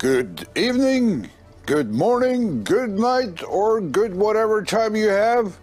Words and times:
Good 0.00 0.48
evening, 0.54 1.28
good 1.66 1.92
morning, 1.92 2.64
good 2.64 2.88
night, 2.88 3.42
or 3.46 3.82
good 3.82 4.14
whatever 4.14 4.64
time 4.64 4.96
you 4.96 5.08
have. 5.08 5.58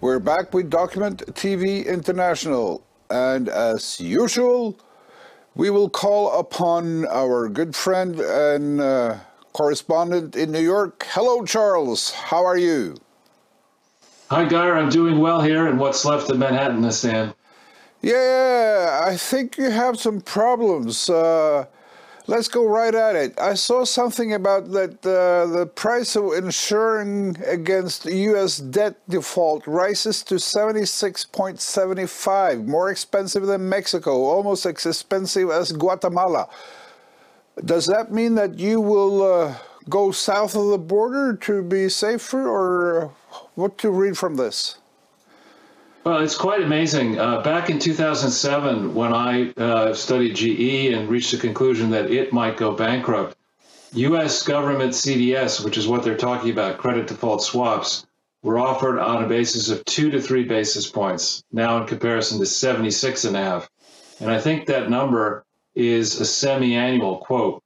We're 0.00 0.20
back 0.20 0.54
with 0.54 0.70
Document 0.70 1.26
TV 1.34 1.84
International, 1.84 2.86
and 3.10 3.48
as 3.48 3.98
usual, 3.98 4.78
we 5.56 5.70
will 5.70 5.90
call 5.90 6.38
upon 6.38 7.08
our 7.08 7.48
good 7.48 7.74
friend 7.74 8.20
and 8.20 8.80
uh, 8.80 9.16
correspondent 9.54 10.36
in 10.36 10.52
New 10.52 10.62
York. 10.62 11.04
Hello, 11.08 11.44
Charles. 11.44 12.12
How 12.12 12.44
are 12.44 12.58
you? 12.58 12.96
Hi, 14.30 14.44
Geir. 14.44 14.76
I'm 14.76 14.88
doing 14.88 15.18
well 15.18 15.40
here 15.40 15.66
in 15.66 15.78
what's 15.78 16.04
left 16.04 16.30
of 16.30 16.38
Manhattan, 16.38 16.88
Stan. 16.92 17.34
Yeah, 18.02 19.00
I 19.04 19.16
think 19.16 19.58
you 19.58 19.70
have 19.70 19.98
some 19.98 20.20
problems. 20.20 21.10
Uh, 21.10 21.66
Let's 22.28 22.48
go 22.48 22.68
right 22.68 22.94
at 22.94 23.16
it. 23.16 23.40
I 23.40 23.54
saw 23.54 23.86
something 23.86 24.34
about 24.34 24.70
that 24.72 25.00
uh, 25.00 25.46
the 25.46 25.64
price 25.64 26.14
of 26.14 26.34
insuring 26.34 27.38
against 27.46 28.04
U.S. 28.04 28.58
debt 28.58 28.96
default 29.08 29.66
rises 29.66 30.22
to 30.24 30.34
76.75, 30.34 32.66
more 32.66 32.90
expensive 32.90 33.46
than 33.46 33.66
Mexico, 33.66 34.24
almost 34.24 34.66
as 34.66 34.84
expensive 34.84 35.48
as 35.48 35.72
Guatemala. 35.72 36.50
Does 37.64 37.86
that 37.86 38.12
mean 38.12 38.34
that 38.34 38.58
you 38.58 38.82
will 38.82 39.22
uh, 39.22 39.54
go 39.88 40.10
south 40.10 40.54
of 40.54 40.68
the 40.68 40.76
border 40.76 41.34
to 41.34 41.62
be 41.62 41.88
safer, 41.88 42.46
or 42.46 43.10
what 43.54 43.78
to 43.78 43.88
read 43.88 44.18
from 44.18 44.36
this? 44.36 44.76
Well, 46.04 46.22
it's 46.22 46.36
quite 46.36 46.62
amazing. 46.62 47.18
Uh, 47.18 47.42
back 47.42 47.70
in 47.70 47.78
2007, 47.78 48.94
when 48.94 49.12
I 49.12 49.50
uh, 49.50 49.92
studied 49.92 50.36
GE 50.36 50.94
and 50.94 51.08
reached 51.08 51.32
the 51.32 51.38
conclusion 51.38 51.90
that 51.90 52.10
it 52.10 52.32
might 52.32 52.56
go 52.56 52.72
bankrupt, 52.72 53.36
U.S. 53.92 54.42
government 54.42 54.92
CDS, 54.92 55.64
which 55.64 55.76
is 55.76 55.88
what 55.88 56.02
they're 56.02 56.16
talking 56.16 56.50
about, 56.50 56.78
credit 56.78 57.06
default 57.08 57.42
swaps, 57.42 58.06
were 58.42 58.58
offered 58.58 58.98
on 58.98 59.24
a 59.24 59.28
basis 59.28 59.70
of 59.70 59.84
two 59.84 60.10
to 60.10 60.20
three 60.20 60.44
basis 60.44 60.88
points, 60.88 61.42
now 61.52 61.80
in 61.80 61.86
comparison 61.86 62.38
to 62.38 62.46
76 62.46 63.24
and 63.24 63.36
a 63.36 63.42
half. 63.42 63.68
And 64.20 64.30
I 64.30 64.40
think 64.40 64.66
that 64.66 64.90
number 64.90 65.44
is 65.74 66.20
a 66.20 66.24
semi-annual 66.24 67.18
quote, 67.18 67.62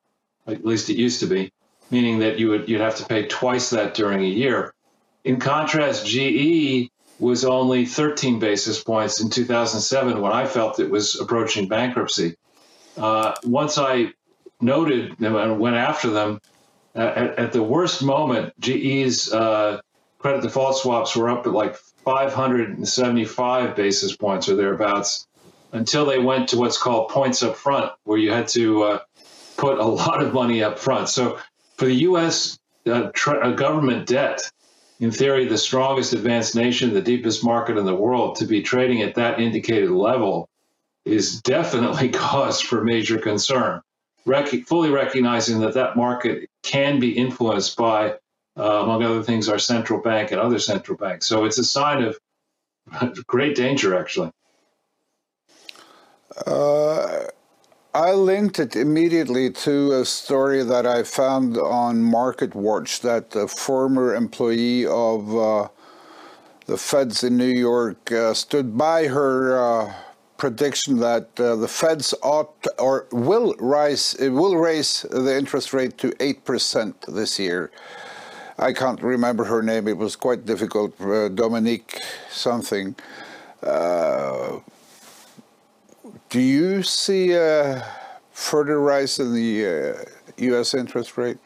at 0.47 0.65
least 0.65 0.91
it 0.91 0.97
used 0.97 1.21
to 1.21 1.27
be, 1.27 1.53
meaning 1.91 2.19
that 2.21 2.39
you 2.39 2.49
would 2.49 2.69
you'd 2.69 2.81
have 2.81 2.97
to 2.97 3.07
pay 3.07 3.27
twice 3.27 3.71
that 3.71 3.95
during 3.95 4.21
a 4.21 4.29
year. 4.29 4.75
In 5.25 5.39
contrast, 5.39 6.07
GE 6.07 6.91
was 7.23 7.45
only 7.45 7.87
13 7.87 8.41
basis 8.41 8.83
points 8.83 9.21
in 9.21 9.31
2007 9.31 10.21
when 10.21 10.33
I 10.33 10.45
felt 10.45 10.81
it 10.81 10.91
was 10.91 11.21
approaching 11.21 11.69
bankruptcy. 11.69 12.35
Uh, 12.97 13.35
once 13.45 13.79
I 13.79 14.09
noted 14.61 15.17
them 15.19 15.37
and 15.37 15.61
went 15.61 15.77
after 15.77 16.11
them, 16.11 16.41
uh, 16.97 17.13
at, 17.15 17.39
at, 17.39 17.53
the 17.53 17.63
worst 17.63 18.03
moment, 18.03 18.53
GE's 18.59 19.33
uh, 19.33 19.81
credit 20.19 20.43
default 20.43 20.77
swaps 20.77 21.15
were 21.15 21.31
up 21.31 21.47
at 21.47 21.53
like 21.53 21.77
575 21.77 23.77
basis 23.77 24.17
points 24.17 24.49
or 24.49 24.57
thereabouts 24.57 25.29
until 25.71 26.05
they 26.05 26.19
went 26.19 26.49
to 26.49 26.59
what's 26.59 26.77
called 26.77 27.09
points 27.09 27.45
up 27.45 27.57
front, 27.57 27.93
where 28.03 28.19
you 28.19 28.33
had 28.33 28.49
to 28.49 28.83
uh, 28.83 28.99
put 29.57 29.79
a 29.79 29.85
lot 29.85 30.21
of 30.21 30.35
money 30.35 30.61
up 30.63 30.77
front. 30.77 31.09
So 31.09 31.39
for 31.77 31.85
the 31.85 31.95
U.S. 31.95 32.59
Uh, 32.85 33.11
uh, 33.27 33.53
government 33.53 34.09
debt, 34.09 34.51
in 35.03 35.11
theory, 35.11 35.47
the 35.47 35.59
strongest 35.59 36.13
advanced 36.13 36.55
nation, 36.55 36.95
the 36.95 37.03
deepest 37.03 37.43
market 37.43 37.77
in 37.77 37.85
the 37.85 37.95
world, 37.95 38.37
to 38.37 38.47
be 38.47 38.63
trading 38.63 39.03
at 39.03 39.17
that 39.17 39.41
indicated 39.41 39.91
level 39.91 40.49
is 41.05 41.43
definitely 41.43 42.09
cause 42.13 42.61
for 42.61 42.85
major 42.85 43.19
concern. 43.19 43.81
Rec- 44.27 44.65
fully 44.65 44.91
recognizing 44.91 45.59
that 45.59 45.75
that 45.75 45.97
market 45.97 46.49
can 46.63 47.01
be 47.01 47.19
influenced 47.19 47.77
by, 47.77 48.13
uh, 48.57 48.83
among 48.85 49.03
other 49.03 49.25
things, 49.25 49.49
our 49.49 49.59
central 49.59 50.01
bank 50.01 50.31
and 50.31 50.41
other 50.41 50.61
central 50.61 50.97
banks. 50.97 51.27
So 51.27 51.47
it's 51.47 51.59
a 51.59 51.65
sign 51.65 52.05
of 52.05 52.17
great 53.27 53.57
danger, 53.57 53.99
actually. 53.99 54.31
Uh, 56.47 57.25
I 57.95 58.13
linked 58.13 58.59
it 58.59 58.75
immediately 58.75 59.51
to 59.51 60.01
a 60.01 60.07
story 60.07 60.63
that 60.63 60.87
I 60.87 61.03
found 61.03 61.59
on 61.59 62.03
MarketWatch 62.03 63.03
that 63.03 63.37
a 63.37 63.47
former 63.47 64.15
employee 64.15 64.87
of 64.87 65.37
uh, 65.37 65.69
the 66.65 66.79
feds 66.79 67.23
in 67.23 67.37
New 67.37 67.53
York 67.53 68.11
uh, 68.11 68.33
stood 68.33 68.79
by 68.79 69.09
her 69.09 69.61
uh, 69.61 69.95
prediction 70.39 71.01
that 71.01 71.39
uh, 71.39 71.55
the 71.57 71.69
feds 71.69 72.15
ought 72.23 72.67
or 72.79 73.09
will 73.13 73.55
rise 73.59 74.15
it 74.15 74.31
will 74.31 74.57
raise 74.57 75.03
the 75.11 75.37
interest 75.37 75.75
rate 75.75 75.99
to 75.99 76.13
8% 76.13 76.95
this 77.15 77.39
year. 77.39 77.71
I 78.59 78.73
can't 78.73 79.03
remember 79.03 79.45
her 79.45 79.63
name. 79.63 79.87
It 79.87 79.99
was 79.99 80.17
quite 80.17 80.47
difficult. 80.47 80.99
Uh, 80.99 81.29
Dominique 81.29 82.01
something. 82.31 82.95
Uh, 86.13 86.19
do 86.29 86.41
you 86.41 86.83
see 86.83 87.33
a 87.33 87.87
further 88.31 88.81
rise 88.81 89.19
in 89.19 89.35
the 89.35 89.67
uh, 89.67 90.05
U.S. 90.39 90.75
interest 90.75 91.17
rate? 91.17 91.39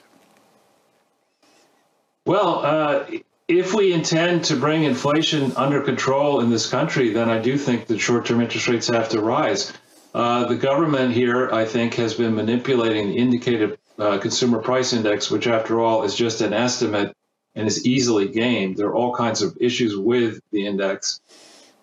Well, 2.24 2.64
uh, 2.64 3.04
if 3.48 3.74
we 3.74 3.92
intend 3.92 4.44
to 4.46 4.56
bring 4.56 4.84
inflation 4.84 5.52
under 5.56 5.80
control 5.80 6.40
in 6.40 6.50
this 6.50 6.68
country, 6.68 7.12
then 7.12 7.30
I 7.30 7.38
do 7.38 7.56
think 7.56 7.86
that 7.86 7.98
short-term 7.98 8.40
interest 8.40 8.66
rates 8.66 8.88
have 8.88 9.08
to 9.10 9.20
rise. 9.20 9.72
Uh, 10.12 10.46
the 10.46 10.56
government 10.56 11.12
here, 11.12 11.52
I 11.52 11.64
think, 11.64 11.94
has 11.94 12.14
been 12.14 12.34
manipulating 12.34 13.10
the 13.10 13.16
indicated 13.18 13.78
uh, 13.98 14.18
consumer 14.18 14.60
price 14.60 14.92
index, 14.92 15.30
which, 15.30 15.46
after 15.46 15.80
all, 15.80 16.02
is 16.02 16.14
just 16.14 16.40
an 16.40 16.52
estimate 16.52 17.14
and 17.54 17.66
is 17.66 17.86
easily 17.86 18.28
gamed. 18.28 18.76
There 18.76 18.88
are 18.88 18.94
all 18.94 19.14
kinds 19.14 19.42
of 19.42 19.56
issues 19.60 19.96
with 19.96 20.40
the 20.50 20.66
index. 20.66 21.20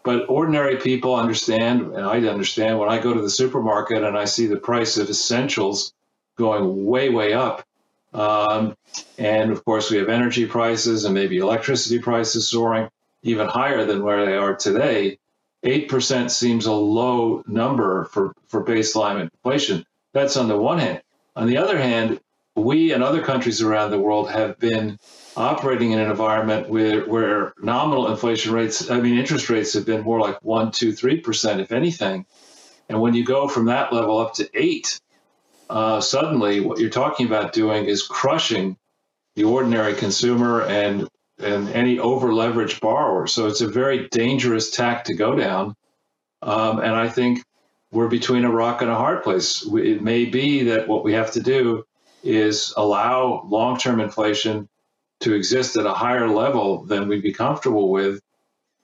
But 0.03 0.29
ordinary 0.29 0.77
people 0.77 1.15
understand, 1.15 1.93
and 1.93 2.05
I 2.05 2.19
understand 2.27 2.77
when 2.77 2.89
I 2.89 2.99
go 2.99 3.13
to 3.13 3.21
the 3.21 3.29
supermarket 3.29 4.03
and 4.03 4.17
I 4.17 4.25
see 4.25 4.47
the 4.47 4.57
price 4.57 4.97
of 4.97 5.09
essentials 5.09 5.93
going 6.35 6.85
way, 6.85 7.09
way 7.09 7.33
up. 7.33 7.65
Um, 8.13 8.75
and 9.17 9.51
of 9.51 9.63
course, 9.65 9.89
we 9.89 9.97
have 9.97 10.09
energy 10.09 10.45
prices 10.45 11.05
and 11.05 11.13
maybe 11.13 11.37
electricity 11.37 11.99
prices 11.99 12.47
soaring 12.47 12.89
even 13.23 13.47
higher 13.47 13.85
than 13.85 14.03
where 14.03 14.25
they 14.25 14.35
are 14.35 14.55
today. 14.55 15.17
8% 15.63 16.29
seems 16.29 16.65
a 16.65 16.73
low 16.73 17.41
number 17.47 18.05
for, 18.05 18.33
for 18.47 18.63
baseline 18.63 19.21
inflation. 19.21 19.85
That's 20.11 20.35
on 20.35 20.49
the 20.49 20.57
one 20.57 20.79
hand. 20.79 21.01
On 21.35 21.47
the 21.47 21.57
other 21.57 21.77
hand, 21.77 22.19
we 22.55 22.91
and 22.91 23.01
other 23.01 23.23
countries 23.23 23.61
around 23.61 23.91
the 23.91 23.99
world 23.99 24.29
have 24.29 24.59
been 24.59 24.99
operating 25.35 25.91
in 25.91 25.99
an 25.99 26.09
environment 26.09 26.69
where, 26.69 27.05
where 27.05 27.53
nominal 27.61 28.09
inflation 28.09 28.53
rates, 28.53 28.89
I 28.89 28.99
mean, 28.99 29.17
interest 29.17 29.49
rates 29.49 29.73
have 29.73 29.85
been 29.85 30.01
more 30.01 30.19
like 30.19 30.43
one, 30.43 30.71
two, 30.71 30.93
three 30.93 31.19
percent, 31.19 31.61
if 31.61 31.71
anything. 31.71 32.25
And 32.89 33.01
when 33.01 33.13
you 33.13 33.25
go 33.25 33.47
from 33.47 33.65
that 33.65 33.93
level 33.93 34.19
up 34.19 34.35
to 34.35 34.49
eight, 34.53 34.99
uh, 35.69 36.01
suddenly 36.01 36.59
what 36.59 36.79
you're 36.79 36.89
talking 36.89 37.25
about 37.25 37.53
doing 37.53 37.85
is 37.85 38.03
crushing 38.03 38.77
the 39.35 39.45
ordinary 39.45 39.93
consumer 39.93 40.61
and 40.63 41.07
and 41.39 41.69
any 41.69 41.97
over 41.97 42.27
leveraged 42.27 42.79
borrower. 42.79 43.25
So 43.27 43.47
it's 43.47 43.61
a 43.61 43.67
very 43.67 44.07
dangerous 44.09 44.69
tack 44.69 45.05
to 45.05 45.15
go 45.15 45.35
down. 45.35 45.75
Um, 46.41 46.79
and 46.79 46.93
I 46.93 47.09
think 47.09 47.43
we're 47.91 48.07
between 48.07 48.45
a 48.45 48.51
rock 48.51 48.81
and 48.81 48.91
a 48.91 48.95
hard 48.95 49.23
place. 49.23 49.65
It 49.65 50.01
may 50.01 50.25
be 50.25 50.63
that 50.65 50.87
what 50.87 51.03
we 51.03 51.13
have 51.13 51.31
to 51.31 51.41
do 51.41 51.85
is 52.23 52.73
allow 52.77 53.43
long 53.47 53.77
term 53.77 53.99
inflation 53.99 54.69
to 55.23 55.33
exist 55.33 55.77
at 55.77 55.85
a 55.85 55.93
higher 55.93 56.27
level 56.27 56.83
than 56.83 57.07
we'd 57.07 57.23
be 57.23 57.33
comfortable 57.33 57.89
with 57.89 58.21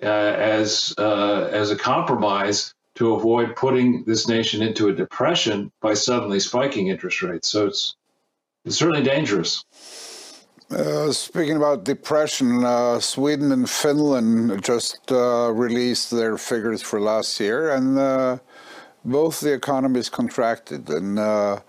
uh, 0.01 0.05
as 0.05 0.93
uh, 0.97 1.49
as 1.51 1.71
a 1.71 1.75
compromise 1.75 2.73
to 2.95 3.13
avoid 3.13 3.55
putting 3.55 4.03
this 4.05 4.27
nation 4.27 4.61
into 4.61 4.87
a 4.87 4.93
depression 4.93 5.71
by 5.81 5.93
suddenly 5.93 6.39
spiking 6.39 6.87
interest 6.87 7.21
rates. 7.21 7.49
So 7.49 7.67
it's 7.67 7.95
it's 8.65 8.77
certainly 8.77 9.03
dangerous. 9.03 9.63
Uh, 10.71 11.11
speaking 11.11 11.57
about 11.57 11.83
depression, 11.83 12.63
uh, 12.63 12.99
Sweden 12.99 13.51
and 13.51 13.67
Finland 13.67 14.63
just 14.63 15.11
uh, 15.11 15.51
released 15.51 16.11
their 16.11 16.37
figures 16.37 16.81
for 16.81 17.01
last 17.01 17.39
year, 17.39 17.71
and 17.71 17.97
uh, 17.97 18.37
both 19.03 19.39
the 19.41 19.51
economies 19.51 20.09
contracted. 20.09 20.89
And 20.89 21.17
uh, 21.17 21.59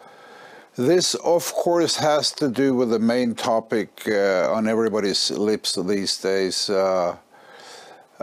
this, 0.80 1.14
of 1.16 1.52
course, 1.52 1.96
has 1.96 2.32
to 2.32 2.48
do 2.48 2.74
with 2.74 2.90
the 2.90 2.98
main 2.98 3.34
topic 3.34 4.02
uh, 4.08 4.50
on 4.50 4.66
everybody's 4.66 5.30
lips 5.30 5.74
these 5.74 6.16
days. 6.16 6.70
Uh, 6.70 7.16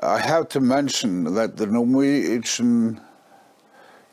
I 0.01 0.19
have 0.19 0.49
to 0.49 0.59
mention 0.59 1.35
that 1.35 1.57
the 1.57 1.67
Norwegian 1.67 2.99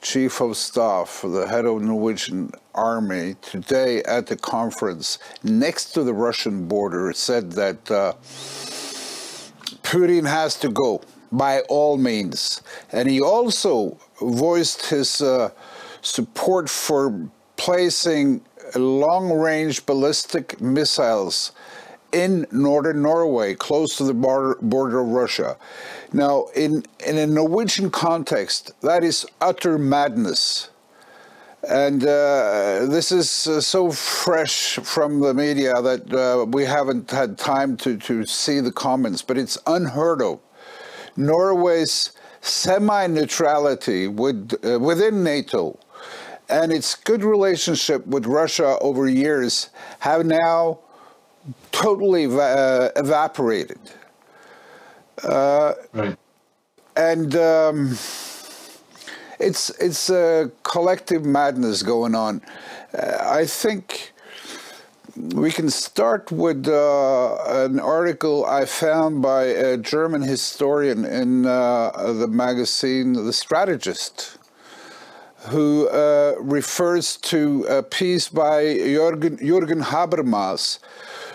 chief 0.03 0.43
of 0.43 0.59
staff, 0.59 1.23
the 1.23 1.49
head 1.49 1.65
of 1.65 1.81
Norwegian 1.81 2.53
army, 2.75 3.37
today 3.41 4.03
at 4.03 4.27
the 4.27 4.37
conference 4.37 5.19
next 5.43 5.93
to 5.93 6.05
the 6.05 6.13
Russian 6.13 6.69
border 6.69 7.15
said 7.15 7.53
that 7.53 7.91
uh, 7.91 8.13
Putin 9.83 10.29
has 10.29 10.57
to 10.57 10.69
go 10.69 11.01
by 11.33 11.61
all 11.63 11.97
means. 11.97 12.63
And 12.93 13.09
he 13.09 13.23
also 13.23 13.99
voiced 14.21 14.87
his 14.87 15.23
uh, 15.23 15.51
support 16.03 16.69
for 16.69 17.31
placing 17.57 18.43
long 18.75 19.31
range 19.33 19.87
ballistic 19.87 20.61
missiles 20.61 21.53
in 22.13 22.47
northern 22.53 23.03
Norway, 23.03 23.55
close 23.55 23.97
to 23.97 24.05
the 24.05 24.15
border, 24.15 24.57
border 24.63 25.01
of 25.01 25.09
Russia. 25.09 25.57
Now, 26.13 26.47
in, 26.55 26.85
in 27.05 27.19
a 27.19 27.27
Norwegian 27.27 27.91
context, 27.91 28.73
that 28.83 29.03
is 29.03 29.27
utter 29.41 29.79
madness. 29.79 30.71
And 31.69 32.05
uh, 32.05 32.87
this 32.87 33.11
is 33.11 33.49
uh, 33.49 33.61
so 33.61 33.91
fresh 33.91 34.77
from 34.77 35.21
the 35.21 35.35
media 35.35 35.81
that 35.81 36.13
uh, 36.13 36.45
we 36.47 36.65
haven't 36.65 37.11
had 37.11 37.37
time 37.37 37.77
to, 37.79 37.97
to 37.97 38.25
see 38.27 38.61
the 38.61 38.71
comments, 38.71 39.23
but 39.23 39.37
it's 39.37 39.59
unheard 39.67 40.23
of. 40.23 40.41
Norway's 41.17 42.13
semi 42.43 43.07
neutrality 43.07 44.07
with, 44.07 44.53
uh, 44.65 44.79
within 44.79 45.25
NATO 45.25 45.79
and 46.49 46.73
its 46.73 46.95
good 46.95 47.25
relationship 47.25 48.07
with 48.07 48.27
Russia 48.27 48.79
over 48.81 49.09
years 49.09 49.71
have 50.01 50.27
now 50.27 50.79
totally 51.73 52.27
uh, 52.27 52.89
evaporated. 52.97 53.79
Uh, 55.23 55.75
right. 55.93 56.17
And 56.97 57.35
um, 57.37 57.97
it's 59.41 59.71
it's 59.81 60.11
a 60.11 60.51
collective 60.63 61.25
madness 61.25 61.83
going 61.83 62.15
on. 62.15 62.41
Uh, 62.97 63.19
I 63.21 63.47
think 63.47 64.13
we 65.17 65.51
can 65.51 65.71
start 65.71 66.33
with 66.33 66.67
uh, 66.67 67.37
an 67.47 67.79
article 67.79 68.45
I 68.47 68.65
found 68.65 69.23
by 69.23 69.45
a 69.45 69.77
German 69.77 70.23
historian 70.23 71.05
in 71.05 71.47
uh, 71.47 72.13
the 72.13 72.27
magazine 72.27 73.13
The 73.13 73.33
Strategist, 73.33 74.34
who 75.47 75.89
uh, 75.89 76.35
refers 76.39 77.17
to 77.17 77.65
a 77.69 77.83
piece 77.83 78.29
by 78.29 78.63
Jürgen, 78.65 79.39
Jürgen 79.41 79.83
Habermas, 79.83 80.79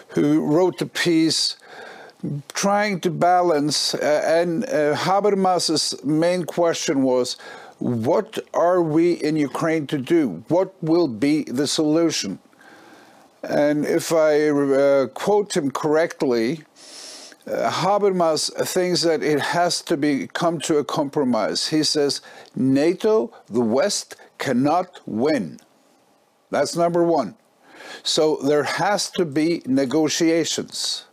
who 0.10 0.46
wrote 0.46 0.80
the 0.80 0.86
piece 0.86 1.58
trying 2.54 3.00
to 3.02 3.10
balance, 3.10 3.94
uh, 3.94 4.22
and 4.26 4.66
uh, 4.66 4.96
Habermas's 4.96 6.04
main 6.04 6.44
question 6.44 7.04
was, 7.04 7.38
what 7.78 8.40
are 8.54 8.82
we 8.82 9.14
in 9.14 9.38
Ukraine 9.38 9.88
to 9.88 9.98
do? 9.98 10.44
What 10.50 10.74
will 10.84 11.08
be 11.08 11.44
the 11.44 11.66
solution? 11.68 12.40
And 13.42 13.86
if 13.86 14.12
I 14.12 14.50
uh, 14.50 15.08
quote 15.08 15.56
him 15.56 15.72
correctly, 15.72 16.64
Habermas 17.50 18.51
thinks 18.68 19.01
that 19.01 19.24
it 19.24 19.40
has 19.40 19.81
to 19.84 19.98
be 19.98 20.28
come 20.28 20.60
to 20.62 20.78
a 20.78 20.84
compromise. 20.84 21.68
He 21.68 21.84
says 21.84 22.22
NATO, 22.56 23.34
the 23.50 23.62
West, 23.62 24.16
cannot 24.38 25.01
win. 25.06 25.60
That's 26.51 26.75
number 26.75 27.04
one. 27.04 27.36
So 28.04 28.38
there 28.38 28.63
has 28.63 29.10
to 29.12 29.25
be 29.25 29.62
negotiations. 29.66 31.06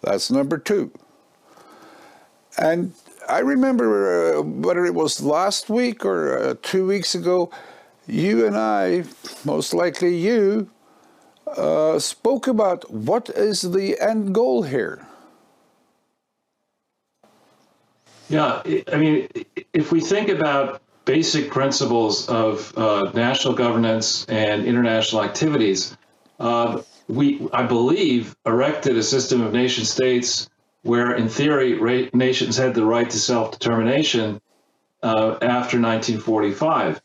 That's 0.00 0.30
number 0.30 0.58
two. 0.58 0.92
And 2.58 2.92
I 3.28 3.40
remember 3.40 4.38
uh, 4.38 4.42
whether 4.42 4.84
it 4.84 4.94
was 4.94 5.22
last 5.22 5.68
week 5.68 6.04
or 6.04 6.38
uh, 6.38 6.54
two 6.62 6.86
weeks 6.86 7.14
ago, 7.14 7.50
you 8.06 8.46
and 8.46 8.56
I, 8.56 9.04
most 9.44 9.74
likely 9.74 10.16
you, 10.16 10.70
uh, 11.56 11.98
spoke 11.98 12.46
about 12.46 12.90
what 12.90 13.28
is 13.30 13.62
the 13.62 13.98
end 14.00 14.34
goal 14.34 14.62
here. 14.62 15.06
Yeah, 18.28 18.62
I 18.90 18.96
mean, 18.96 19.28
if 19.72 19.92
we 19.92 20.00
think 20.00 20.28
about 20.28 20.80
basic 21.04 21.50
principles 21.50 22.28
of 22.28 22.76
uh, 22.76 23.10
national 23.14 23.54
governance 23.54 24.24
and 24.26 24.64
international 24.64 25.22
activities, 25.22 25.96
uh, 26.40 26.82
we, 27.08 27.46
I 27.52 27.64
believe, 27.64 28.34
erected 28.46 28.96
a 28.96 29.02
system 29.02 29.42
of 29.42 29.52
nation 29.52 29.84
states 29.84 30.48
where, 30.82 31.14
in 31.14 31.28
theory, 31.28 31.74
ra- 31.74 32.08
nations 32.12 32.56
had 32.56 32.74
the 32.74 32.84
right 32.84 33.08
to 33.08 33.18
self 33.18 33.52
determination 33.52 34.40
uh, 35.02 35.36
after 35.42 35.78
1945. 35.80 37.00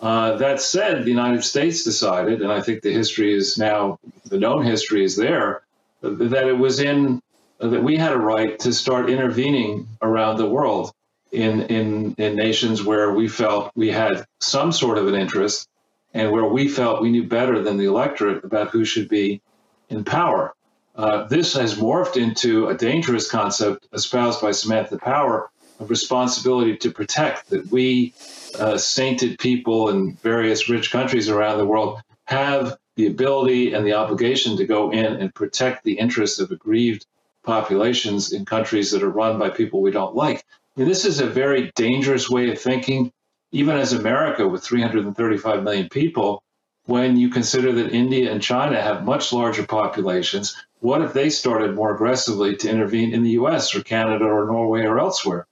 Uh, 0.00 0.36
that 0.36 0.60
said, 0.60 1.04
the 1.04 1.10
United 1.10 1.42
States 1.42 1.82
decided, 1.82 2.42
and 2.42 2.52
I 2.52 2.60
think 2.60 2.82
the 2.82 2.92
history 2.92 3.34
is 3.34 3.58
now, 3.58 3.98
the 4.26 4.38
known 4.38 4.64
history 4.64 5.04
is 5.04 5.16
there, 5.16 5.62
that 6.02 6.46
it 6.46 6.58
was 6.58 6.80
in, 6.80 7.22
that 7.58 7.82
we 7.82 7.96
had 7.96 8.12
a 8.12 8.18
right 8.18 8.58
to 8.60 8.72
start 8.72 9.10
intervening 9.10 9.88
around 10.02 10.36
the 10.36 10.48
world 10.48 10.92
in, 11.32 11.62
in, 11.62 12.14
in 12.18 12.36
nations 12.36 12.82
where 12.82 13.12
we 13.12 13.28
felt 13.28 13.72
we 13.74 13.90
had 13.90 14.24
some 14.40 14.72
sort 14.72 14.98
of 14.98 15.08
an 15.08 15.14
interest 15.14 15.68
and 16.12 16.30
where 16.30 16.44
we 16.44 16.68
felt 16.68 17.02
we 17.02 17.10
knew 17.10 17.24
better 17.24 17.62
than 17.62 17.76
the 17.76 17.86
electorate 17.86 18.44
about 18.44 18.70
who 18.70 18.84
should 18.84 19.08
be 19.08 19.40
in 19.88 20.04
power. 20.04 20.54
Uh, 20.94 21.24
this 21.24 21.54
has 21.54 21.74
morphed 21.74 22.16
into 22.16 22.68
a 22.68 22.76
dangerous 22.76 23.28
concept 23.28 23.88
espoused 23.92 24.40
by 24.40 24.52
Samantha 24.52 24.96
Power 24.96 25.50
of 25.80 25.90
responsibility 25.90 26.76
to 26.76 26.90
protect 26.92 27.50
that 27.50 27.66
we, 27.72 28.14
uh, 28.60 28.78
sainted 28.78 29.38
people 29.40 29.88
in 29.88 30.14
various 30.22 30.68
rich 30.68 30.92
countries 30.92 31.28
around 31.28 31.58
the 31.58 31.66
world, 31.66 32.00
have 32.26 32.78
the 32.94 33.08
ability 33.08 33.72
and 33.72 33.84
the 33.84 33.92
obligation 33.92 34.56
to 34.56 34.64
go 34.64 34.92
in 34.92 35.04
and 35.04 35.34
protect 35.34 35.82
the 35.82 35.98
interests 35.98 36.38
of 36.38 36.52
aggrieved 36.52 37.06
populations 37.44 38.32
in 38.32 38.44
countries 38.44 38.90
that 38.90 39.02
are 39.02 39.10
run 39.10 39.38
by 39.38 39.50
people 39.50 39.80
we 39.80 39.90
don't 39.90 40.16
like. 40.16 40.44
Mean, 40.76 40.88
this 40.88 41.04
is 41.04 41.20
a 41.20 41.26
very 41.26 41.70
dangerous 41.76 42.28
way 42.28 42.50
of 42.50 42.60
thinking 42.60 43.12
even 43.54 43.76
as 43.76 43.92
America 43.92 44.48
with 44.48 44.64
335 44.64 45.62
million 45.62 45.88
people, 45.88 46.42
when 46.86 47.16
you 47.16 47.30
consider 47.30 47.70
that 47.72 47.94
India 47.94 48.30
and 48.30 48.42
China 48.42 48.82
have 48.82 49.04
much 49.04 49.32
larger 49.32 49.64
populations, 49.64 50.56
what 50.80 51.00
if 51.00 51.12
they 51.12 51.30
started 51.30 51.76
more 51.76 51.94
aggressively 51.94 52.56
to 52.56 52.68
intervene 52.68 53.14
in 53.14 53.22
the 53.22 53.30
US 53.30 53.72
or 53.74 53.82
Canada 53.82 54.24
or 54.24 54.46
Norway 54.46 54.82
or 54.82 54.98
elsewhere? 54.98 55.46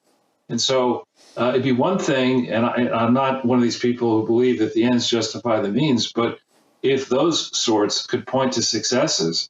And 0.49 0.61
so 0.61 1.06
uh, 1.37 1.50
it'd 1.50 1.62
be 1.62 1.71
one 1.71 1.99
thing, 1.99 2.50
and 2.50 2.67
I, 2.67 3.05
am 3.05 3.15
not 3.15 3.44
one 3.44 3.59
of 3.59 3.62
these 3.62 3.79
people 3.79 4.21
who 4.21 4.27
believe 4.27 4.59
that 4.59 4.75
the 4.75 4.83
ends 4.83 5.09
justify 5.09 5.61
the 5.61 5.71
means, 5.71 6.12
but 6.12 6.41
if 6.83 7.09
those 7.09 7.56
sorts 7.56 8.05
could 8.05 8.27
point 8.27 8.55
to 8.55 8.62
successes 8.62 9.49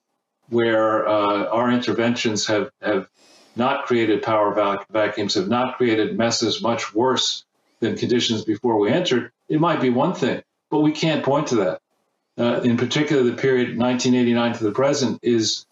where 0.52 1.08
uh, 1.08 1.46
our 1.46 1.70
interventions 1.70 2.46
have, 2.46 2.70
have 2.82 3.08
not 3.56 3.86
created 3.86 4.22
power 4.22 4.54
vac- 4.54 4.86
vacuums, 4.90 5.34
have 5.34 5.48
not 5.48 5.78
created 5.78 6.18
messes 6.18 6.62
much 6.62 6.94
worse 6.94 7.44
than 7.80 7.96
conditions 7.96 8.44
before 8.44 8.78
we 8.78 8.90
entered, 8.90 9.32
it 9.48 9.60
might 9.60 9.80
be 9.80 9.88
one 9.88 10.14
thing, 10.14 10.42
but 10.70 10.80
we 10.80 10.92
can't 10.92 11.24
point 11.24 11.46
to 11.48 11.56
that. 11.56 11.80
Uh, 12.38 12.60
in 12.60 12.76
particular, 12.76 13.22
the 13.22 13.32
period 13.32 13.78
1989 13.78 14.54
to 14.58 14.64
the 14.64 14.72
present 14.72 15.18
is 15.22 15.66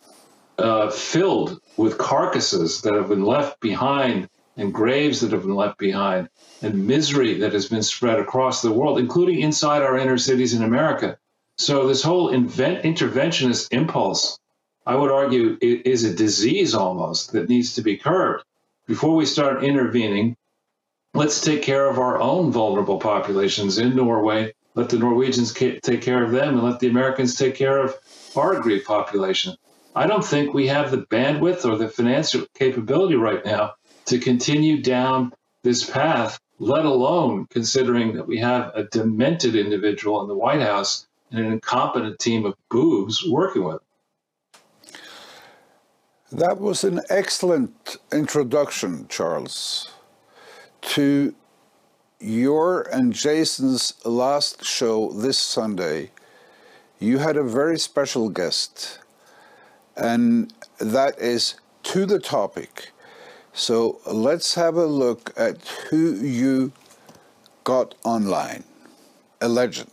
uh, 0.59 0.91
filled 0.91 1.61
with 1.77 1.99
carcasses 1.99 2.81
that 2.83 2.95
have 2.95 3.09
been 3.09 3.25
left 3.25 3.61
behind 3.61 4.29
and 4.57 4.75
graves 4.75 5.21
that 5.21 5.33
have 5.33 5.43
been 5.43 5.55
left 5.55 5.79
behind 5.79 6.29
and 6.63 6.87
misery 6.87 7.39
that 7.41 7.53
has 7.53 7.69
been 7.69 7.83
spread 7.83 8.19
across 8.19 8.63
the 8.63 8.73
world, 8.73 8.99
including 8.99 9.41
inside 9.41 9.83
our 9.83 9.99
inner 9.99 10.19
cities 10.19 10.55
in 10.55 10.63
America. 10.63 11.19
So, 11.57 11.87
this 11.87 12.03
whole 12.03 12.31
invent, 12.31 12.85
interventionist 12.85 13.69
impulse, 13.71 14.40
I 14.87 14.95
would 14.95 15.11
argue, 15.11 15.59
is 15.61 16.05
a 16.05 16.15
disease 16.15 16.75
almost 16.75 17.33
that 17.33 17.49
needs 17.49 17.75
to 17.75 17.83
be 17.83 17.97
curbed. 17.97 18.45
Before 18.87 19.15
we 19.15 19.27
start 19.27 19.63
intervening, 19.63 20.37
let's 21.15 21.41
take 21.41 21.63
care 21.63 21.89
of 21.89 21.99
our 21.99 22.21
own 22.21 22.51
vulnerable 22.51 22.99
populations 22.99 23.79
in 23.79 23.95
Norway. 23.95 24.55
Let 24.75 24.89
the 24.89 24.99
Norwegians 24.99 25.53
take 25.53 26.03
care 26.03 26.25
of 26.25 26.33
them 26.33 26.55
and 26.55 26.63
let 26.63 26.81
the 26.81 26.89
Americans 26.89 27.35
take 27.35 27.55
care 27.57 27.79
of 27.79 27.95
our 28.37 28.55
aggrieved 28.55 28.87
population. 28.87 29.55
I 29.95 30.07
don't 30.07 30.25
think 30.25 30.55
we 30.55 30.69
have 30.69 30.91
the 30.91 31.07
bandwidth 31.07 31.65
or 31.65 31.77
the 31.77 31.89
financial 31.89 32.47
capability 32.55 33.17
right 33.17 33.45
now 33.45 33.75
to 34.07 34.19
continue 34.19 34.83
down 34.83 35.33
this 35.63 35.89
path, 35.89 36.39
let 36.59 36.85
alone 36.85 37.47
considering 37.51 38.15
that 38.15 38.27
we 38.27 38.39
have 38.39 38.73
a 38.75 38.85
demented 38.85 39.57
individual 39.57 40.23
in 40.23 40.29
the 40.29 40.35
White 40.35 40.63
House 40.63 41.07
and 41.31 41.45
an 41.45 41.53
incompetent 41.53 42.19
team 42.19 42.47
of 42.47 42.55
boobs 42.71 43.25
working 43.29 43.65
with 43.65 43.75
him. 43.75 43.81
That 46.33 46.59
was 46.61 46.85
an 46.85 47.01
excellent 47.11 47.97
introduction, 48.13 49.07
Charles 49.09 49.91
to 50.83 51.35
your 52.19 52.83
and 52.83 53.13
Jason's 53.13 53.95
last 54.05 54.65
show 54.65 55.11
this 55.13 55.39
Sunday, 55.39 56.11
you 56.99 57.19
had 57.19 57.37
a 57.37 57.43
very 57.43 57.79
special 57.79 58.29
guest, 58.29 58.99
and 59.97 60.53
that 60.79 61.19
is 61.19 61.55
to 61.85 62.05
the 62.05 62.19
topic. 62.19 62.91
So 63.53 64.01
let's 64.07 64.55
have 64.55 64.77
a 64.77 64.87
look 64.87 65.33
at 65.37 65.67
who 65.91 66.15
you 66.15 66.73
got 67.65 67.95
online. 68.05 68.65
A 69.41 69.49
legend. 69.49 69.91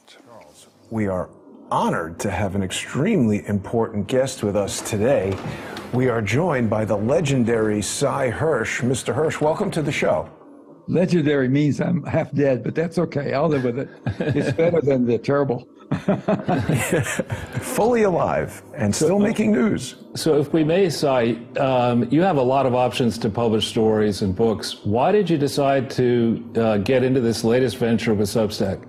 We 0.90 1.08
are 1.08 1.30
honored 1.72 2.20
to 2.20 2.32
have 2.32 2.56
an 2.56 2.64
extremely 2.64 3.46
important 3.48 4.08
guest 4.08 4.44
with 4.44 4.56
us 4.56 4.82
today. 4.82 5.38
We 5.94 6.10
are 6.10 6.22
joined 6.22 6.70
by 6.70 6.86
the 6.86 6.98
legendary 6.98 7.82
Sy 7.82 8.30
Hersh. 8.30 8.82
Mr. 8.82 9.16
Hersh, 9.16 9.40
welcome 9.40 9.72
to 9.72 9.82
the 9.82 9.92
show. 9.92 10.30
Legendary 10.88 11.48
means 11.48 11.80
I'm 11.80 12.04
half 12.04 12.32
dead, 12.34 12.64
but 12.64 12.76
that's 12.76 12.98
okay. 12.98 13.34
I'll 13.34 13.48
live 13.48 13.64
with 13.64 13.80
it. 13.80 13.90
It's 14.20 14.52
better 14.52 14.82
than 14.82 15.06
the 15.06 15.18
terrible 15.18 15.68
Fully 17.62 18.04
alive 18.04 18.62
and 18.76 18.94
still 18.94 19.20
making 19.20 19.54
news. 19.54 19.96
So, 20.16 20.38
if 20.40 20.52
we 20.52 20.64
may, 20.66 20.90
Sy, 20.90 21.38
um, 21.58 22.10
you 22.12 22.22
have 22.22 22.38
a 22.38 22.42
lot 22.42 22.66
of 22.66 22.76
options 22.76 23.18
to 23.20 23.30
publish 23.30 23.68
stories 23.68 24.22
and 24.22 24.36
books. 24.36 24.84
Why 24.84 25.14
did 25.14 25.30
you 25.30 25.38
decide 25.38 25.90
to 25.92 26.52
uh, 26.58 26.78
get 26.80 27.04
into 27.04 27.22
this 27.22 27.46
latest 27.46 27.78
venture 27.78 28.14
with 28.14 28.28
Substack? 28.28 28.86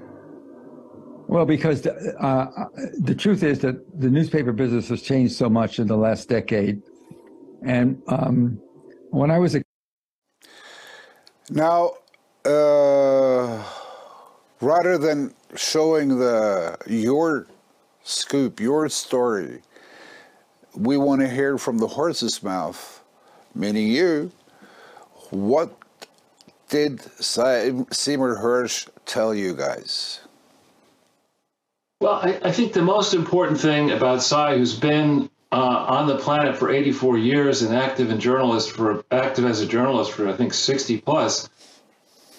Well, 1.28 1.44
because 1.44 1.82
the, 1.82 1.92
uh, 2.18 2.68
the 3.00 3.14
truth 3.14 3.42
is 3.42 3.58
that 3.60 4.00
the 4.00 4.08
newspaper 4.08 4.50
business 4.50 4.88
has 4.88 5.02
changed 5.02 5.34
so 5.34 5.50
much 5.50 5.78
in 5.78 5.86
the 5.86 5.96
last 5.96 6.26
decade. 6.30 6.82
And 7.62 8.02
um, 8.08 8.58
when 9.10 9.30
I 9.30 9.38
was 9.38 9.54
a 9.54 9.62
Now, 11.50 11.92
uh, 12.46 13.62
rather 14.62 14.96
than 14.96 15.34
showing 15.54 16.18
the 16.18 16.78
your 16.86 17.46
scoop, 18.04 18.58
your 18.58 18.88
story, 18.88 19.60
we 20.74 20.96
want 20.96 21.20
to 21.20 21.28
hear 21.28 21.58
from 21.58 21.76
the 21.76 21.88
horse's 21.88 22.42
mouth, 22.42 23.02
meaning 23.54 23.88
you. 23.88 24.32
What 25.28 25.76
did 26.70 27.02
Seymour 27.22 28.38
Hersh 28.38 28.88
tell 29.04 29.34
you 29.34 29.54
guys? 29.54 30.20
Well, 32.00 32.20
I, 32.22 32.38
I 32.44 32.52
think 32.52 32.72
the 32.72 32.82
most 32.82 33.12
important 33.12 33.60
thing 33.60 33.90
about 33.90 34.22
Sy, 34.22 34.56
who's 34.56 34.78
been 34.78 35.28
uh, 35.50 35.56
on 35.88 36.06
the 36.06 36.16
planet 36.16 36.56
for 36.56 36.70
84 36.70 37.18
years 37.18 37.62
and 37.62 37.74
active 37.74 38.10
in 38.10 38.20
journalist 38.20 38.70
for 38.70 39.04
active 39.10 39.44
as 39.44 39.60
a 39.60 39.66
journalist 39.66 40.12
for 40.12 40.28
I 40.28 40.32
think 40.34 40.54
60 40.54 41.00
plus, 41.00 41.48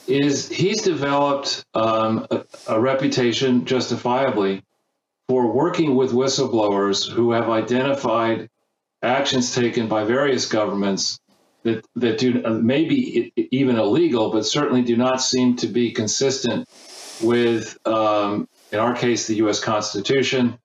is 0.07 0.47
he's 0.49 0.81
developed 0.81 1.65
um, 1.73 2.25
a, 2.31 2.45
a 2.67 2.79
reputation 2.79 3.65
justifiably 3.65 4.63
for 5.27 5.51
working 5.51 5.95
with 5.95 6.11
whistleblowers 6.11 7.07
who 7.07 7.31
have 7.31 7.49
identified 7.49 8.49
actions 9.03 9.53
taken 9.53 9.87
by 9.87 10.03
various 10.05 10.47
governments 10.47 11.19
that 11.63 11.85
that 11.95 12.17
do 12.17 12.41
uh, 12.45 12.51
maybe 12.51 13.33
even 13.51 13.75
illegal, 13.77 14.31
but 14.31 14.45
certainly 14.45 14.81
do 14.81 14.95
not 14.95 15.21
seem 15.21 15.57
to 15.57 15.67
be 15.67 15.91
consistent 15.91 16.67
with, 17.21 17.77
um, 17.85 18.47
in 18.71 18.79
our 18.79 18.95
case, 18.95 19.27
the 19.27 19.35
U.S. 19.35 19.59
Constitution, 19.59 20.57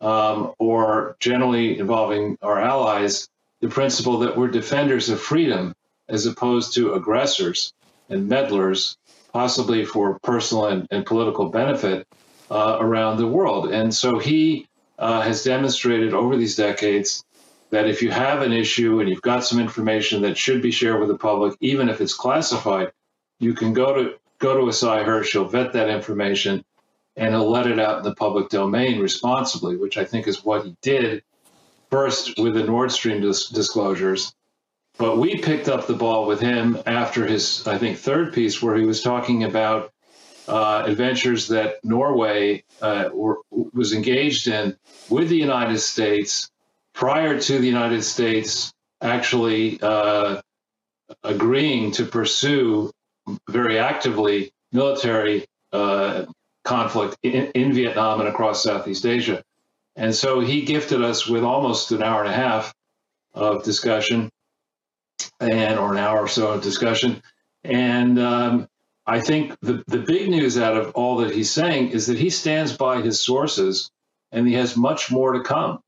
um, 0.00 0.52
or 0.58 1.16
generally 1.20 1.78
involving 1.78 2.36
our 2.42 2.60
allies, 2.60 3.28
the 3.60 3.68
principle 3.68 4.18
that 4.20 4.36
we're 4.36 4.48
defenders 4.48 5.08
of 5.08 5.20
freedom 5.20 5.74
as 6.08 6.26
opposed 6.26 6.74
to 6.74 6.94
aggressors 6.94 7.72
and 8.10 8.28
meddlers, 8.28 8.96
possibly 9.32 9.84
for 9.84 10.18
personal 10.22 10.66
and, 10.66 10.86
and 10.90 11.06
political 11.06 11.48
benefit 11.48 12.06
uh, 12.50 12.76
around 12.80 13.16
the 13.16 13.26
world. 13.26 13.72
And 13.72 13.94
so 13.94 14.18
he 14.18 14.66
uh, 14.98 15.22
has 15.22 15.44
demonstrated 15.44 16.12
over 16.12 16.36
these 16.36 16.56
decades 16.56 17.24
that 17.70 17.88
if 17.88 18.02
you 18.02 18.10
have 18.10 18.42
an 18.42 18.52
issue 18.52 19.00
and 19.00 19.08
you've 19.08 19.22
got 19.22 19.44
some 19.44 19.58
information 19.58 20.22
that 20.22 20.36
should 20.36 20.62
be 20.62 20.70
shared 20.70 21.00
with 21.00 21.08
the 21.08 21.18
public, 21.18 21.56
even 21.60 21.88
if 21.88 22.00
it's 22.00 22.14
classified, 22.14 22.92
you 23.40 23.54
can 23.54 23.72
go 23.72 23.94
to 23.94 24.14
go 24.38 24.56
to 24.58 24.68
a 24.68 24.72
Sy 24.72 25.02
Hersh, 25.02 25.32
he'll 25.32 25.46
vet 25.46 25.72
that 25.72 25.88
information, 25.88 26.64
and 27.16 27.34
he'll 27.34 27.50
let 27.50 27.66
it 27.66 27.78
out 27.78 27.98
in 27.98 28.04
the 28.04 28.14
public 28.14 28.48
domain 28.48 29.00
responsibly, 29.00 29.76
which 29.76 29.96
I 29.96 30.04
think 30.04 30.26
is 30.26 30.44
what 30.44 30.64
he 30.64 30.76
did 30.82 31.22
first 31.90 32.38
with 32.38 32.54
the 32.54 32.64
Nord 32.64 32.90
Stream 32.90 33.20
dis- 33.20 33.48
disclosures. 33.48 34.34
But 34.98 35.18
we 35.18 35.38
picked 35.38 35.68
up 35.68 35.86
the 35.86 35.94
ball 35.94 36.26
with 36.26 36.40
him 36.40 36.78
after 36.86 37.26
his, 37.26 37.66
I 37.66 37.78
think, 37.78 37.98
third 37.98 38.32
piece, 38.32 38.62
where 38.62 38.76
he 38.76 38.86
was 38.86 39.02
talking 39.02 39.44
about 39.44 39.92
uh, 40.46 40.84
adventures 40.86 41.48
that 41.48 41.84
Norway 41.84 42.64
uh, 42.80 43.10
were, 43.12 43.38
was 43.50 43.92
engaged 43.92 44.46
in 44.46 44.76
with 45.08 45.28
the 45.28 45.36
United 45.36 45.78
States 45.78 46.50
prior 46.94 47.40
to 47.40 47.58
the 47.58 47.66
United 47.66 48.02
States 48.02 48.72
actually 49.00 49.80
uh, 49.82 50.40
agreeing 51.22 51.92
to 51.92 52.04
pursue 52.04 52.90
very 53.48 53.78
actively 53.78 54.52
military 54.72 55.46
uh, 55.72 56.24
conflict 56.64 57.16
in, 57.22 57.50
in, 57.54 57.72
Vietnam 57.72 58.20
and 58.20 58.28
across 58.28 58.62
Southeast 58.62 59.06
Asia. 59.06 59.44
And 59.96 60.14
so 60.14 60.40
he 60.40 60.62
gifted 60.62 61.02
us 61.02 61.26
with 61.26 61.44
almost 61.44 61.92
an 61.92 62.02
hour 62.02 62.24
and 62.24 62.32
a 62.32 62.36
half 62.36 62.74
of 63.32 63.62
discussion 63.62 64.30
and 65.40 65.78
or 65.78 65.92
an 65.92 65.98
hour 65.98 66.20
or 66.20 66.28
so 66.28 66.52
of 66.52 66.62
discussion. 66.62 67.22
And 67.62 68.18
um, 68.18 68.68
I 69.06 69.20
think 69.20 69.58
the, 69.60 69.84
the 69.86 69.98
big 69.98 70.28
news 70.30 70.58
out 70.58 70.76
of 70.76 70.92
all 70.94 71.18
that 71.18 71.34
he's 71.34 71.50
saying 71.50 71.90
is 71.90 72.06
that 72.06 72.18
he 72.18 72.30
stands 72.30 72.76
by 72.76 73.02
his 73.02 73.20
sources 73.20 73.90
and 74.32 74.48
he 74.48 74.54
has 74.54 74.76
much 74.76 75.10
more 75.10 75.32
to 75.32 75.42
come. 75.42 75.80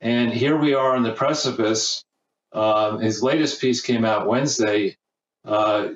And 0.00 0.32
here 0.32 0.56
we 0.56 0.74
are 0.74 0.94
on 0.94 1.02
the 1.02 1.12
precipice. 1.12 2.04
Um, 2.52 3.00
his 3.00 3.22
latest 3.22 3.60
piece 3.60 3.80
came 3.80 4.04
out 4.04 4.26
Wednesday. 4.26 4.96
Uh, 5.44 5.88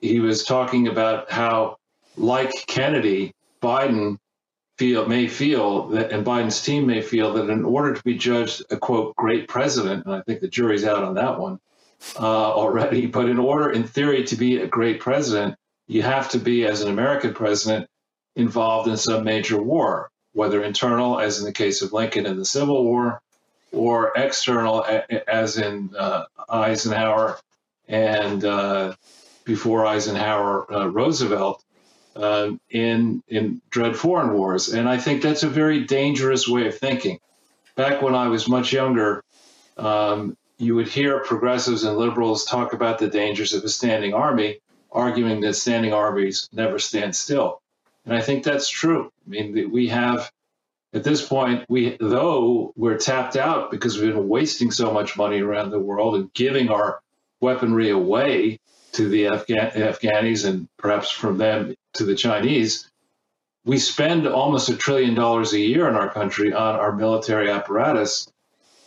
he 0.00 0.20
was 0.20 0.44
talking 0.44 0.88
about 0.88 1.30
how, 1.30 1.76
like 2.16 2.52
Kennedy, 2.66 3.32
Biden 3.66 4.18
feel 4.78 5.06
may 5.08 5.26
feel 5.26 5.88
that, 5.88 6.12
and 6.12 6.24
Biden's 6.24 6.62
team 6.62 6.86
may 6.86 7.02
feel 7.02 7.32
that 7.34 7.50
in 7.50 7.64
order 7.64 7.94
to 7.94 8.02
be 8.04 8.16
judged 8.16 8.62
a 8.70 8.76
quote 8.76 9.16
great 9.16 9.48
president, 9.48 10.06
and 10.06 10.14
I 10.14 10.20
think 10.22 10.40
the 10.40 10.48
jury's 10.48 10.84
out 10.84 11.02
on 11.02 11.14
that 11.14 11.40
one 11.40 11.58
uh, 12.16 12.52
already, 12.54 13.06
but 13.16 13.28
in 13.28 13.38
order, 13.38 13.70
in 13.70 13.84
theory, 13.84 14.24
to 14.24 14.36
be 14.36 14.58
a 14.58 14.66
great 14.66 15.00
president, 15.00 15.56
you 15.88 16.02
have 16.02 16.30
to 16.30 16.38
be, 16.38 16.64
as 16.64 16.82
an 16.82 16.90
American 16.90 17.34
president, 17.34 17.88
involved 18.36 18.88
in 18.88 18.96
some 18.96 19.24
major 19.24 19.60
war, 19.60 20.10
whether 20.32 20.62
internal, 20.62 21.18
as 21.18 21.38
in 21.40 21.44
the 21.44 21.52
case 21.52 21.82
of 21.82 21.92
Lincoln 21.92 22.26
in 22.26 22.36
the 22.36 22.44
Civil 22.44 22.84
War, 22.84 23.20
or 23.72 24.12
external, 24.14 24.86
as 25.26 25.58
in 25.58 25.90
uh, 25.98 26.24
Eisenhower 26.48 27.38
and 27.88 28.44
uh, 28.44 28.94
before 29.44 29.86
Eisenhower, 29.86 30.72
uh, 30.72 30.86
Roosevelt, 30.86 31.64
uh, 32.16 32.52
in 32.70 33.22
in 33.28 33.60
dread 33.70 33.96
foreign 33.96 34.32
wars. 34.34 34.68
And 34.68 34.88
I 34.88 34.98
think 34.98 35.22
that's 35.22 35.42
a 35.42 35.48
very 35.48 35.84
dangerous 35.84 36.48
way 36.48 36.66
of 36.66 36.78
thinking. 36.78 37.18
Back 37.76 38.02
when 38.02 38.14
I 38.14 38.28
was 38.28 38.48
much 38.48 38.72
younger, 38.72 39.22
um, 39.76 40.36
you 40.58 40.74
would 40.74 40.88
hear 40.88 41.20
progressives 41.20 41.84
and 41.84 41.98
liberals 41.98 42.44
talk 42.44 42.72
about 42.72 42.98
the 42.98 43.08
dangers 43.08 43.52
of 43.52 43.62
a 43.64 43.68
standing 43.68 44.14
army, 44.14 44.60
arguing 44.90 45.40
that 45.40 45.54
standing 45.54 45.92
armies 45.92 46.48
never 46.52 46.78
stand 46.78 47.14
still. 47.14 47.60
And 48.06 48.14
I 48.14 48.22
think 48.22 48.44
that's 48.44 48.68
true. 48.68 49.12
I 49.26 49.30
mean, 49.30 49.70
we 49.70 49.88
have 49.88 50.30
at 50.94 51.04
this 51.04 51.26
point, 51.26 51.66
we 51.68 51.96
though 52.00 52.72
we're 52.76 52.96
tapped 52.96 53.36
out 53.36 53.70
because 53.70 53.98
we've 53.98 54.14
been 54.14 54.28
wasting 54.28 54.70
so 54.70 54.92
much 54.92 55.16
money 55.16 55.40
around 55.42 55.70
the 55.70 55.78
world 55.78 56.14
and 56.14 56.32
giving 56.32 56.70
our 56.70 57.00
weaponry 57.40 57.90
away 57.90 58.58
to 58.96 59.08
the 59.08 59.26
Afghan- 59.26 59.72
Afghanis 59.72 60.46
and 60.46 60.68
perhaps 60.78 61.10
from 61.10 61.36
them 61.36 61.74
to 61.94 62.04
the 62.04 62.14
Chinese. 62.14 62.90
We 63.64 63.78
spend 63.78 64.26
almost 64.26 64.70
a 64.70 64.76
trillion 64.76 65.14
dollars 65.14 65.52
a 65.52 65.60
year 65.60 65.86
in 65.88 65.96
our 65.96 66.10
country 66.10 66.52
on 66.52 66.76
our 66.76 66.92
military 66.92 67.50
apparatus. 67.50 68.26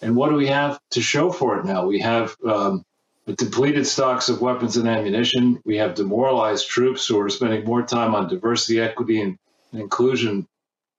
And 0.02 0.16
what 0.16 0.30
do 0.30 0.36
we 0.36 0.48
have 0.48 0.80
to 0.92 1.02
show 1.02 1.32
for 1.32 1.60
it 1.60 1.66
now? 1.66 1.86
We 1.86 2.00
have 2.00 2.36
um, 2.44 2.84
depleted 3.28 3.86
stocks 3.86 4.30
of 4.30 4.42
weapons 4.42 4.78
and 4.78 4.88
ammunition. 4.88 5.62
We 5.64 5.78
have 5.78 5.94
demoralized 5.94 6.68
troops 6.68 7.06
who 7.06 7.20
are 7.20 7.30
spending 7.30 7.66
more 7.66 7.84
time 7.84 8.16
on 8.16 8.30
diversity, 8.30 8.80
equity, 8.80 9.22
and 9.22 9.38
inclusion 9.74 10.48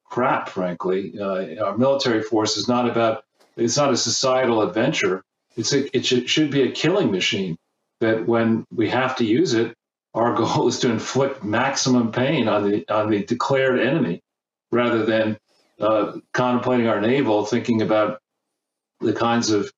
crap, 0.04 0.50
frankly. 0.50 1.18
Uh, 1.18 1.64
our 1.64 1.76
military 1.76 2.22
force 2.22 2.56
is 2.56 2.68
not 2.68 2.88
about, 2.88 3.24
it's 3.56 3.76
not 3.76 3.92
a 3.92 3.96
societal 3.96 4.62
adventure. 4.62 5.24
It's 5.56 5.72
a, 5.72 5.96
it 5.96 6.04
should 6.04 6.50
be 6.50 6.62
a 6.62 6.70
killing 6.70 7.10
machine 7.10 7.56
that 8.00 8.26
when 8.26 8.66
we 8.72 8.88
have 8.88 9.16
to 9.16 9.24
use 9.24 9.54
it, 9.54 9.74
our 10.14 10.34
goal 10.36 10.68
is 10.68 10.78
to 10.80 10.90
inflict 10.90 11.44
maximum 11.44 12.12
pain 12.12 12.48
on 12.48 12.68
the, 12.68 12.88
on 12.88 13.10
the 13.10 13.24
declared 13.24 13.80
enemy 13.80 14.20
rather 14.72 15.04
than 15.04 15.38
uh, 15.80 16.12
contemplating 16.32 16.88
our 16.88 17.00
naval, 17.00 17.44
thinking 17.44 17.82
about 17.82 18.20
the 19.00 19.12
kinds 19.12 19.50
of 19.50 19.70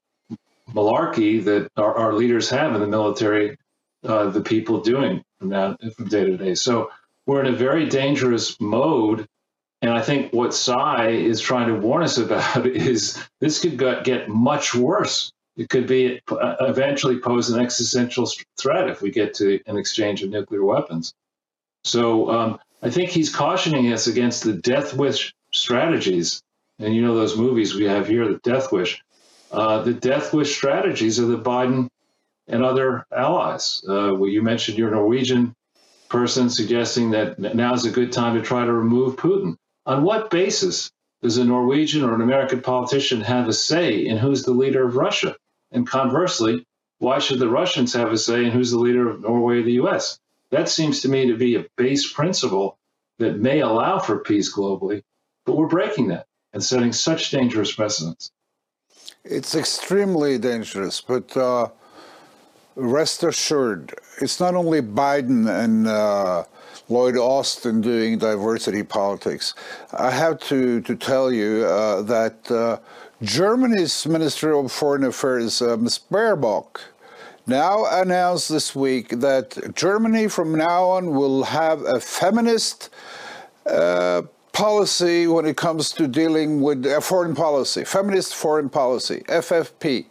malarkey 0.71 1.45
that 1.45 1.71
our, 1.77 1.95
our 1.95 2.15
leaders 2.15 2.51
have 2.51 2.75
in 2.75 2.81
the 2.81 2.87
military, 2.87 3.57
uh, 4.05 4.29
the 4.31 4.41
people 4.41 4.81
doing 4.81 5.23
from, 5.39 5.51
that, 5.51 5.79
from 5.97 6.09
day 6.09 6.25
to 6.25 6.37
day. 6.37 6.55
So 6.55 6.91
we're 7.27 7.45
in 7.45 7.55
a 7.55 7.57
very 7.57 7.89
dangerous 7.89 8.61
mode 8.61 9.29
and 9.83 9.91
I 9.91 10.01
think 10.01 10.33
what 10.33 10.55
Sy 10.55 11.09
is 11.09 11.41
trying 11.41 11.67
to 11.67 11.75
warn 11.75 12.05
us 12.05 12.17
about 12.17 12.67
is 12.67 13.21
this 13.41 13.61
could 13.61 13.79
get 14.05 14.29
much 14.29 14.75
worse. 14.75 15.33
It 15.63 15.69
could 15.69 15.87
be 15.87 16.21
uh, 16.29 16.57
eventually 16.59 17.21
pose 17.21 17.49
an 17.51 17.61
existential 17.61 18.29
threat 18.59 18.91
if 18.91 19.01
we 19.01 19.13
get 19.13 19.33
to 19.35 19.61
an 19.67 19.77
exchange 19.77 20.21
of 20.25 20.31
nuclear 20.31 20.65
weapons. 20.65 21.15
So 21.85 22.29
um, 22.33 22.59
I 22.83 22.91
think 22.91 23.11
he's 23.11 23.33
cautioning 23.33 23.93
us 23.93 24.09
against 24.09 24.43
the 24.43 24.55
death 24.55 24.93
wish 24.95 25.33
strategies. 25.53 26.43
And 26.81 26.97
you 26.97 27.03
know 27.03 27.15
those 27.15 27.37
movies 27.37 27.77
we 27.77 27.85
have 27.85 28.09
here, 28.09 28.27
the 28.27 28.41
death 28.43 28.73
wish. 28.73 29.01
Uh, 29.53 29.83
the 29.83 29.95
death 29.95 30.35
wish 30.35 30.53
strategies 30.53 31.21
of 31.21 31.29
the 31.29 31.39
Biden 31.39 31.89
and 32.49 32.65
other 32.65 33.07
allies. 33.17 33.85
Uh, 33.89 34.11
well, 34.17 34.29
you 34.29 34.43
mentioned 34.43 34.79
your 34.79 34.91
Norwegian 34.91 35.55
person 36.09 36.51
suggesting 36.51 37.13
that 37.13 37.39
now 37.39 37.73
is 37.73 37.85
a 37.85 37.91
good 37.91 38.11
time 38.11 38.35
to 38.35 38.43
try 38.43 38.65
to 38.65 38.73
remove 38.73 39.15
Putin. 39.15 39.55
On 39.87 40.03
what 40.03 40.29
basis 40.29 40.91
does 41.23 41.37
a 41.37 41.45
Norwegian 41.45 42.03
or 42.03 42.17
an 42.17 42.21
American 42.21 42.63
politician 42.63 43.21
have 43.21 43.47
a 43.47 43.53
say 43.53 44.05
in 44.05 44.19
who's 44.19 44.43
the 44.43 44.51
leader 44.51 44.85
of 44.85 44.97
Russia? 44.97 45.37
And 45.73 45.87
conversely, 45.87 46.67
why 46.99 47.19
should 47.19 47.41
the 47.41 47.49
Russians 47.49 47.93
have 47.95 48.13
a 48.13 48.19
say 48.19 48.45
in 48.45 48.53
who's 48.53 48.71
the 48.71 48.79
leader 48.79 49.11
of 49.11 49.23
Norway 49.23 49.59
or 49.59 49.63
the 49.63 49.81
US? 49.85 50.21
That 50.51 50.69
seems 50.69 51.01
to 51.01 51.09
me 51.09 51.27
to 51.27 51.37
be 51.37 51.57
a 51.57 51.67
base 51.77 52.13
principle 52.13 52.79
that 53.19 53.39
may 53.39 53.61
allow 53.61 53.99
for 53.99 54.19
peace 54.19 54.55
globally, 54.55 55.03
but 55.45 55.57
we're 55.57 55.67
breaking 55.67 56.09
that 56.09 56.27
and 56.53 56.63
setting 56.63 56.93
such 56.93 57.31
dangerous 57.31 57.73
precedents. 57.73 58.31
It's 59.25 59.55
extremely 59.55 60.39
dangerous, 60.39 61.01
but 61.01 61.37
uh, 61.37 61.69
rest 62.75 63.23
assured, 63.23 63.95
it's 64.21 64.41
not 64.41 64.55
only 64.55 64.83
Biden 64.83 65.49
and 65.49 65.87
uh, 65.87 66.45
Lloyd 66.89 67.17
Austin 67.17 67.81
doing 67.81 68.19
diversity 68.19 68.83
politics. 68.83 69.55
I 69.93 70.11
have 70.11 70.39
to, 70.41 70.81
to 70.83 70.97
tell 70.97 71.33
you 71.33 71.65
uh, 71.65 72.03
that 72.03 72.51
uh, 72.51 72.79
Germany's 73.23 74.05
Minister 74.05 74.53
of 74.53 74.73
Foreign 74.73 75.05
Affairs, 75.05 75.63
uh, 75.63 75.77
Ms. 75.77 76.01
Baerbock, 76.11 76.81
now 77.47 77.85
announced 77.89 78.49
this 78.49 78.75
week 78.75 79.11
that 79.21 79.75
Germany 79.77 80.27
from 80.27 80.57
now 80.57 80.85
on 80.85 81.15
will 81.15 81.45
have 81.45 81.83
a 81.83 82.01
feminist 82.01 82.91
uh, 83.67 84.23
policy 84.53 85.29
when 85.29 85.47
it 85.47 85.57
comes 85.57 85.93
to 85.93 86.09
dealing 86.09 86.61
with 86.63 86.85
uh, 86.85 87.01
foreign 87.01 87.35
policy, 87.35 87.85
feminist 87.85 88.35
foreign 88.35 88.69
policy, 88.69 89.23
FFP. 89.29 90.07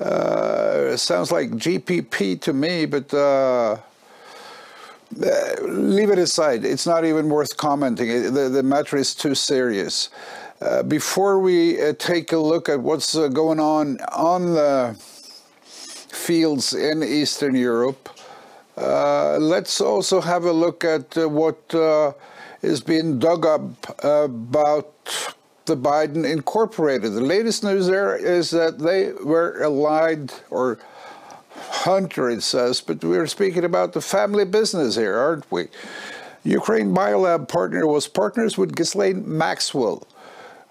Uh, 0.00 0.96
sounds 0.96 1.30
like 1.30 1.50
GPP 1.50 2.40
to 2.40 2.52
me, 2.52 2.84
but 2.86 3.14
uh, 3.14 3.76
uh, 5.24 5.62
leave 5.62 6.10
it 6.10 6.18
aside. 6.18 6.64
It's 6.64 6.86
not 6.86 7.04
even 7.04 7.28
worth 7.28 7.56
commenting. 7.56 8.34
The, 8.34 8.48
the 8.48 8.62
matter 8.62 8.96
is 8.96 9.14
too 9.14 9.34
serious. 9.34 10.10
Uh, 10.60 10.82
before 10.82 11.38
we 11.38 11.80
uh, 11.80 11.92
take 12.00 12.32
a 12.32 12.36
look 12.36 12.68
at 12.68 12.80
what's 12.80 13.14
uh, 13.14 13.28
going 13.28 13.60
on 13.60 13.96
on 14.10 14.54
the 14.54 14.96
fields 15.62 16.74
in 16.74 17.00
Eastern 17.04 17.54
Europe, 17.54 18.08
uh, 18.76 19.38
let's 19.38 19.80
also 19.80 20.20
have 20.20 20.44
a 20.44 20.52
look 20.52 20.84
at 20.84 21.16
uh, 21.16 21.28
what 21.28 21.62
is 22.62 22.80
being 22.80 23.20
dug 23.20 23.46
up 23.46 23.62
about 24.04 24.92
the 25.66 25.76
Biden 25.76 26.28
Incorporated. 26.28 27.12
The 27.12 27.20
latest 27.20 27.62
news 27.62 27.86
there 27.86 28.16
is 28.16 28.50
that 28.50 28.80
they 28.80 29.12
were 29.12 29.62
allied 29.62 30.32
or 30.50 30.80
Hunter, 31.54 32.30
it 32.30 32.42
says, 32.42 32.80
but 32.80 33.04
we're 33.04 33.28
speaking 33.28 33.64
about 33.64 33.92
the 33.92 34.00
family 34.00 34.44
business 34.44 34.96
here, 34.96 35.16
aren't 35.16 35.48
we? 35.52 35.68
Ukraine 36.42 36.92
Biolab 36.92 37.46
partner 37.46 37.86
was 37.86 38.08
partners 38.08 38.58
with 38.58 38.74
Ghislaine 38.74 39.22
Maxwell. 39.24 40.04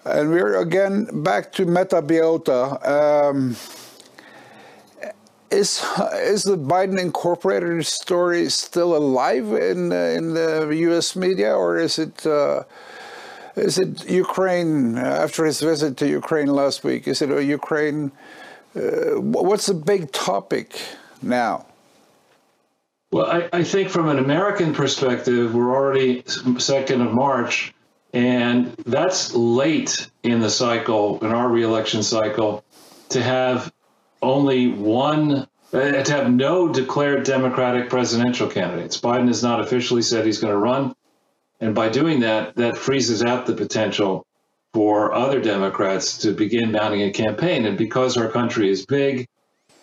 And 0.04 0.30
we're 0.30 0.58
again 0.58 1.22
back 1.22 1.52
to 1.52 1.66
Metabiota. 1.66 2.86
Um, 2.86 3.56
is 5.50 5.84
is 6.14 6.42
the 6.42 6.56
Biden 6.56 6.98
Incorporated 6.98 7.84
story 7.86 8.48
still 8.50 8.96
alive 8.96 9.52
in 9.52 9.92
uh, 9.92 10.16
in 10.16 10.34
the 10.34 10.68
U.S. 10.88 11.16
media, 11.16 11.54
or 11.54 11.78
is 11.78 11.98
it 11.98 12.26
uh, 12.26 12.64
is 13.56 13.78
it 13.78 14.08
Ukraine 14.08 14.96
after 14.96 15.44
his 15.44 15.60
visit 15.60 15.96
to 15.98 16.08
Ukraine 16.08 16.48
last 16.48 16.84
week? 16.84 17.08
Is 17.08 17.22
it 17.22 17.30
a 17.30 17.42
Ukraine? 17.42 18.12
Uh, 18.76 19.20
what's 19.20 19.66
the 19.66 19.74
big 19.74 20.12
topic 20.12 20.80
now? 21.22 21.66
Well, 23.10 23.26
I, 23.26 23.48
I, 23.54 23.64
think 23.64 23.88
from 23.88 24.08
an 24.10 24.18
American 24.18 24.74
perspective, 24.74 25.54
we're 25.54 25.74
already 25.74 26.22
second 26.58 27.00
of 27.00 27.14
March, 27.14 27.72
and 28.12 28.74
that's 28.86 29.34
late 29.34 30.10
in 30.22 30.40
the 30.40 30.50
cycle, 30.50 31.18
in 31.24 31.32
our 31.32 31.48
reelection 31.48 32.02
cycle, 32.02 32.64
to 33.10 33.22
have 33.22 33.72
only 34.22 34.68
one, 34.68 35.46
uh, 35.72 36.02
to 36.02 36.12
have 36.12 36.32
no 36.32 36.68
declared 36.68 37.24
Democratic 37.24 37.90
presidential 37.90 38.48
candidates. 38.48 39.00
Biden 39.00 39.28
has 39.28 39.42
not 39.42 39.60
officially 39.60 40.02
said 40.02 40.24
he's 40.24 40.38
going 40.38 40.52
to 40.52 40.58
run. 40.58 40.94
And 41.60 41.74
by 41.74 41.88
doing 41.88 42.20
that, 42.20 42.56
that 42.56 42.76
freezes 42.76 43.22
out 43.22 43.46
the 43.46 43.54
potential 43.54 44.26
for 44.72 45.12
other 45.12 45.40
Democrats 45.40 46.18
to 46.18 46.32
begin 46.32 46.72
mounting 46.72 47.02
a 47.02 47.10
campaign. 47.10 47.66
And 47.66 47.76
because 47.76 48.16
our 48.16 48.28
country 48.28 48.70
is 48.70 48.86
big, 48.86 49.26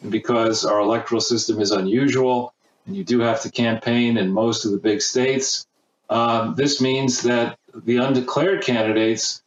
and 0.01 0.11
because 0.11 0.65
our 0.65 0.79
electoral 0.79 1.21
system 1.21 1.59
is 1.59 1.71
unusual, 1.71 2.53
and 2.85 2.95
you 2.95 3.03
do 3.03 3.19
have 3.19 3.41
to 3.41 3.51
campaign 3.51 4.17
in 4.17 4.31
most 4.31 4.65
of 4.65 4.71
the 4.71 4.77
big 4.77 5.01
states, 5.01 5.65
um, 6.09 6.55
this 6.55 6.81
means 6.81 7.23
that 7.23 7.57
the 7.83 7.97
undeclared 7.97 8.63
candidates 8.63 9.41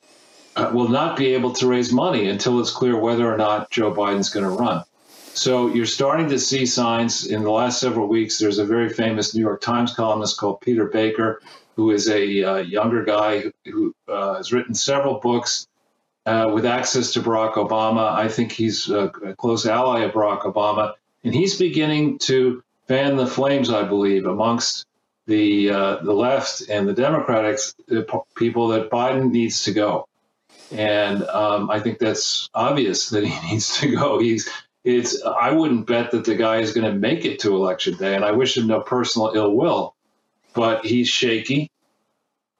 uh, 0.57 0.71
will 0.73 0.89
not 0.89 1.17
be 1.17 1.35
able 1.35 1.53
to 1.53 1.67
raise 1.67 1.93
money 1.93 2.29
until 2.29 2.61
it's 2.61 2.71
clear 2.71 2.97
whether 2.97 3.33
or 3.33 3.37
not 3.37 3.71
Joe 3.71 3.93
Biden's 3.93 4.31
going 4.31 4.45
to 4.45 4.51
run. 4.51 4.85
So 5.35 5.69
you're 5.69 5.87
starting 5.87 6.29
to 6.31 6.39
see 6.39 6.67
signs 6.67 7.27
in 7.27 7.45
the 7.45 7.51
last 7.51 7.81
several 7.81 8.09
weeks. 8.09 8.39
There's 8.39 8.59
a 8.59 8.65
very 8.65 8.89
famous 8.89 9.35
New 9.35 9.41
York 9.41 9.61
Times 9.61 9.95
columnist 9.95 10.37
called 10.37 10.61
Peter 10.61 10.87
Baker, 10.87 11.41
who 11.77 11.93
is 11.93 12.09
a 12.09 12.43
uh, 12.43 12.57
younger 12.57 13.05
guy 13.05 13.45
who 13.65 13.95
uh, 14.09 14.35
has 14.35 14.53
written 14.53 14.75
several 14.75 15.21
books 15.21 15.69
uh, 16.27 16.51
with 16.53 16.67
access 16.67 17.13
to 17.13 17.21
Barack 17.21 17.55
Obama. 17.55 18.13
I 18.13 18.29
think 18.29 18.51
he's 18.51 18.91
a, 18.91 19.05
a, 19.25 19.35
close 19.37 19.65
ally 19.65 20.01
of 20.01 20.13
Barack 20.13 20.43
Obama, 20.43 20.95
and 21.23 21.33
he's 21.33 21.57
beginning 21.57 22.19
to 22.21 22.63
fan 22.89 23.17
the 23.17 23.27
flames, 23.27 23.71
I 23.71 23.85
believe, 23.85 24.27
amongst 24.27 24.87
the 25.29 25.71
uh, 25.71 25.97
the 26.03 26.13
left 26.13 26.69
and 26.69 26.89
the 26.89 26.95
Democratic 26.95 27.61
people 28.35 28.69
that 28.69 28.91
Biden 28.91 29.31
needs 29.31 29.63
to 29.65 29.73
go. 29.73 30.09
And 30.73 31.23
um, 31.23 31.71
I 31.71 31.79
think 31.81 31.99
that's 31.99 32.49
obvious 32.53 33.11
that 33.11 33.25
he 33.25 33.49
needs 33.51 33.79
to 33.81 33.95
go. 33.95 34.19
He's 34.19 34.51
it's 34.83 35.23
I 35.25 35.53
wouldn't 35.53 35.87
bet 35.87 36.11
that 36.11 36.25
the 36.25 36.35
guy 36.35 36.57
is 36.59 36.73
going 36.73 36.91
to 36.93 36.99
make 36.99 37.25
it 37.25 37.39
to 37.41 37.55
election 37.55 37.97
day, 37.97 38.17
and 38.17 38.25
I 38.25 38.33
wish 38.33 38.57
him 38.57 38.67
no 38.67 38.81
personal 38.81 39.33
ill 39.37 39.55
will 39.55 39.95
but 40.59 40.85
he's 40.85 41.09
shaky, 41.09 41.71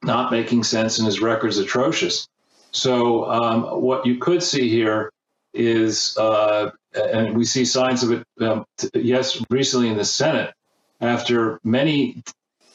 not 0.05 0.31
making 0.31 0.63
sense, 0.63 0.99
and 0.99 1.07
his 1.07 1.21
record's 1.21 1.59
atrocious. 1.59 2.29
So 2.71 3.29
um, 3.29 3.83
what 3.83 4.07
you 4.07 4.19
could 4.19 4.41
see 4.41 4.69
here 4.69 5.11
is, 5.53 6.17
uh, 6.17 6.71
and 6.95 7.37
we 7.37 7.45
see 7.45 7.65
signs 7.65 8.05
of 8.05 8.13
it. 8.13 8.25
Um, 8.41 8.65
t- 8.77 8.91
yes, 8.95 9.43
recently 9.51 9.89
in 9.89 9.97
the 9.97 10.05
Senate, 10.05 10.55
after 11.01 11.59
many 11.65 12.23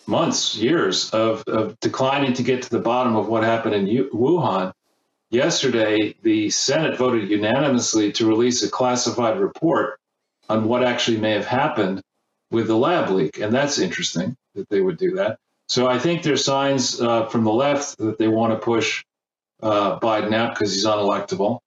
months, 0.07 0.55
years 0.55 1.09
of, 1.11 1.43
of 1.47 1.79
declining 1.79 2.33
to 2.33 2.43
get 2.43 2.63
to 2.63 2.69
the 2.69 2.79
bottom 2.79 3.15
of 3.15 3.27
what 3.27 3.43
happened 3.43 3.75
in 3.75 4.09
Wuhan. 4.09 4.73
Yesterday, 5.29 6.15
the 6.21 6.49
Senate 6.49 6.97
voted 6.97 7.29
unanimously 7.29 8.11
to 8.13 8.27
release 8.27 8.63
a 8.63 8.69
classified 8.69 9.39
report 9.39 9.99
on 10.49 10.65
what 10.65 10.83
actually 10.83 11.17
may 11.17 11.31
have 11.31 11.45
happened 11.45 12.01
with 12.51 12.67
the 12.67 12.77
lab 12.77 13.09
leak, 13.09 13.39
and 13.39 13.53
that's 13.53 13.79
interesting 13.79 14.37
that 14.53 14.69
they 14.69 14.81
would 14.81 14.97
do 14.97 15.15
that. 15.15 15.39
So 15.67 15.87
I 15.87 15.97
think 15.97 16.21
there's 16.21 16.45
signs 16.45 17.01
uh, 17.01 17.25
from 17.25 17.43
the 17.43 17.51
left 17.51 17.97
that 17.97 18.19
they 18.19 18.27
want 18.27 18.53
to 18.53 18.63
push 18.63 19.03
uh, 19.63 19.99
Biden 19.99 20.33
out 20.33 20.53
because 20.53 20.73
he's 20.73 20.85
unelectable. 20.85 21.59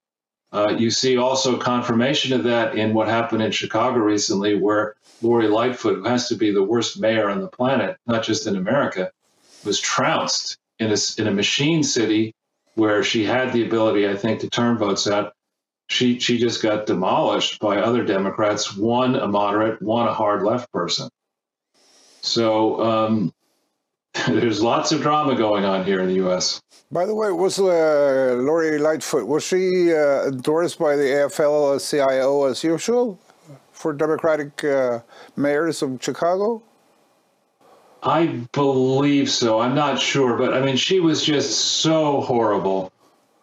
Uh, 0.52 0.74
you 0.78 0.90
see 0.90 1.16
also 1.16 1.59
confirmation 1.59 2.32
of 2.32 2.44
that 2.44 2.76
in 2.76 2.94
what 2.94 3.09
happened 3.09 3.42
in 3.42 3.50
Chicago 3.50 3.98
recently, 3.98 4.56
where 4.56 4.94
Lori 5.20 5.48
Lightfoot, 5.48 5.98
who 5.98 6.04
has 6.04 6.28
to 6.28 6.37
be 6.37 6.52
the 6.52 6.62
worst 6.62 7.00
mayor 7.00 7.28
on 7.28 7.40
the 7.40 7.48
planet, 7.48 7.96
not 8.06 8.22
just 8.22 8.46
in 8.46 8.56
America, 8.56 9.11
was 9.64 9.80
trounced 9.80 10.59
in 10.78 10.92
a, 10.92 10.96
in 11.18 11.26
a 11.26 11.32
machine 11.32 11.82
city 11.82 12.35
where 12.74 13.02
she 13.02 13.24
had 13.24 13.52
the 13.52 13.66
ability, 13.66 14.09
I 14.09 14.16
think, 14.16 14.40
to 14.40 14.50
turn 14.50 14.78
votes 14.78 15.06
out. 15.06 15.32
She 15.88 16.18
she 16.18 16.38
just 16.38 16.62
got 16.62 16.87
demolished 16.87 17.61
by 17.61 17.78
other 17.78 18.04
Democrats, 18.04 18.76
one 18.76 19.14
a 19.14 19.28
moderate, 19.28 19.80
one 19.80 20.09
a 20.09 20.12
hard 20.12 20.42
left 20.42 20.70
person. 20.72 21.09
So 22.22 22.82
um, 22.82 23.32
there's 24.32 24.62
lots 24.62 24.92
of 24.92 25.02
drama 25.02 25.34
going 25.34 25.64
on 25.64 25.84
here 25.84 26.00
in 26.00 26.08
the 26.08 26.14
U.S. 26.14 26.60
By 26.90 27.06
the 27.06 27.14
way, 27.14 27.30
was 27.30 27.58
uh, 27.58 28.36
Lori 28.38 28.78
Lightfoot 28.78 29.26
was 29.26 29.44
she 29.44 29.92
uh, 29.92 30.28
endorsed 30.28 30.78
by 30.78 30.96
the 30.96 31.02
AFL-CIO 31.02 32.44
as 32.44 32.64
usual 32.64 33.18
for 33.72 33.92
Democratic 33.92 34.64
uh, 34.64 35.00
mayors 35.36 35.82
of 35.82 35.98
Chicago? 36.00 36.62
I 38.02 38.26
believe 38.52 39.30
so. 39.30 39.60
I'm 39.60 39.74
not 39.74 39.98
sure, 39.98 40.36
but 40.36 40.54
I 40.54 40.60
mean, 40.60 40.76
she 40.76 41.00
was 41.00 41.24
just 41.24 41.80
so 41.80 42.20
horrible 42.20 42.92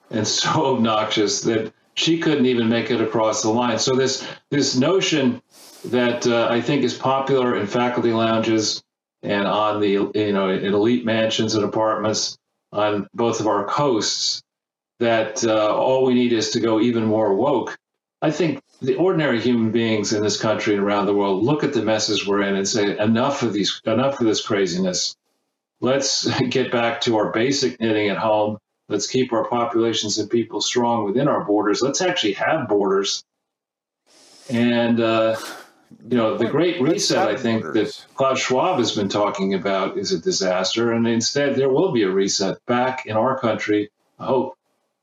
and 0.09 0.27
so 0.27 0.65
obnoxious 0.75 1.41
that 1.41 1.73
she 1.95 2.17
couldn't 2.19 2.45
even 2.45 2.69
make 2.69 2.91
it 2.91 3.01
across 3.01 3.41
the 3.41 3.49
line. 3.49 3.79
So 3.79 3.95
this 3.95 4.27
this 4.49 4.75
notion 4.75 5.41
that 5.85 6.25
uh, 6.27 6.47
I 6.49 6.61
think 6.61 6.83
is 6.83 6.93
popular 6.93 7.57
in 7.57 7.67
faculty 7.67 8.13
lounges 8.13 8.82
and 9.23 9.47
on 9.47 9.79
the 9.79 9.89
you 10.13 10.33
know 10.33 10.49
in 10.49 10.73
elite 10.73 11.05
mansions 11.05 11.55
and 11.55 11.63
apartments 11.63 12.37
on 12.71 13.07
both 13.13 13.39
of 13.39 13.47
our 13.47 13.65
coasts 13.65 14.41
that 14.99 15.43
uh, 15.43 15.75
all 15.75 16.05
we 16.05 16.13
need 16.13 16.33
is 16.33 16.51
to 16.51 16.59
go 16.59 16.79
even 16.79 17.05
more 17.05 17.33
woke. 17.33 17.77
I 18.21 18.31
think 18.31 18.61
the 18.81 18.95
ordinary 18.95 19.39
human 19.39 19.71
beings 19.71 20.13
in 20.13 20.23
this 20.23 20.39
country 20.39 20.75
and 20.75 20.83
around 20.83 21.05
the 21.05 21.13
world 21.13 21.43
look 21.43 21.63
at 21.63 21.73
the 21.73 21.81
messes 21.81 22.27
we're 22.27 22.41
in 22.41 22.55
and 22.55 22.67
say 22.67 22.97
enough 22.97 23.43
of 23.43 23.53
these 23.53 23.81
enough 23.85 24.19
of 24.19 24.27
this 24.27 24.45
craziness. 24.45 25.15
let's 25.81 26.27
get 26.49 26.71
back 26.71 27.01
to 27.01 27.17
our 27.17 27.31
basic 27.31 27.79
knitting 27.79 28.09
at 28.09 28.17
home. 28.17 28.57
Let's 28.89 29.07
keep 29.07 29.31
our 29.33 29.47
populations 29.47 30.17
and 30.17 30.29
people 30.29 30.61
strong 30.61 31.05
within 31.05 31.27
our 31.27 31.43
borders. 31.43 31.81
Let's 31.81 32.01
actually 32.01 32.33
have 32.33 32.67
borders. 32.67 33.23
And, 34.49 34.99
uh, 34.99 35.37
you 36.09 36.17
know, 36.17 36.37
the 36.37 36.45
Great 36.45 36.81
Reset, 36.81 37.27
I 37.27 37.35
think, 37.35 37.63
borders. 37.63 38.05
that 38.05 38.15
Klaus 38.15 38.39
Schwab 38.39 38.79
has 38.79 38.95
been 38.95 39.09
talking 39.09 39.53
about 39.53 39.97
is 39.97 40.11
a 40.11 40.19
disaster. 40.19 40.91
And 40.91 41.07
instead, 41.07 41.55
there 41.55 41.69
will 41.69 41.91
be 41.91 42.03
a 42.03 42.09
reset 42.09 42.63
back 42.65 43.05
in 43.05 43.15
our 43.15 43.39
country, 43.39 43.89
I 44.19 44.25
hope, 44.25 44.57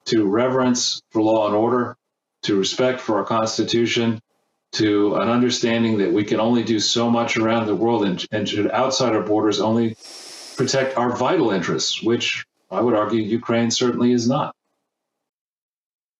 to 0.07 0.26
reverence 0.26 1.03
for 1.11 1.22
law 1.22 1.46
and 1.46 1.55
order, 1.55 1.96
to 2.42 2.57
respect 2.57 3.00
for 3.00 3.18
our 3.18 3.24
Constitution, 3.24 4.20
to 4.72 5.16
an 5.16 5.29
understanding 5.29 5.98
that 5.98 6.12
we 6.12 6.24
can 6.24 6.40
only 6.40 6.62
do 6.62 6.79
so 6.79 7.11
much 7.11 7.37
around 7.37 7.66
the 7.66 7.74
world 7.74 8.05
and, 8.05 8.24
and 8.31 8.48
should 8.48 8.70
outside 8.70 9.14
our 9.14 9.22
borders 9.22 9.61
only 9.61 9.96
protect 10.57 10.96
our 10.96 11.16
vital 11.16 11.50
interests, 11.50 12.03
which 12.03 12.44
I 12.70 12.81
would 12.81 12.94
argue 12.94 13.20
Ukraine 13.22 13.70
certainly 13.70 14.12
is 14.12 14.29
not. 14.29 14.55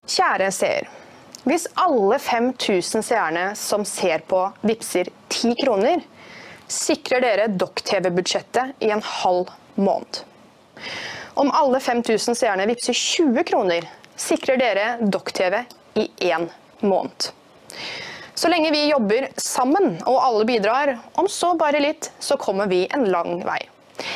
Kjære 0.05 0.51
seer. 0.51 0.87
Hvis 1.43 1.65
alle 1.73 2.19
5000 2.19 3.01
seerne 3.01 3.55
som 3.57 3.85
ser 3.85 4.21
på, 4.29 4.43
vippser 4.61 5.07
10 5.33 5.55
kroner, 5.63 6.03
sikrer 6.69 7.23
dere 7.23 7.47
Dokk-TV-budsjettet 7.49 8.77
i 8.85 8.91
en 8.93 9.01
halv 9.01 9.49
måned. 9.75 10.21
Om 11.41 11.49
alle 11.57 11.79
5000 11.81 12.37
seerne 12.37 12.67
vippser 12.69 12.93
20 12.93 13.47
kroner, 13.49 13.89
sikrer 14.13 14.61
dere 14.61 14.85
Dokk-TV 15.01 15.63
i 15.97 16.07
én 16.29 16.45
måned. 16.85 17.31
Så 18.37 18.49
lenge 18.53 18.69
vi 18.71 18.85
jobber 18.91 19.31
sammen 19.41 19.95
og 20.05 20.21
alle 20.21 20.45
bidrar, 20.45 20.93
om 21.17 21.25
så 21.29 21.55
bare 21.57 21.81
litt, 21.81 22.11
så 22.19 22.37
kommer 22.37 22.69
vi 22.69 22.85
en 22.93 23.09
lang 23.09 23.41
vei. 23.47 23.63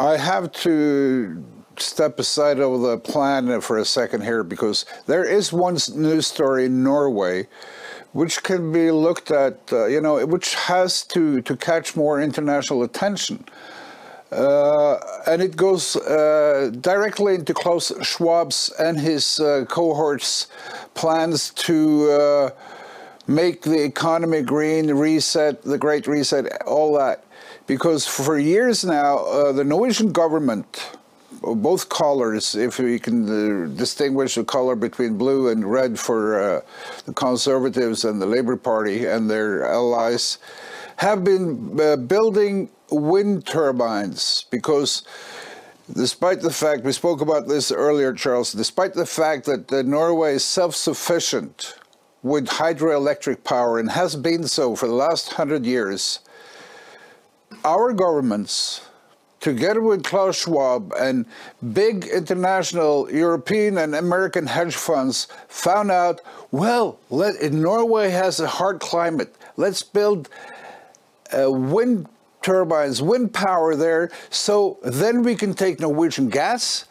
I 0.00 0.16
have 0.16 0.50
to 0.64 1.44
step 1.76 2.18
aside 2.18 2.58
of 2.58 2.80
the 2.80 2.96
plan 2.96 3.60
for 3.60 3.76
a 3.76 3.84
second 3.84 4.22
here 4.22 4.42
because 4.42 4.86
there 5.04 5.24
is 5.24 5.52
one 5.52 5.76
news 5.94 6.26
story 6.26 6.64
in 6.64 6.82
Norway 6.82 7.48
which 8.12 8.42
can 8.42 8.72
be 8.72 8.90
looked 8.90 9.30
at, 9.30 9.58
uh, 9.70 9.84
you 9.86 10.00
know, 10.00 10.24
which 10.26 10.54
has 10.54 11.04
to, 11.04 11.42
to 11.42 11.54
catch 11.54 11.96
more 11.96 12.18
international 12.20 12.82
attention. 12.82 13.44
Uh, 14.32 14.96
and 15.26 15.42
it 15.42 15.54
goes 15.54 15.96
uh, 15.96 16.72
directly 16.80 17.34
into 17.34 17.52
Klaus 17.52 17.92
Schwab's 18.02 18.72
and 18.78 18.98
his 18.98 19.38
uh, 19.38 19.66
cohorts' 19.68 20.48
plans 20.94 21.50
to 21.50 22.10
uh, 22.10 22.50
make 23.26 23.62
the 23.62 23.84
economy 23.84 24.40
green, 24.40 24.94
reset, 24.94 25.62
the 25.62 25.76
Great 25.76 26.06
Reset, 26.06 26.62
all 26.62 26.96
that. 26.96 27.24
Because 27.70 28.04
for 28.04 28.36
years 28.36 28.84
now, 28.84 29.18
uh, 29.18 29.52
the 29.52 29.62
Norwegian 29.62 30.10
government, 30.10 30.90
both 31.40 31.88
colors, 31.88 32.56
if 32.56 32.80
we 32.80 32.98
can 32.98 33.18
uh, 33.30 33.68
distinguish 33.76 34.34
the 34.34 34.42
color 34.42 34.74
between 34.74 35.16
blue 35.16 35.50
and 35.50 35.64
red 35.64 35.96
for 35.96 36.40
uh, 36.42 36.60
the 37.06 37.12
Conservatives 37.12 38.04
and 38.04 38.20
the 38.20 38.26
Labour 38.26 38.56
Party 38.56 39.06
and 39.06 39.30
their 39.30 39.64
allies, 39.66 40.38
have 40.96 41.22
been 41.22 41.78
uh, 41.80 41.94
building 41.94 42.70
wind 42.90 43.46
turbines 43.46 44.46
because 44.50 45.04
despite 45.94 46.40
the 46.40 46.50
fact 46.50 46.82
we 46.82 46.90
spoke 46.90 47.20
about 47.20 47.46
this 47.46 47.70
earlier, 47.70 48.12
Charles, 48.12 48.52
despite 48.52 48.94
the 48.94 49.06
fact 49.06 49.46
that 49.46 49.72
uh, 49.72 49.82
Norway 49.82 50.34
is 50.34 50.44
self-sufficient 50.44 51.76
with 52.24 52.48
hydroelectric 52.48 53.44
power 53.44 53.78
and 53.78 53.92
has 53.92 54.16
been 54.16 54.48
so 54.48 54.74
for 54.74 54.88
the 54.88 54.92
last 55.06 55.34
hundred 55.34 55.64
years, 55.64 56.18
our 57.64 57.92
governments, 57.92 58.82
together 59.40 59.80
with 59.80 60.04
Klaus 60.04 60.42
Schwab 60.42 60.92
and 60.98 61.26
big 61.72 62.06
international 62.06 63.10
European 63.10 63.78
and 63.78 63.94
American 63.94 64.46
hedge 64.46 64.76
funds, 64.76 65.28
found 65.48 65.90
out 65.90 66.20
well, 66.50 66.98
let, 67.10 67.52
Norway 67.52 68.10
has 68.10 68.40
a 68.40 68.46
hard 68.48 68.80
climate. 68.80 69.34
Let's 69.56 69.82
build 69.82 70.28
uh, 71.36 71.50
wind 71.50 72.08
turbines, 72.42 73.00
wind 73.00 73.32
power 73.32 73.76
there, 73.76 74.10
so 74.30 74.78
then 74.82 75.22
we 75.22 75.36
can 75.36 75.54
take 75.54 75.78
Norwegian 75.78 76.28
gas. 76.28 76.86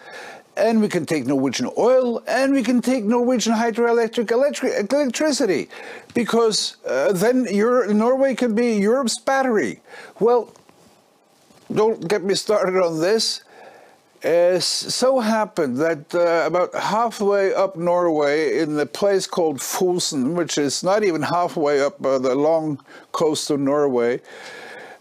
And 0.60 0.82
we 0.82 0.90
can 0.90 1.06
take 1.06 1.26
Norwegian 1.26 1.70
oil, 1.78 2.22
and 2.28 2.54
we 2.54 2.64
can 2.64 2.82
take 2.82 3.06
Norwegian 3.06 3.54
hydroelectric 3.54 4.30
electric, 4.30 4.92
electricity, 4.92 5.70
because 6.14 6.76
uh, 6.86 7.14
then 7.14 7.48
Norway 7.98 8.36
can 8.36 8.54
be 8.56 8.76
Europe's 8.76 9.18
battery. 9.18 9.80
Well, 10.20 10.54
don't 11.74 12.06
get 12.08 12.24
me 12.24 12.36
started 12.36 12.76
on 12.84 13.00
this. 13.00 13.44
It 14.22 14.62
so 14.62 15.20
happened 15.22 15.78
that 15.78 16.14
uh, 16.14 16.44
about 16.46 16.76
halfway 16.76 17.54
up 17.54 17.78
Norway, 17.78 18.60
in 18.60 18.76
the 18.76 18.86
place 18.86 19.26
called 19.26 19.60
Fosen, 19.60 20.34
which 20.34 20.58
is 20.58 20.84
not 20.84 21.04
even 21.04 21.22
halfway 21.22 21.80
up 21.82 22.06
uh, 22.06 22.20
the 22.20 22.36
long 22.36 22.84
coast 23.14 23.50
of 23.50 23.62
Norway, 23.62 24.20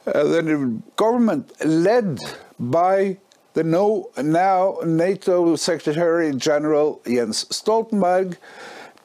uh, 0.06 0.22
the 0.22 0.80
government, 0.94 1.50
led 1.64 2.20
by 2.60 3.16
the 3.58 3.64
no, 3.64 4.08
now 4.22 4.78
NATO 4.84 5.56
Secretary 5.56 6.32
General 6.32 7.00
Jens 7.04 7.44
Stoltenberg, 7.46 8.36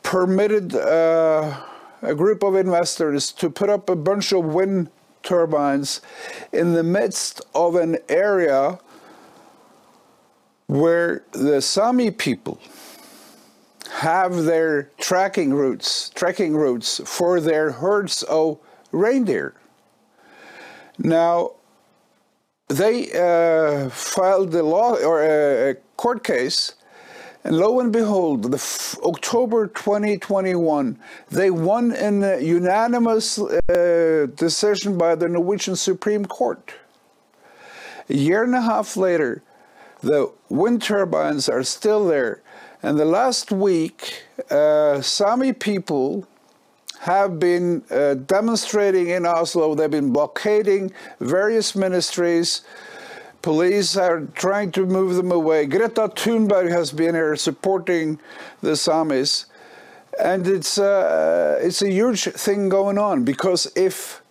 permitted 0.04 0.76
uh, 0.76 1.60
a 2.04 2.13
group 2.13 2.44
of 2.44 2.56
investors 2.56 3.32
to 3.32 3.50
put 3.50 3.72
up 3.72 3.89
a 3.89 3.96
bunch 3.96 4.32
of 4.32 4.46
wind 4.46 4.92
turbines 5.24 6.02
in 6.52 6.74
the 6.74 6.84
midst 6.84 7.42
of 7.56 7.74
an 7.74 7.98
area 8.10 8.78
where 10.68 11.24
the 11.32 11.60
Sami 11.60 12.12
people 12.12 12.60
have 13.89 14.44
their 14.44 14.92
tracking 15.00 15.52
routes, 15.52 16.12
trekking 16.12 16.56
routes 16.56 17.02
for 17.06 17.42
their 17.42 17.72
herds 17.72 18.22
of 18.22 18.60
reindeer. 18.92 19.56
Now, 21.00 21.54
they 22.74 23.12
uh, 23.12 23.90
filed 23.90 24.54
a 24.56 24.64
law 24.64 24.96
or 24.96 25.22
a, 25.22 25.72
a 25.72 25.76
court 25.96 26.24
case, 26.24 26.74
and 27.44 27.58
lo 27.58 27.80
and 27.80 27.92
behold, 27.92 28.52
the 28.52 28.98
October 29.04 29.68
2021, 29.68 30.98
they 31.30 31.52
won 31.52 31.92
in 31.94 32.24
a 32.24 32.40
unanimous 32.40 33.38
uh, 33.38 34.28
decision 34.36 34.98
by 34.98 35.14
the 35.14 35.28
Norwegian 35.28 35.76
Supreme 35.76 36.26
Court. 36.26 36.74
A 38.10 38.16
year 38.16 38.44
and 38.44 38.56
a 38.56 38.62
half 38.62 38.98
later, 38.98 39.44
the 40.02 40.32
wind 40.50 40.82
turbines 40.82 41.48
are 41.50 41.64
still 41.64 42.08
there. 42.08 42.42
And 42.82 42.98
the 42.98 43.06
last 43.06 43.52
week, 43.52 44.24
uh, 44.50 45.02
Sami 45.02 45.54
people 45.54 46.28
have 47.04 47.38
been 47.38 47.84
uh, 47.92 48.13
demonstrating 48.13 49.10
in 49.10 49.26
Oslo. 49.26 49.76
They've 49.76 49.92
been 49.92 50.13
blockading 50.13 50.94
various 51.20 51.76
ministries. 51.76 52.62
Police 53.42 53.98
are 53.98 54.22
trying 54.36 54.72
to 54.72 54.86
move 54.86 55.16
them 55.16 55.30
away. 55.30 55.66
Greta 55.66 56.08
Thunberg 56.08 56.72
has 56.72 56.94
been 56.94 57.13
here 57.13 57.36
supporting 57.36 58.22
the 58.62 58.72
Samis. 58.72 59.48
And 60.18 60.48
it's, 60.48 60.78
uh, 60.78 61.60
it's 61.62 61.82
a 61.82 61.92
huge 61.92 62.24
thing 62.24 62.70
going 62.70 62.98
on 62.98 63.26
because 63.26 63.70
if 63.76 64.22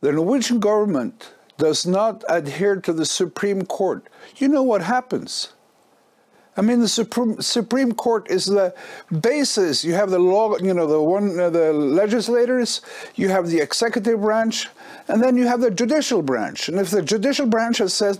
the 0.00 0.12
Norwegian 0.12 0.60
government 0.60 1.32
does 1.58 1.88
not 1.88 2.22
adhere 2.28 2.76
to 2.82 2.92
the 2.92 3.04
Supreme 3.04 3.66
Court, 3.66 4.06
you 4.36 4.46
know 4.46 4.62
what 4.62 4.82
happens. 4.82 5.54
I 6.56 6.62
mean, 6.62 6.80
the 6.80 6.88
Supreme, 6.88 7.40
Supreme 7.40 7.92
Court 7.92 8.30
is 8.30 8.46
the 8.46 8.74
basis. 9.20 9.84
You 9.84 9.94
have 9.94 10.10
the 10.10 10.18
law, 10.18 10.56
you 10.58 10.74
know, 10.74 10.86
the 10.86 11.00
one, 11.00 11.38
uh, 11.38 11.48
the 11.48 11.72
legislators. 11.72 12.80
You 13.14 13.28
have 13.28 13.48
the 13.48 13.60
executive 13.60 14.20
branch, 14.20 14.68
and 15.08 15.22
then 15.22 15.36
you 15.36 15.46
have 15.46 15.60
the 15.60 15.70
judicial 15.70 16.22
branch. 16.22 16.68
And 16.68 16.78
if 16.78 16.90
the 16.90 17.02
judicial 17.02 17.46
branch 17.46 17.78
has 17.78 17.94
said 17.94 18.18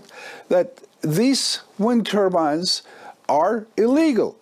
that 0.49 0.79
these 1.01 1.61
wind 1.77 2.05
turbines 2.05 2.83
are 3.27 3.67
illegal 3.75 4.37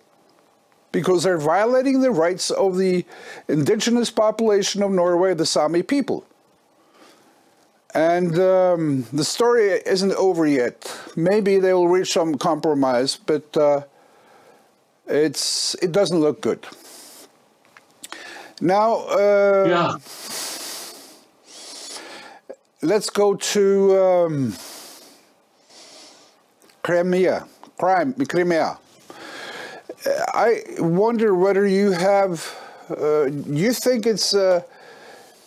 because 0.92 1.22
they're 1.22 1.38
violating 1.38 2.00
the 2.00 2.10
rights 2.10 2.50
of 2.50 2.76
the 2.76 3.04
indigenous 3.48 4.10
population 4.10 4.82
of 4.82 4.90
Norway, 4.90 5.34
the 5.34 5.46
Sami 5.46 5.82
people, 5.82 6.24
And 7.94 8.38
um, 8.38 9.04
the 9.12 9.24
story 9.24 9.70
isn't 9.84 10.12
over 10.12 10.46
yet. 10.46 10.76
Maybe 11.16 11.58
they 11.58 11.72
will 11.74 11.88
reach 11.88 12.12
some 12.12 12.36
compromise, 12.36 13.16
but 13.16 13.56
uh, 13.56 13.82
it's 15.06 15.74
it 15.82 15.92
doesn't 15.92 16.18
look 16.20 16.40
good. 16.40 16.66
Now, 18.60 19.06
uh, 19.08 19.64
Yeah. 19.68 19.96
let's 22.82 23.10
go 23.10 23.34
to 23.34 23.98
um, 23.98 24.54
Crimea. 26.82 27.46
Crime, 27.78 28.12
Crimea. 28.28 28.78
Uh, 30.06 30.10
I 30.34 30.62
wonder 30.78 31.34
whether 31.34 31.66
you 31.66 31.92
have. 31.92 32.56
Uh, 32.90 33.26
you 33.46 33.72
think 33.72 34.06
it's 34.06 34.34
a, 34.34 34.64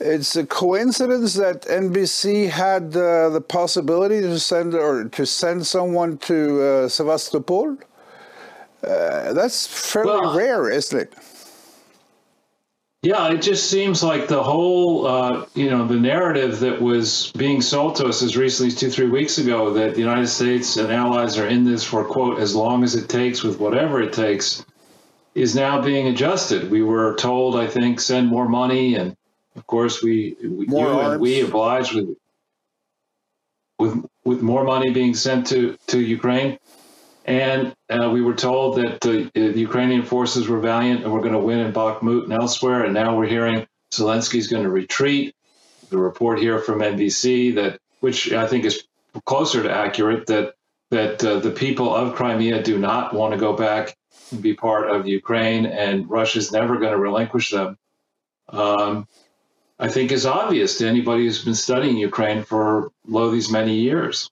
it's 0.04 0.36
a 0.36 0.46
coincidence 0.46 1.34
that 1.36 1.62
NBC 1.63 2.50
had 2.50 2.96
uh, 2.96 3.30
the 3.30 3.42
possibility 3.42 4.22
to 4.22 4.39
send 4.39 4.74
or 4.76 5.06
to 5.06 5.26
send 5.26 5.66
someone 5.66 6.18
to 6.20 6.62
uh, 6.62 6.88
Sevastopol? 6.89 7.78
Uh, 8.84 9.34
that's 9.34 9.66
fairly 9.66 10.10
Well- 10.12 10.38
rare, 10.38 10.70
isn't 10.70 11.00
it? 11.00 11.13
Yeah, 13.04 13.34
it 13.34 13.42
just 13.42 13.70
seems 13.70 14.02
like 14.02 14.30
the 14.30 14.42
whole, 14.42 15.06
uh, 15.06 15.46
you 15.56 15.70
know, 15.70 15.86
the 15.86 16.00
narrative 16.00 16.62
that 16.62 16.82
was 16.82 17.34
being 17.36 17.62
sold 17.62 17.98
to 17.98 18.06
us 18.08 18.24
as 18.24 18.38
recently 18.38 18.72
as 18.72 18.80
two, 18.80 18.89
three 18.89 19.10
weeks 19.10 19.38
ago 19.38 19.74
that 19.74 19.96
the 19.96 20.00
United 20.00 20.28
States 20.28 20.78
and 20.78 20.89
allies 20.89 21.38
are 21.38 21.48
in 21.48 21.66
this 21.66 21.84
for, 21.84 22.06
quote, 22.06 22.39
as 22.39 22.56
long 22.56 22.82
as 22.82 22.96
it 22.96 23.10
takes 23.10 23.44
with 23.44 23.60
whatever 23.60 24.02
it 24.02 24.13
takes, 24.13 24.66
is 25.36 25.54
now 25.54 25.82
being 25.82 26.08
adjusted. 26.08 26.72
We 26.72 26.82
were 26.82 27.16
told, 27.16 27.58
I 27.58 27.68
think, 27.68 28.00
send 28.00 28.30
more 28.30 28.48
money. 28.48 28.96
And 28.96 29.18
of 29.56 29.68
course, 29.68 30.02
we, 30.02 30.36
we 30.42 30.68
you 30.68 31.00
and 31.00 31.22
we 31.22 31.42
obliged 31.42 31.96
with, 31.96 32.18
with, 33.80 34.06
with 34.24 34.42
more 34.42 34.63
money 34.63 34.92
being 34.92 35.13
sent 35.13 35.48
to, 35.48 35.78
to 35.88 36.00
Ukraine. 36.00 36.58
And 37.26 37.74
uh, 37.89 38.10
we 38.12 38.22
were 38.22 38.34
told 38.34 38.78
that 38.78 39.00
the, 39.02 39.32
the 39.34 39.60
Ukrainian 39.60 40.04
forces 40.04 40.48
were 40.48 40.60
valiant 40.60 41.04
and 41.04 41.13
we're 41.13 41.22
going 41.22 41.34
to 41.34 41.39
win 41.39 41.60
in 41.60 41.72
Bakhmut 41.72 42.26
and 42.26 42.34
elsewhere. 42.34 42.84
And 42.84 42.94
now 42.94 43.18
we're 43.18 43.28
hearing 43.28 43.66
Zelensky's 43.92 44.48
going 44.48 44.63
to 44.63 44.70
retreat. 44.70 45.36
The 45.89 45.98
report 45.98 46.39
here 46.39 46.60
from 46.60 46.80
NBC 46.80 47.56
that, 47.56 47.80
which 48.00 48.34
I 48.34 48.48
think 48.48 48.66
is 48.66 48.84
closer 49.26 49.62
to 49.63 49.72
accurate, 49.72 50.26
that 50.28 50.56
that 50.94 51.24
uh, 51.26 51.39
the 51.39 51.52
people 51.52 51.94
of 51.94 52.16
Crimea 52.16 52.62
do 52.62 52.78
not 52.78 53.13
want 53.13 53.34
to 53.34 53.39
go 53.39 53.54
back 53.54 53.98
and 54.32 54.42
be 54.42 54.54
part 54.54 54.89
of 54.89 55.08
Ukraine, 55.08 55.66
and 55.66 56.10
Russia's 56.10 56.52
never 56.52 56.78
going 56.78 56.92
to 56.92 57.00
relinquish 57.00 57.50
them. 57.50 57.78
Um, 58.50 59.08
I 59.79 59.89
think 59.89 60.12
is 60.12 60.25
obvious 60.25 60.77
to 60.77 60.88
anybody 60.88 61.23
who's 61.23 61.43
been 61.43 61.55
studying 61.55 61.97
Ukraine 61.97 62.43
for 62.43 62.91
lo 63.07 63.31
these 63.31 63.51
many 63.51 63.75
years. 63.75 64.29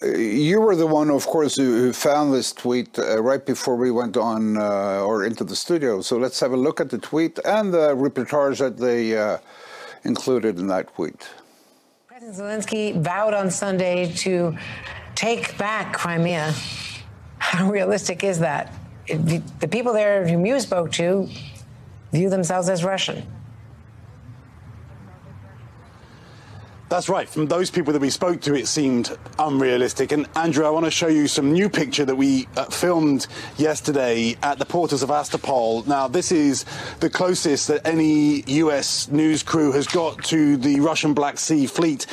You 0.00 0.60
were 0.60 0.76
the 0.76 0.86
one, 0.86 1.10
of 1.10 1.26
course, 1.26 1.56
who, 1.56 1.76
who 1.76 1.92
found 1.92 2.32
this 2.32 2.52
tweet 2.52 2.96
uh, 3.00 3.20
right 3.20 3.44
before 3.44 3.74
we 3.74 3.90
went 3.90 4.16
on 4.16 4.56
uh, 4.56 5.02
or 5.04 5.24
into 5.24 5.42
the 5.42 5.56
studio. 5.56 6.02
So 6.02 6.16
let's 6.18 6.38
have 6.38 6.52
a 6.52 6.56
look 6.56 6.80
at 6.80 6.88
the 6.88 6.98
tweet 6.98 7.40
and 7.44 7.74
the 7.74 7.96
reportage 7.96 8.58
that 8.58 8.76
they 8.76 9.18
uh, 9.18 9.38
included 10.04 10.60
in 10.60 10.68
that 10.68 10.94
tweet. 10.94 11.28
President 12.06 12.36
Zelensky 12.36 13.00
vowed 13.02 13.34
on 13.34 13.50
Sunday 13.50 14.12
to 14.18 14.56
take 15.16 15.58
back 15.58 15.92
Crimea. 15.92 16.54
How 17.38 17.68
realistic 17.68 18.22
is 18.22 18.38
that? 18.38 18.72
It- 19.08 19.42
the 19.58 19.66
people 19.66 19.92
there 19.92 20.28
whom 20.28 20.46
you 20.46 20.60
spoke 20.60 20.92
to 20.92 21.28
view 22.12 22.30
themselves 22.30 22.68
as 22.68 22.84
Russian. 22.84 23.26
That's 26.88 27.10
right. 27.10 27.28
From 27.28 27.46
those 27.46 27.70
people 27.70 27.92
that 27.92 28.00
we 28.00 28.08
spoke 28.08 28.40
to, 28.42 28.54
it 28.54 28.66
seemed 28.66 29.14
unrealistic. 29.38 30.10
And 30.10 30.26
Andrew, 30.34 30.64
I 30.64 30.70
want 30.70 30.86
to 30.86 30.90
show 30.90 31.08
you 31.08 31.28
some 31.28 31.52
new 31.52 31.68
picture 31.68 32.06
that 32.06 32.14
we 32.14 32.48
uh, 32.56 32.64
filmed 32.64 33.26
yesterday 33.58 34.36
at 34.42 34.58
the 34.58 34.64
port 34.64 34.92
of 34.92 35.00
Sevastopol. 35.00 35.82
Now, 35.82 36.08
this 36.08 36.32
is 36.32 36.64
the 37.00 37.10
closest 37.10 37.68
that 37.68 37.86
any 37.86 38.42
U.S. 38.52 39.08
news 39.08 39.42
crew 39.42 39.70
has 39.72 39.86
got 39.86 40.24
to 40.24 40.56
the 40.56 40.80
Russian 40.80 41.12
Black 41.12 41.38
Sea 41.38 41.66
fleet 41.66 42.06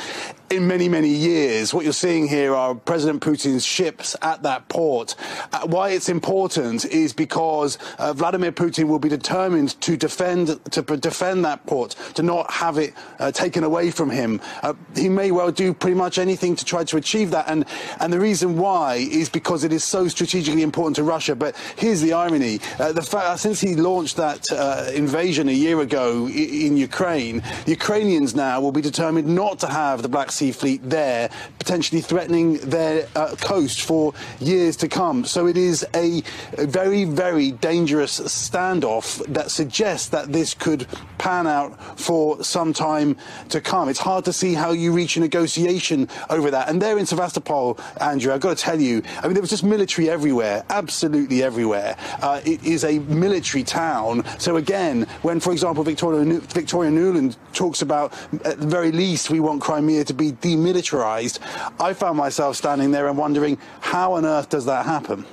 in 0.50 0.66
many, 0.66 0.88
many 0.88 1.08
years. 1.08 1.74
What 1.74 1.84
you're 1.84 1.92
seeing 1.92 2.28
here 2.28 2.54
are 2.54 2.74
President 2.74 3.20
Putin's 3.22 3.64
ships 3.64 4.14
at 4.22 4.42
that 4.44 4.68
port. 4.68 5.16
Uh, 5.52 5.66
why 5.66 5.90
it's 5.90 6.08
important 6.08 6.84
is 6.84 7.12
because 7.12 7.78
uh, 7.98 8.12
Vladimir 8.12 8.52
Putin 8.52 8.86
will 8.86 8.98
be 8.98 9.08
determined 9.08 9.80
to 9.80 9.96
defend 9.96 10.64
to 10.72 10.82
defend 10.82 11.44
that 11.44 11.66
port, 11.66 11.96
to 12.14 12.22
not 12.22 12.50
have 12.52 12.78
it 12.78 12.94
uh, 13.18 13.32
taken 13.32 13.64
away 13.64 13.90
from 13.90 14.10
him. 14.10 14.40
Uh, 14.62 14.74
he 14.94 15.08
may 15.08 15.30
well 15.30 15.50
do 15.50 15.74
pretty 15.74 15.96
much 15.96 16.18
anything 16.18 16.54
to 16.54 16.64
try 16.64 16.84
to 16.84 16.96
achieve 16.96 17.30
that, 17.30 17.46
and 17.48 17.64
and 18.00 18.12
the 18.12 18.20
reason 18.20 18.56
why 18.56 18.94
is 18.96 19.28
because 19.28 19.64
it 19.64 19.72
is 19.72 19.82
so 19.82 20.06
strategically 20.06 20.62
important 20.62 20.96
to 20.96 21.02
Russia. 21.02 21.34
But 21.34 21.56
here's 21.76 22.00
the 22.00 22.12
irony: 22.12 22.60
uh, 22.78 22.92
the 22.92 23.02
fact 23.02 23.40
since 23.40 23.60
he 23.60 23.74
launched 23.74 24.16
that 24.16 24.44
uh, 24.52 24.90
invasion 24.94 25.48
a 25.48 25.52
year 25.52 25.80
ago 25.80 26.28
in 26.28 26.76
Ukraine, 26.76 27.42
the 27.64 27.72
Ukrainians 27.72 28.34
now 28.34 28.60
will 28.60 28.72
be 28.72 28.80
determined 28.80 29.26
not 29.26 29.58
to 29.60 29.66
have 29.66 30.02
the 30.02 30.08
Black 30.08 30.30
Sea 30.36 30.52
Fleet 30.52 30.80
there, 30.88 31.30
potentially 31.58 32.00
threatening 32.00 32.58
their 32.58 33.08
uh, 33.16 33.34
coast 33.36 33.82
for 33.82 34.12
years 34.40 34.76
to 34.76 34.88
come. 34.88 35.24
So 35.24 35.46
it 35.46 35.56
is 35.56 35.86
a, 35.94 36.22
very, 36.56 37.04
very 37.04 37.52
dangerous 37.52 38.20
standoff 38.20 39.24
that 39.32 39.50
suggests 39.50 40.08
that 40.10 40.32
this 40.32 40.54
could 40.54 40.86
pan 41.18 41.46
out 41.46 41.98
for 41.98 42.42
some 42.42 42.72
time 42.72 43.16
to 43.48 43.60
come. 43.60 43.88
It's 43.88 43.98
hard 43.98 44.24
to 44.26 44.32
see 44.32 44.54
how 44.54 44.72
you 44.72 44.92
reach 44.92 45.16
a 45.16 45.20
negotiation 45.20 46.08
over 46.30 46.50
that. 46.50 46.68
And 46.68 46.80
there 46.80 46.98
in 46.98 47.06
Sevastopol, 47.06 47.78
Andrew, 48.00 48.32
I've 48.32 48.40
got 48.40 48.56
to 48.56 48.62
tell 48.62 48.80
you, 48.80 49.02
I 49.18 49.26
mean, 49.26 49.34
there 49.34 49.40
was 49.40 49.50
just 49.50 49.64
military 49.64 50.10
everywhere, 50.10 50.64
absolutely 50.70 51.42
everywhere. 51.42 51.96
Uh, 52.22 52.40
it 52.44 52.62
is 52.64 52.84
a 52.84 52.98
military 53.00 53.64
town. 53.64 54.24
So 54.38 54.56
again, 54.56 55.02
when, 55.22 55.40
for 55.40 55.52
example, 55.52 55.82
Victoria, 55.84 56.40
Victoria 56.40 56.90
Nuland 56.90 57.36
talks 57.52 57.82
about, 57.82 58.12
at 58.44 58.60
the 58.60 58.66
very 58.66 58.92
least, 58.92 59.30
we 59.30 59.40
want 59.40 59.62
Crimea 59.62 60.04
to 60.04 60.14
be 60.14 60.25
demilitarized, 60.32 61.40
I 61.80 61.92
found 61.92 62.16
myself 62.16 62.56
standing 62.56 62.90
there 62.90 63.08
and 63.08 63.18
wondering, 63.18 63.58
how 63.80 64.14
on 64.14 64.24
earth 64.24 64.48
does 64.48 64.64
that 64.66 64.86
happen? 64.86 65.24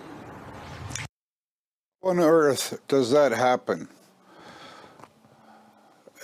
on 2.03 2.19
earth 2.19 2.79
does 2.87 3.11
that 3.11 3.31
happen? 3.31 3.87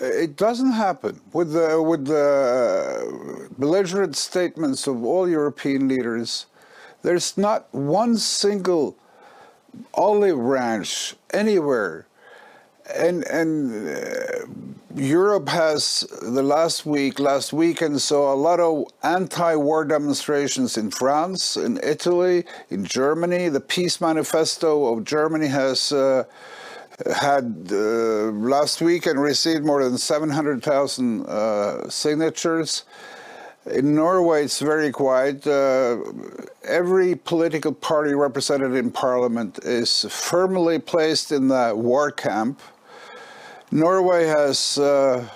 It 0.01 0.35
doesn't 0.35 0.71
happen 0.71 1.19
with 1.33 1.53
the 1.53 1.81
with 1.81 2.05
the 2.05 3.49
belligerent 3.57 4.15
statements 4.15 4.87
of 4.87 5.03
all 5.03 5.27
European 5.27 5.87
leaders. 5.87 6.45
There's 7.01 7.37
not 7.37 7.73
one 7.73 8.17
single 8.17 8.95
olive 9.93 10.37
branch 10.37 11.15
anywhere, 11.31 12.07
and 12.95 13.25
and 13.25 13.89
uh, 13.89 14.45
Europe 14.95 15.49
has 15.49 16.01
the 16.21 16.41
last 16.41 16.85
week, 16.85 17.19
last 17.19 17.53
weekend 17.53 18.01
saw 18.01 18.33
a 18.33 18.35
lot 18.35 18.59
of 18.59 18.85
anti-war 19.03 19.85
demonstrations 19.85 20.77
in 20.77 20.89
France, 20.89 21.55
in 21.55 21.79
Italy, 21.83 22.45
in 22.71 22.85
Germany. 22.85 23.49
The 23.49 23.59
peace 23.59 24.01
manifesto 24.01 24.93
of 24.93 25.03
Germany 25.03 25.47
has. 25.47 25.91
Uh, 25.91 26.23
had 27.15 27.69
uh, 27.71 28.29
last 28.31 28.81
week 28.81 29.05
and 29.05 29.21
received 29.21 29.63
more 29.63 29.81
than 29.81 29.97
700,000 29.97 31.25
uh, 31.25 31.89
signatures. 31.89 32.83
In 33.71 33.95
Norway, 33.95 34.43
it's 34.43 34.59
very 34.59 34.91
quiet. 34.91 35.47
Uh, 35.47 35.99
every 36.65 37.15
political 37.15 37.71
party 37.71 38.13
represented 38.13 38.73
in 38.73 38.91
parliament 38.91 39.59
is 39.63 40.05
firmly 40.09 40.77
placed 40.77 41.31
in 41.31 41.47
the 41.47 41.73
war 41.73 42.11
camp. 42.11 42.61
Norway 43.71 44.25
has 44.25 44.79
uh, 44.79 45.29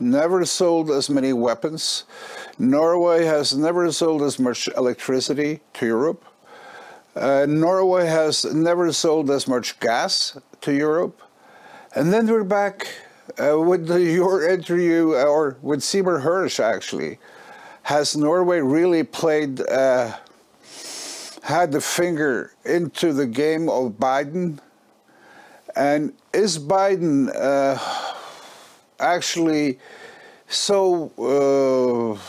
never 0.00 0.46
sold 0.46 0.90
as 0.90 1.10
many 1.10 1.34
weapons. 1.34 2.04
Norway 2.58 3.26
has 3.26 3.54
never 3.54 3.92
sold 3.92 4.22
as 4.22 4.38
much 4.38 4.68
electricity 4.74 5.60
to 5.74 5.86
Europe. 5.86 6.24
Uh, 7.14 7.44
Norway 7.46 8.06
has 8.06 8.46
never 8.46 8.90
sold 8.90 9.30
as 9.30 9.46
much 9.46 9.78
gas 9.80 10.38
to 10.62 10.72
Europe. 10.72 11.20
And 11.94 12.10
then 12.10 12.26
we're 12.26 12.42
back 12.42 12.88
uh, 13.38 13.60
with 13.60 13.86
the, 13.86 14.00
your 14.00 14.48
interview, 14.48 15.12
or 15.12 15.58
with 15.60 15.82
Seymour 15.82 16.20
Hersh 16.20 16.60
actually. 16.60 17.18
Has 17.82 18.16
Norway 18.16 18.60
really 18.60 19.02
played, 19.02 19.60
uh, 19.60 20.16
had 21.42 21.70
the 21.70 21.82
finger 21.82 22.54
into 22.64 23.12
the 23.12 23.26
game 23.26 23.68
of 23.68 23.92
Biden? 23.92 24.58
And 25.76 26.12
is 26.32 26.58
Biden 26.58 27.34
uh, 27.34 27.78
actually 29.00 29.78
so 30.46 31.10
uh, 31.18 32.20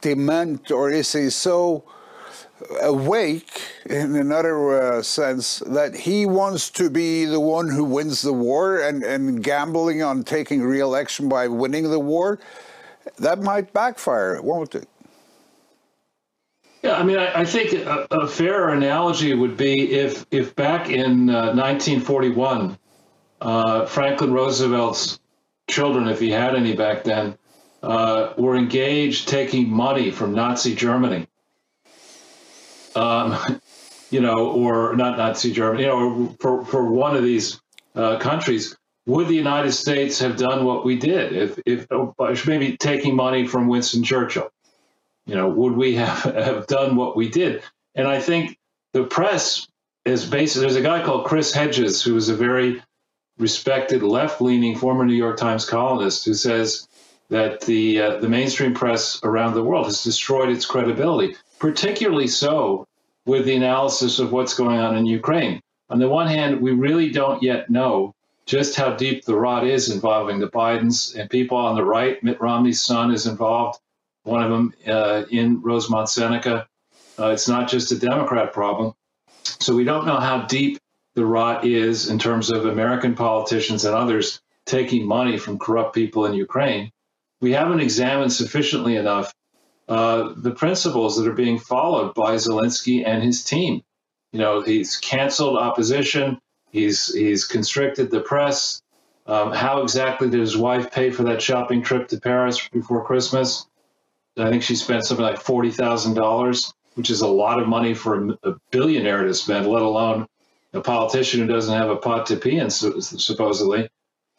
dement, 0.00 0.70
or 0.70 0.90
is 0.90 1.12
he 1.12 1.30
so 1.30 1.84
awake 2.82 3.62
in 3.86 4.16
another 4.16 4.82
uh, 4.98 5.02
sense 5.02 5.60
that 5.60 5.94
he 5.94 6.26
wants 6.26 6.70
to 6.70 6.90
be 6.90 7.24
the 7.24 7.40
one 7.40 7.70
who 7.70 7.84
wins 7.84 8.22
the 8.22 8.32
war 8.32 8.80
and, 8.80 9.02
and 9.02 9.42
gambling 9.42 10.02
on 10.02 10.22
taking 10.22 10.62
re-election 10.62 11.28
by 11.28 11.48
winning 11.48 11.90
the 11.90 11.98
war 11.98 12.38
that 13.18 13.40
might 13.40 13.72
backfire, 13.72 14.40
won't 14.42 14.74
it? 14.74 14.88
Yeah, 16.82 16.96
I 16.96 17.02
mean, 17.02 17.18
I, 17.18 17.40
I 17.40 17.44
think 17.44 17.72
a, 17.74 18.06
a 18.10 18.26
fair 18.26 18.70
analogy 18.70 19.34
would 19.34 19.56
be 19.56 19.92
if, 19.92 20.24
if 20.30 20.54
back 20.56 20.88
in 20.88 21.28
uh, 21.28 21.52
1941, 21.52 22.78
uh, 23.40 23.86
Franklin 23.86 24.32
Roosevelt's 24.32 25.18
children, 25.68 26.08
if 26.08 26.20
he 26.20 26.30
had 26.30 26.54
any 26.54 26.74
back 26.74 27.04
then, 27.04 27.38
uh, 27.82 28.34
were 28.36 28.56
engaged 28.56 29.28
taking 29.28 29.68
money 29.68 30.10
from 30.10 30.34
Nazi 30.34 30.74
Germany. 30.74 31.26
Um, 32.94 33.60
you 34.10 34.20
know, 34.20 34.48
or 34.48 34.96
not 34.96 35.16
Nazi 35.16 35.52
Germany, 35.52 35.84
you 35.84 35.88
know, 35.88 36.36
for, 36.40 36.64
for 36.64 36.90
one 36.90 37.16
of 37.16 37.22
these 37.22 37.60
uh, 37.94 38.18
countries, 38.18 38.76
would 39.06 39.28
the 39.28 39.34
United 39.34 39.72
States 39.72 40.18
have 40.18 40.36
done 40.36 40.64
what 40.64 40.84
we 40.84 40.98
did 40.98 41.32
if, 41.32 41.58
if 41.64 41.86
oh, 41.90 42.14
maybe 42.46 42.76
taking 42.76 43.14
money 43.14 43.46
from 43.46 43.68
Winston 43.68 44.02
Churchill? 44.02 44.50
You 45.26 45.36
know, 45.36 45.48
would 45.48 45.76
we 45.76 45.94
have, 45.96 46.22
have 46.22 46.66
done 46.66 46.96
what 46.96 47.16
we 47.16 47.28
did? 47.28 47.62
And 47.94 48.06
I 48.06 48.20
think 48.20 48.58
the 48.92 49.04
press 49.04 49.66
is 50.04 50.24
basically, 50.26 50.62
there's 50.62 50.76
a 50.76 50.82
guy 50.82 51.04
called 51.04 51.26
Chris 51.26 51.52
Hedges, 51.52 52.02
who 52.02 52.14
was 52.14 52.28
a 52.28 52.34
very 52.34 52.82
respected 53.40 54.02
left 54.02 54.40
leaning 54.40 54.76
former 54.76 55.04
New 55.04 55.14
York 55.14 55.38
Times 55.38 55.64
columnist, 55.64 56.24
who 56.24 56.34
says 56.34 56.86
that 57.30 57.62
the, 57.62 58.00
uh, 58.00 58.16
the 58.18 58.28
mainstream 58.28 58.74
press 58.74 59.18
around 59.24 59.54
the 59.54 59.64
world 59.64 59.86
has 59.86 60.04
destroyed 60.04 60.50
its 60.50 60.66
credibility, 60.66 61.36
particularly 61.58 62.26
so 62.26 62.86
with 63.24 63.46
the 63.46 63.56
analysis 63.56 64.18
of 64.18 64.32
what's 64.32 64.54
going 64.54 64.78
on 64.78 64.96
in 64.96 65.06
Ukraine. 65.06 65.60
On 65.88 65.98
the 65.98 66.08
one 66.08 66.26
hand, 66.26 66.60
we 66.60 66.72
really 66.72 67.10
don't 67.10 67.42
yet 67.42 67.70
know 67.70 68.14
just 68.46 68.76
how 68.76 68.94
deep 68.94 69.24
the 69.24 69.34
rot 69.34 69.66
is 69.66 69.90
involving 69.90 70.38
the 70.38 70.48
Bidens 70.48 71.16
and 71.16 71.30
people 71.30 71.56
on 71.56 71.76
the 71.76 71.84
right. 71.84 72.22
Mitt 72.22 72.40
Romney's 72.40 72.82
son 72.82 73.12
is 73.12 73.26
involved, 73.26 73.78
one 74.24 74.42
of 74.42 74.50
them 74.50 74.74
uh, 74.86 75.24
in 75.30 75.62
Rosemont 75.62 76.08
Seneca. 76.08 76.66
Uh, 77.18 77.28
it's 77.28 77.48
not 77.48 77.68
just 77.68 77.92
a 77.92 77.98
Democrat 77.98 78.52
problem. 78.52 78.92
So 79.42 79.74
we 79.74 79.84
don't 79.84 80.06
know 80.06 80.18
how 80.18 80.46
deep 80.46 80.78
the 81.20 81.26
rot 81.26 81.66
is 81.66 82.08
in 82.08 82.18
terms 82.18 82.50
of 82.50 82.64
American 82.64 83.14
politicians 83.14 83.84
and 83.84 83.94
others 83.94 84.40
taking 84.64 85.06
money 85.06 85.36
from 85.36 85.58
corrupt 85.58 85.94
people 85.94 86.24
in 86.24 86.32
Ukraine. 86.32 86.90
We 87.42 87.52
haven't 87.52 87.80
examined 87.80 88.32
sufficiently 88.32 88.96
enough 88.96 89.30
uh, 89.86 90.32
the 90.34 90.52
principles 90.52 91.18
that 91.18 91.28
are 91.28 91.34
being 91.34 91.58
followed 91.58 92.14
by 92.14 92.36
Zelensky 92.36 93.06
and 93.06 93.22
his 93.22 93.44
team. 93.44 93.82
You 94.32 94.38
know, 94.38 94.62
he's 94.62 94.96
canceled 94.96 95.58
opposition. 95.58 96.38
He's 96.70 97.12
he's 97.12 97.44
constricted 97.44 98.10
the 98.10 98.20
press. 98.20 98.80
Um, 99.26 99.52
how 99.52 99.82
exactly 99.82 100.30
did 100.30 100.40
his 100.40 100.56
wife 100.56 100.90
pay 100.90 101.10
for 101.10 101.24
that 101.24 101.42
shopping 101.42 101.82
trip 101.82 102.08
to 102.08 102.18
Paris 102.18 102.66
before 102.68 103.04
Christmas? 103.04 103.66
I 104.38 104.48
think 104.48 104.62
she 104.62 104.74
spent 104.74 105.04
something 105.04 105.26
like 105.26 105.38
forty 105.38 105.70
thousand 105.70 106.14
dollars, 106.14 106.72
which 106.94 107.10
is 107.10 107.20
a 107.20 107.28
lot 107.28 107.60
of 107.60 107.68
money 107.68 107.92
for 107.92 108.12
a, 108.24 108.38
a, 108.50 108.54
billionaire 108.70 109.24
to 109.24 109.34
spend, 109.34 109.66
let 109.66 109.82
alone 109.82 110.26
a 110.72 110.80
politician 110.80 111.40
who 111.40 111.46
doesn't 111.46 111.76
have 111.76 111.90
a 111.90 111.96
pot 111.96 112.26
to 112.26 112.36
pee 112.36 112.58
in, 112.58 112.70
supposedly. 112.70 113.88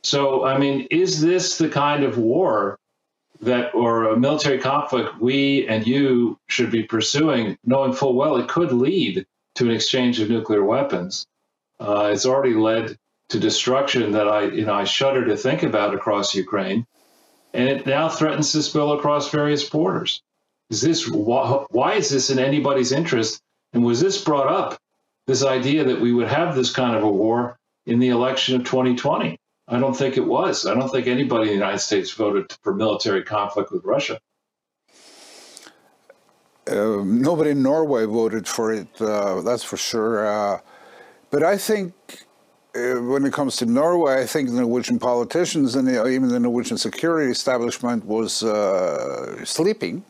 So, 0.04 0.46
I 0.46 0.58
mean, 0.58 0.88
is 0.90 1.22
this 1.22 1.58
the 1.58 1.70
kind 1.70 2.04
of 2.04 2.18
war 2.18 2.80
that 3.42 3.74
or 3.74 4.06
a 4.06 4.18
military 4.18 4.60
conflict 4.60 5.20
we 5.20 5.68
and 5.68 5.86
you 5.86 6.38
should 6.48 6.72
be 6.72 6.84
pursuing, 6.84 7.58
knowing 7.64 7.94
full 7.94 8.14
well 8.14 8.38
it 8.38 8.48
could 8.48 8.72
lead 8.72 9.26
to 9.56 9.66
an 9.66 9.72
exchange 9.72 10.20
of 10.20 10.30
nuclear 10.30 10.64
weapons. 10.64 11.26
Uh, 11.80 12.12
it's 12.14 12.26
already 12.26 12.54
led 12.54 12.98
to 13.30 13.40
destruction 13.40 14.12
that 14.12 14.28
I, 14.28 14.44
you 14.44 14.66
know, 14.66 14.74
I 14.74 14.84
shudder 14.84 15.26
to 15.26 15.38
think 15.38 15.64
about 15.64 15.96
across 15.96 16.36
Ukraine, 16.36 16.86
and 17.54 17.68
it 17.68 17.86
now 17.86 18.10
threatens 18.10 18.52
to 18.52 18.62
spill 18.62 18.94
across 18.94 19.32
various 19.32 19.68
borders. 19.68 20.22
Is 20.70 20.82
this 20.82 21.08
why, 21.08 21.66
why 21.70 21.94
is 21.96 22.10
this 22.10 22.30
in 22.30 22.40
anybody's 22.40 22.92
interest? 22.92 23.42
And 23.74 23.84
was 23.84 24.00
this 24.00 24.24
brought 24.24 24.48
up? 24.48 24.80
This 25.28 25.44
idea 25.44 25.84
that 25.86 26.02
we 26.02 26.14
would 26.14 26.28
have 26.28 26.56
this 26.56 26.72
kind 26.72 26.96
of 26.96 27.04
a 27.04 27.10
war 27.10 27.58
in 27.86 28.00
the 28.00 28.10
election 28.10 28.56
of 28.56 28.64
2020? 28.64 29.38
I 29.68 29.80
don't 29.80 29.94
think 29.94 30.18
it 30.18 30.26
was. 30.26 30.66
I 30.66 30.74
don't 30.74 30.90
think 30.90 31.08
anybody 31.08 31.44
in 31.44 31.48
the 31.50 31.54
United 31.54 31.80
States 31.80 32.12
voted 32.12 32.52
for 32.64 32.74
military 32.74 33.24
conflict 33.24 33.72
with 33.72 33.86
Russia. 33.86 34.20
Uh, 36.70 37.04
nobody 37.04 37.52
in 37.52 37.64
Norway 37.64 38.06
voted 38.06 38.48
for 38.48 38.74
it, 38.74 38.88
uh, 39.02 39.42
that's 39.42 39.64
for 39.64 39.78
sure. 39.78 40.28
Uh, 40.28 40.60
but 41.30 41.44
I 41.44 41.58
think 41.58 41.94
uh, 42.76 42.96
when 42.96 43.26
it 43.26 43.34
comes 43.34 43.56
to 43.58 43.66
Norway, 43.66 44.22
I 44.22 44.26
think 44.26 44.50
the 44.50 44.56
Norwegian 44.56 45.00
politicians 45.00 45.76
and 45.76 45.88
the, 45.88 46.08
even 46.08 46.30
the 46.30 46.40
Norwegian 46.40 46.78
security 46.78 47.32
establishment 47.32 48.06
was 48.06 48.44
uh, 48.44 49.44
sleeping. 49.44 50.04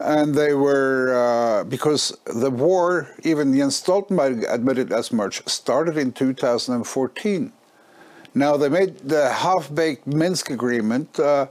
And 0.00 0.34
they 0.34 0.54
were, 0.54 1.14
uh, 1.14 1.64
because 1.64 2.16
the 2.24 2.50
war, 2.50 3.14
even 3.22 3.54
Jens 3.54 3.82
Stoltenberg 3.82 4.46
admitted 4.48 4.92
as 4.92 5.12
much, 5.12 5.46
started 5.46 5.98
in 5.98 6.12
2014. 6.12 7.52
Now, 8.34 8.56
they 8.56 8.70
made 8.70 8.98
the 9.00 9.30
half 9.30 9.72
baked 9.74 10.06
Minsk 10.06 10.50
agreement, 10.50 11.20
uh, 11.20 11.46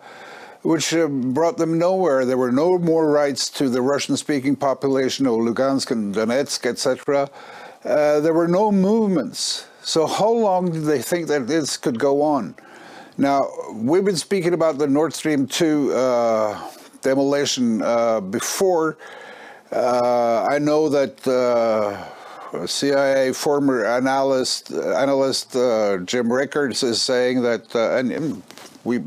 which 0.63 0.93
uh, 0.95 1.07
brought 1.07 1.57
them 1.57 1.77
nowhere. 1.77 2.25
There 2.25 2.37
were 2.37 2.51
no 2.51 2.79
more 2.79 3.11
rights 3.11 3.49
to 3.51 3.69
the 3.69 3.83
Russian 3.83 4.17
speaking 4.17 4.55
population 4.55 5.27
of 5.27 5.33
Lugansk 5.33 5.91
and 5.91 6.15
Donetsk, 6.15 6.65
etc. 6.65 7.29
Uh, 7.85 8.19
there 8.19 8.33
were 8.33 8.47
no 8.47 8.71
movements. 8.71 9.67
So, 9.83 10.07
how 10.07 10.29
long 10.29 10.71
did 10.71 10.83
they 10.83 11.01
think 11.01 11.27
that 11.27 11.47
this 11.47 11.77
could 11.77 11.99
go 11.99 12.21
on? 12.21 12.55
Now, 13.17 13.47
we've 13.73 14.05
been 14.05 14.17
speaking 14.17 14.53
about 14.53 14.77
the 14.77 14.87
Nord 14.87 15.13
Stream 15.13 15.45
2 15.45 15.93
uh, 15.93 16.71
demolition 17.01 17.81
uh, 17.81 18.19
before. 18.21 18.97
Uh, 19.71 20.47
I 20.49 20.59
know 20.59 20.89
that 20.89 21.19
CIA 22.65 23.33
former 23.33 23.85
analyst 23.85 24.71
analyst 24.71 25.55
uh, 25.55 25.97
Jim 25.97 26.31
Rickards 26.31 26.83
is 26.83 27.01
saying 27.01 27.43
that 27.43 27.75
uh, 27.75 27.97
and 27.97 28.41
we 28.83 28.97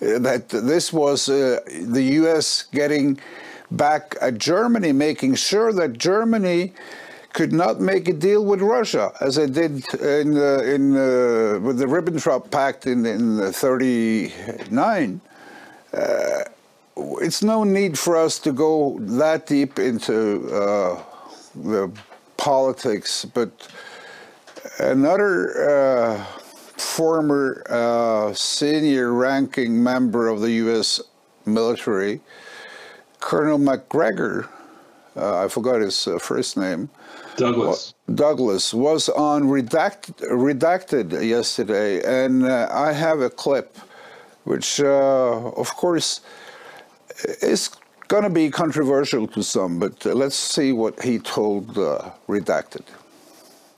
that 0.00 0.48
this 0.48 0.92
was 0.92 1.28
uh, 1.28 1.60
the 1.66 2.02
U.S. 2.20 2.64
getting 2.72 3.18
back 3.70 4.16
at 4.20 4.38
Germany, 4.38 4.92
making 4.92 5.34
sure 5.34 5.72
that 5.72 5.98
Germany 5.98 6.72
could 7.32 7.52
not 7.52 7.80
make 7.80 8.08
a 8.08 8.12
deal 8.12 8.44
with 8.44 8.60
Russia 8.60 9.12
as 9.20 9.38
it 9.38 9.52
did 9.52 9.84
in 9.94 10.36
in 10.36 10.94
with 11.62 11.78
the 11.78 11.86
Ribbentrop 11.86 12.50
Pact 12.50 12.86
in 12.86 13.04
in 13.04 13.52
'39 13.52 15.20
uh, 15.92 16.44
it's 16.96 17.42
no 17.42 17.64
need 17.64 17.98
for 17.98 18.16
us 18.16 18.38
to 18.40 18.52
go 18.52 18.98
that 19.00 19.46
deep 19.46 19.78
into 19.78 20.48
uh, 20.52 21.02
the 21.54 21.90
politics, 22.36 23.24
but 23.24 23.68
another 24.78 25.70
uh, 25.70 26.24
former 26.76 27.62
uh, 27.68 28.32
senior 28.34 29.12
ranking 29.12 29.82
member 29.82 30.28
of 30.28 30.40
the 30.40 30.50
U.S. 30.52 31.00
military, 31.46 32.20
Colonel 33.20 33.58
Macgregor, 33.58 34.48
uh, 35.16 35.44
I 35.44 35.48
forgot 35.48 35.80
his 35.80 36.06
uh, 36.06 36.18
first 36.18 36.56
name. 36.56 36.88
Douglas. 37.36 37.94
Douglas 38.14 38.74
was 38.74 39.08
on 39.10 39.44
redact, 39.44 40.12
redacted 40.30 41.26
yesterday, 41.26 42.02
and 42.02 42.44
uh, 42.44 42.68
I 42.70 42.92
have 42.92 43.20
a 43.20 43.30
clip, 43.30 43.76
which, 44.44 44.80
uh, 44.80 45.50
of 45.50 45.74
course, 45.76 46.20
is 47.24 47.70
going 48.08 48.24
to 48.24 48.30
be 48.30 48.50
controversial 48.50 49.26
to 49.28 49.42
some, 49.42 49.78
but 49.78 50.06
uh, 50.06 50.12
let's 50.12 50.36
see 50.36 50.72
what 50.72 51.02
he 51.02 51.18
told 51.18 51.78
uh, 51.78 52.10
Redacted. 52.28 52.82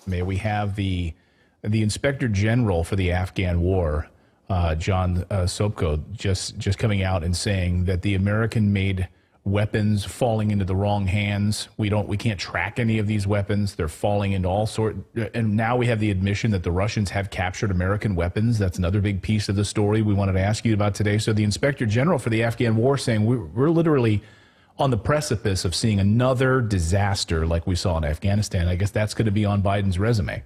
May 0.06 0.22
we 0.22 0.36
have 0.36 0.76
the 0.76 1.14
the 1.62 1.82
Inspector 1.82 2.28
General 2.28 2.84
for 2.84 2.96
the 2.96 3.10
Afghan 3.10 3.62
War, 3.62 4.08
uh, 4.50 4.74
John 4.74 5.24
uh, 5.30 5.44
Sopko, 5.44 6.02
just 6.12 6.58
just 6.58 6.78
coming 6.78 7.02
out 7.02 7.24
and 7.24 7.34
saying 7.34 7.84
that 7.86 8.02
the 8.02 8.14
American-made 8.14 9.08
weapons 9.44 10.06
falling 10.06 10.50
into 10.50 10.64
the 10.64 10.74
wrong 10.74 11.06
hands. 11.06 11.68
We 11.76 11.90
don't 11.90 12.08
we 12.08 12.16
can't 12.16 12.40
track 12.40 12.78
any 12.78 12.98
of 12.98 13.06
these 13.06 13.26
weapons. 13.26 13.74
They're 13.74 13.88
falling 13.88 14.32
into 14.32 14.48
all 14.48 14.66
sort 14.66 14.96
and 15.34 15.54
now 15.54 15.76
we 15.76 15.86
have 15.86 16.00
the 16.00 16.10
admission 16.10 16.50
that 16.52 16.62
the 16.62 16.72
Russians 16.72 17.10
have 17.10 17.30
captured 17.30 17.70
American 17.70 18.14
weapons. 18.14 18.58
That's 18.58 18.78
another 18.78 19.02
big 19.02 19.20
piece 19.20 19.50
of 19.50 19.56
the 19.56 19.64
story 19.64 20.00
we 20.00 20.14
wanted 20.14 20.32
to 20.32 20.40
ask 20.40 20.64
you 20.64 20.72
about 20.72 20.94
today. 20.94 21.18
So 21.18 21.34
the 21.34 21.44
Inspector 21.44 21.84
General 21.86 22.18
for 22.18 22.30
the 22.30 22.42
Afghan 22.42 22.76
war 22.76 22.96
saying 22.96 23.26
we're, 23.26 23.44
we're 23.44 23.70
literally 23.70 24.22
on 24.78 24.90
the 24.90 24.96
precipice 24.96 25.64
of 25.66 25.74
seeing 25.74 26.00
another 26.00 26.62
disaster 26.62 27.46
like 27.46 27.66
we 27.66 27.74
saw 27.74 27.98
in 27.98 28.04
Afghanistan. 28.04 28.66
I 28.66 28.76
guess 28.76 28.90
that's 28.90 29.12
going 29.12 29.26
to 29.26 29.32
be 29.32 29.44
on 29.44 29.62
Biden's 29.62 29.98
resume. 29.98 30.42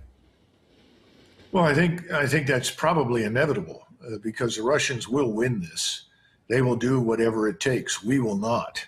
Well, 1.52 1.64
I 1.64 1.72
think 1.72 2.10
I 2.10 2.26
think 2.26 2.48
that's 2.48 2.70
probably 2.70 3.24
inevitable 3.24 3.86
uh, 4.04 4.18
because 4.22 4.56
the 4.56 4.62
Russians 4.62 5.08
will 5.08 5.32
win 5.32 5.60
this. 5.60 6.07
They 6.48 6.62
will 6.62 6.76
do 6.76 7.00
whatever 7.00 7.48
it 7.48 7.60
takes. 7.60 8.02
We 8.02 8.18
will 8.18 8.36
not. 8.36 8.84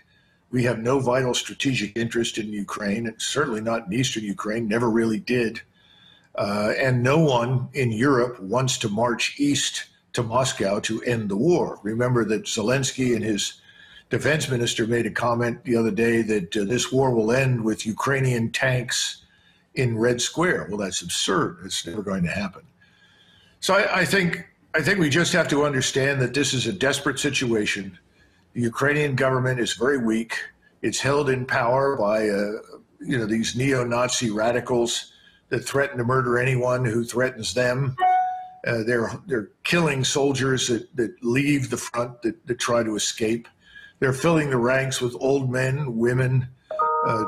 We 0.51 0.65
have 0.65 0.81
no 0.81 0.99
vital 0.99 1.35
strategic 1.35 1.97
interest 1.97 2.39
in 2.39 2.53
Ukraine, 2.53 3.07
and 3.07 3.21
certainly 3.21 3.61
not 3.61 3.87
in 3.87 3.93
eastern 3.93 4.25
Ukraine, 4.25 4.67
never 4.67 4.91
really 4.91 5.21
did. 5.21 5.61
Uh, 6.35 6.73
and 6.79 7.03
no 7.03 7.19
one 7.19 7.69
in 7.73 7.93
Europe 7.93 8.41
wants 8.41 8.79
to 8.79 8.89
march 8.89 9.35
east 9.39 9.85
to 10.13 10.23
Moscow 10.23 10.81
to 10.81 11.03
end 11.03 11.29
the 11.29 11.37
war. 11.37 11.79
Remember 11.83 12.25
that 12.25 12.45
Zelensky 12.45 13.15
and 13.15 13.25
his 13.25 13.61
defense 14.09 14.49
minister 14.49 14.87
made 14.87 15.07
a 15.07 15.11
comment 15.11 15.65
the 15.65 15.77
other 15.77 15.91
day 15.91 16.23
that 16.23 16.57
uh, 16.57 16.65
this 16.65 16.91
war 16.91 17.15
will 17.15 17.31
end 17.31 17.63
with 17.63 17.87
Ukrainian 17.87 18.51
tanks 18.51 19.23
in 19.75 19.97
Red 19.97 20.21
Square. 20.21 20.67
Well, 20.69 20.79
that's 20.79 21.03
absurd. 21.03 21.59
It's 21.65 21.87
never 21.87 22.03
going 22.03 22.25
to 22.25 22.31
happen. 22.31 22.63
So 23.61 23.75
I, 23.75 24.01
I 24.01 24.05
think 24.05 24.49
I 24.73 24.83
think 24.83 25.01
we 25.01 25.11
just 25.11 25.33
have 25.33 25.49
to 25.49 25.65
understand 25.65 26.21
that 26.21 26.33
this 26.33 26.55
is 26.55 26.67
a 26.67 26.73
desperate 26.73 27.19
situation. 27.19 27.99
The 28.53 28.61
Ukrainian 28.61 29.17
government 29.17 29.59
is 29.59 29.73
very 29.75 29.99
weak. 29.99 30.39
It's 30.83 31.01
held 31.01 31.29
in 31.29 31.45
power 31.45 31.97
by 31.97 32.29
uh, 32.29 32.53
you 33.01 33.19
know 33.19 33.27
these 33.27 33.57
neo-Nazi 33.57 34.31
radicals 34.31 35.13
that 35.49 35.65
threaten 35.65 35.99
to 35.99 36.05
murder 36.05 36.39
anyone 36.39 36.85
who 36.85 37.03
threatens 37.05 37.53
them. 37.53 37.97
Uh, 38.65 38.85
they're 38.85 39.11
they're 39.27 39.51
killing 39.65 40.05
soldiers 40.05 40.69
that, 40.69 40.95
that 40.97 41.13
leave 41.23 41.71
the 41.71 41.77
front 41.77 42.23
that, 42.23 42.47
that 42.47 42.59
try 42.61 42.85
to 42.85 42.95
escape. 42.95 43.49
They're 43.99 44.13
filling 44.13 44.51
the 44.51 44.57
ranks 44.57 45.01
with 45.01 45.17
old 45.21 45.51
men, 45.51 45.97
women, 45.97 46.49
uh, 47.07 47.25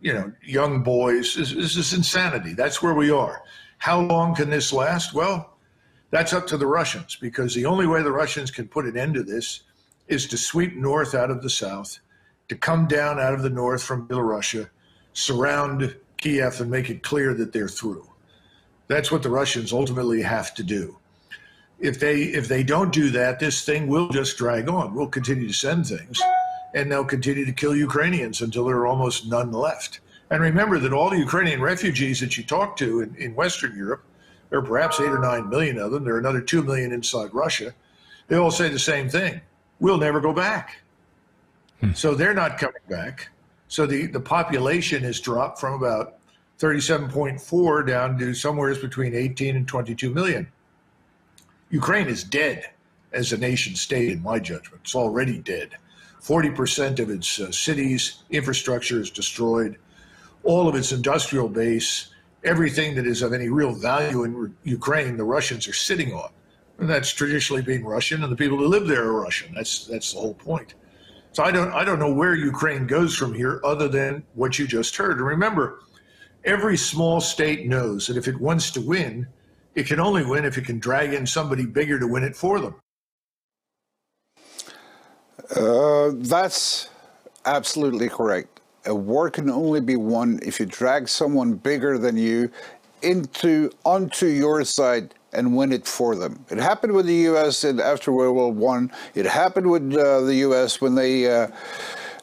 you 0.00 0.12
know, 0.12 0.32
young 0.42 0.82
boys. 0.82 1.34
This, 1.34 1.52
this 1.52 1.76
is 1.76 1.94
insanity. 1.94 2.52
That's 2.52 2.82
where 2.82 2.94
we 2.94 3.10
are. 3.10 3.42
How 3.78 4.00
long 4.00 4.34
can 4.34 4.50
this 4.50 4.72
last? 4.72 5.14
Well, 5.14 5.53
that's 6.14 6.32
up 6.32 6.46
to 6.46 6.56
the 6.56 6.66
Russians 6.68 7.16
because 7.16 7.56
the 7.56 7.66
only 7.66 7.88
way 7.88 8.00
the 8.00 8.12
Russians 8.12 8.52
can 8.52 8.68
put 8.68 8.84
an 8.84 8.96
end 8.96 9.14
to 9.14 9.24
this 9.24 9.62
is 10.06 10.28
to 10.28 10.38
sweep 10.38 10.76
north 10.76 11.12
out 11.12 11.28
of 11.28 11.42
the 11.42 11.50
south, 11.50 11.98
to 12.48 12.54
come 12.54 12.86
down 12.86 13.18
out 13.18 13.34
of 13.34 13.42
the 13.42 13.50
north 13.50 13.82
from 13.82 14.06
Belarusia, 14.06 14.68
surround 15.12 15.96
Kiev, 16.16 16.60
and 16.60 16.70
make 16.70 16.88
it 16.88 17.02
clear 17.02 17.34
that 17.34 17.52
they're 17.52 17.66
through. 17.66 18.08
That's 18.86 19.10
what 19.10 19.24
the 19.24 19.28
Russians 19.28 19.72
ultimately 19.72 20.22
have 20.22 20.54
to 20.54 20.62
do. 20.62 20.98
If 21.80 21.98
they 21.98 22.22
if 22.22 22.46
they 22.46 22.62
don't 22.62 22.92
do 22.92 23.10
that, 23.10 23.40
this 23.40 23.64
thing 23.64 23.88
will 23.88 24.08
just 24.08 24.38
drag 24.38 24.68
on. 24.68 24.94
We'll 24.94 25.08
continue 25.08 25.48
to 25.48 25.52
send 25.52 25.88
things, 25.88 26.22
and 26.74 26.92
they'll 26.92 27.04
continue 27.04 27.44
to 27.44 27.52
kill 27.52 27.74
Ukrainians 27.74 28.40
until 28.40 28.66
there 28.66 28.76
are 28.76 28.86
almost 28.86 29.26
none 29.26 29.50
left. 29.50 29.98
And 30.30 30.40
remember 30.40 30.78
that 30.78 30.92
all 30.92 31.10
the 31.10 31.18
Ukrainian 31.18 31.60
refugees 31.60 32.20
that 32.20 32.36
you 32.36 32.44
talk 32.44 32.76
to 32.76 33.00
in, 33.00 33.16
in 33.16 33.34
Western 33.34 33.76
Europe, 33.76 34.04
there 34.50 34.58
are 34.58 34.62
perhaps 34.62 35.00
eight 35.00 35.08
or 35.08 35.18
nine 35.18 35.48
million 35.48 35.78
of 35.78 35.92
them. 35.92 36.04
There 36.04 36.14
are 36.14 36.18
another 36.18 36.40
two 36.40 36.62
million 36.62 36.92
inside 36.92 37.32
Russia. 37.32 37.74
They 38.28 38.36
all 38.36 38.50
say 38.50 38.68
the 38.68 38.78
same 38.78 39.08
thing: 39.08 39.40
We'll 39.80 39.98
never 39.98 40.20
go 40.20 40.32
back. 40.32 40.78
So 41.92 42.14
they're 42.14 42.34
not 42.34 42.56
coming 42.56 42.82
back. 42.88 43.28
So 43.68 43.86
the, 43.86 44.06
the 44.06 44.20
population 44.20 45.02
has 45.02 45.20
dropped 45.20 45.60
from 45.60 45.74
about 45.74 46.14
37.4 46.58 47.86
down 47.86 48.18
to 48.18 48.32
somewhere 48.32 48.74
between 48.74 49.14
18 49.14 49.56
and 49.56 49.68
22 49.68 50.10
million. 50.10 50.48
Ukraine 51.70 52.06
is 52.06 52.24
dead 52.24 52.70
as 53.12 53.32
a 53.32 53.36
nation 53.36 53.74
state, 53.74 54.12
in 54.12 54.22
my 54.22 54.38
judgment. 54.38 54.82
It's 54.84 54.94
already 54.94 55.38
dead. 55.38 55.70
40% 56.22 57.00
of 57.00 57.10
its 57.10 57.38
uh, 57.38 57.50
cities, 57.50 58.22
infrastructure 58.30 59.00
is 59.00 59.10
destroyed. 59.10 59.76
All 60.42 60.68
of 60.68 60.74
its 60.74 60.92
industrial 60.92 61.48
base, 61.48 62.13
everything 62.44 62.94
that 62.94 63.06
is 63.06 63.22
of 63.22 63.32
any 63.32 63.48
real 63.48 63.72
value 63.72 64.24
in 64.24 64.54
Ukraine, 64.64 65.16
the 65.16 65.24
Russians 65.24 65.66
are 65.66 65.72
sitting 65.72 66.12
on. 66.12 66.30
And 66.78 66.88
that's 66.88 67.10
traditionally 67.12 67.62
being 67.62 67.84
Russian, 67.84 68.22
and 68.22 68.32
the 68.32 68.36
people 68.36 68.58
who 68.58 68.66
live 68.66 68.86
there 68.86 69.04
are 69.04 69.22
Russian. 69.22 69.54
That's 69.54 69.86
that's 69.86 70.12
the 70.12 70.20
whole 70.20 70.34
point. 70.34 70.74
So 71.32 71.44
I 71.44 71.52
don't 71.52 71.72
I 71.72 71.84
don't 71.84 72.00
know 72.00 72.12
where 72.12 72.34
Ukraine 72.34 72.86
goes 72.86 73.16
from 73.16 73.32
here, 73.32 73.60
other 73.64 73.88
than 73.88 74.24
what 74.34 74.58
you 74.58 74.66
just 74.66 74.96
heard. 74.96 75.18
And 75.18 75.26
remember, 75.26 75.80
every 76.44 76.76
small 76.76 77.20
state 77.20 77.66
knows 77.66 78.08
that 78.08 78.16
if 78.16 78.26
it 78.26 78.40
wants 78.40 78.72
to 78.72 78.80
win, 78.80 79.28
it 79.76 79.86
can 79.86 80.00
only 80.00 80.24
win 80.24 80.44
if 80.44 80.58
it 80.58 80.64
can 80.64 80.80
drag 80.80 81.14
in 81.14 81.26
somebody 81.26 81.64
bigger 81.64 81.98
to 82.00 82.08
win 82.08 82.24
it 82.24 82.34
for 82.34 82.58
them. 82.58 82.74
Uh, 85.54 86.10
that's 86.14 86.88
absolutely 87.44 88.08
correct. 88.08 88.53
A 88.86 88.94
war 88.94 89.30
can 89.30 89.50
only 89.50 89.80
be 89.80 89.96
won 89.96 90.40
if 90.42 90.60
you 90.60 90.66
drag 90.66 91.08
someone 91.08 91.54
bigger 91.54 91.98
than 91.98 92.16
you 92.16 92.50
into 93.02 93.70
onto 93.84 94.26
your 94.26 94.64
side 94.64 95.14
and 95.32 95.56
win 95.56 95.72
it 95.72 95.86
for 95.86 96.14
them. 96.16 96.44
It 96.50 96.58
happened 96.58 96.92
with 96.92 97.06
the 97.06 97.14
U.S. 97.14 97.64
in, 97.64 97.80
after 97.80 98.12
World 98.12 98.36
War 98.36 98.52
One. 98.52 98.90
It 99.14 99.26
happened 99.26 99.70
with 99.70 99.94
uh, 99.94 100.20
the 100.22 100.36
U.S. 100.36 100.80
when 100.80 100.94
they 100.94 101.30
uh, 101.30 101.48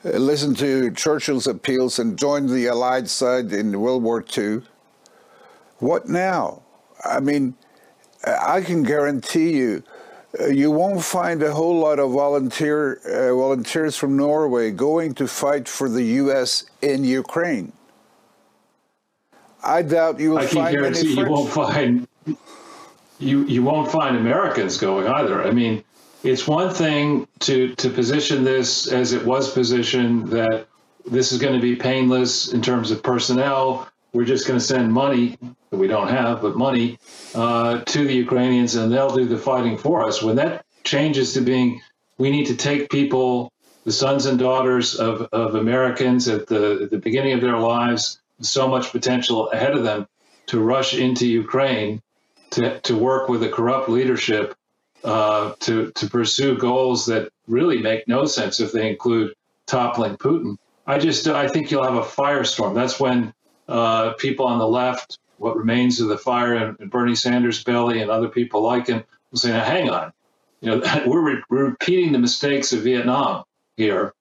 listened 0.03 0.57
to 0.59 0.91
Churchill's 0.91 1.47
appeals 1.47 1.99
and 1.99 2.18
joined 2.18 2.49
the 2.49 2.68
Allied 2.68 3.09
side 3.09 3.51
in 3.51 3.80
World 3.80 4.03
War 4.03 4.24
II. 4.36 4.62
What 5.80 6.07
now? 6.07 6.64
I 7.03 7.20
mean, 7.20 7.55
I 8.26 8.62
can 8.62 8.84
guarantee 8.84 9.51
you, 9.51 9.84
you 10.49 10.71
won't 10.71 11.03
find 11.03 11.43
a 11.43 11.53
whole 11.53 11.79
lot 11.79 11.99
of 11.99 12.11
volunteer 12.11 12.95
uh, 13.05 13.36
volunteers 13.36 13.95
from 13.97 14.15
Norway 14.15 14.71
going 14.71 15.13
to 15.15 15.27
fight 15.27 15.67
for 15.67 15.89
the 15.89 16.03
U.S. 16.03 16.65
in 16.82 17.03
Ukraine. 17.03 17.73
I 19.63 19.82
doubt 19.82 20.19
you 20.19 20.32
will 20.32 20.39
I 20.39 20.45
can 20.45 20.57
find 20.57 20.75
guarantee 20.75 21.13
you 21.13 21.29
won't 21.29 21.51
find 21.51 22.07
you 23.19 23.45
you 23.45 23.63
won't 23.63 23.91
find 23.91 24.17
Americans 24.17 24.77
going 24.77 25.07
either. 25.07 25.43
I 25.43 25.51
mean, 25.51 25.84
it's 26.23 26.47
one 26.47 26.73
thing 26.73 27.27
to 27.39 27.75
to 27.75 27.89
position 27.89 28.43
this 28.43 28.88
as 28.88 29.13
it 29.13 29.25
was 29.25 29.51
positioned 29.51 30.29
that 30.29 30.67
this 31.05 31.32
is 31.32 31.39
going 31.39 31.53
to 31.53 31.61
be 31.61 31.75
painless 31.75 32.53
in 32.53 32.61
terms 32.61 32.91
of 32.91 33.03
personnel. 33.03 33.88
We're 34.14 34.26
just 34.26 34.47
going 34.47 34.59
to 34.59 34.66
send 34.66 34.91
money 34.91 35.38
that 35.70 35.78
we 35.78 35.88
don't 35.88 36.09
have, 36.09 36.41
but 36.41 36.57
money 36.57 36.99
uh, 37.34 37.80
to 37.80 38.05
the 38.05 38.14
Ukrainians, 38.14 38.76
and 38.76 38.91
they'll 38.91 39.16
do 39.16 39.26
the 39.26 39.38
fighting 39.38 39.78
for 39.78 40.05
us. 40.05 40.22
When 40.22 40.36
that 40.36 40.66
changes 40.84 41.34
to 41.34 41.41
being, 41.41 41.82
we 42.18 42.30
need 42.30 42.47
to 42.47 42.55
take 42.55 42.89
people, 42.89 43.51
the 43.86 43.91
sons 43.91 44.26
and 44.26 44.38
daughters 44.38 44.95
of, 44.95 45.30
of 45.32 45.55
Americans 45.55 46.28
at 46.28 46.47
the 46.47 46.82
at 46.84 46.89
the 46.91 46.97
beginning 46.97 47.34
of 47.34 47.41
their 47.41 47.57
lives, 47.57 48.20
so 48.41 48.68
much 48.68 48.91
potential 48.91 49.49
ahead 49.51 49.76
of 49.76 49.84
them, 49.84 50.07
to 50.47 50.59
rush 50.59 50.93
into 50.93 51.26
Ukraine 51.26 52.01
to, 52.51 52.80
to 52.82 52.95
work 52.95 53.30
with 53.30 53.43
a 53.43 53.49
corrupt 53.49 53.89
leadership 53.89 54.55
uh, 55.03 55.53
to 55.62 55.91
to 55.91 56.07
pursue 56.07 56.57
goals 56.57 57.07
that 57.07 57.32
really 57.47 57.82
make 57.82 58.07
no 58.07 58.26
sense 58.26 58.59
if 58.59 58.72
they 58.72 58.89
include 58.89 59.34
toppling 59.66 60.16
Putin. 60.18 60.57
I 60.86 60.99
just 60.99 61.28
I 61.28 61.47
think 61.47 61.72
you'll 61.72 61.84
have 61.84 61.95
a 61.95 62.01
firestorm. 62.01 62.76
That's 62.76 62.99
when 62.99 63.34
uh, 63.72 64.13
people 64.13 64.45
on 64.45 64.59
the 64.59 64.67
left, 64.67 65.17
what 65.38 65.55
remains 65.55 65.99
of 66.01 66.09
the 66.09 66.17
fire 66.17 66.55
in, 66.55 66.78
in 66.80 66.89
Bernie 66.89 67.15
Sanders' 67.15 67.63
belly, 67.63 68.01
and 68.01 68.11
other 68.11 68.28
people 68.28 68.61
like 68.61 68.88
him 68.88 69.03
will 69.32 69.39
say, 69.39 69.51
"Now, 69.51 69.63
hang 69.63 69.89
on, 69.89 70.13
you 70.59 70.72
know 70.72 71.03
we're, 71.07 71.22
re- 71.22 71.43
we're 71.49 71.65
repeating 71.65 72.11
the 72.11 72.19
mistakes 72.19 72.74
of 72.74 72.82
Vietnam 72.82 73.43
here. 73.78 74.13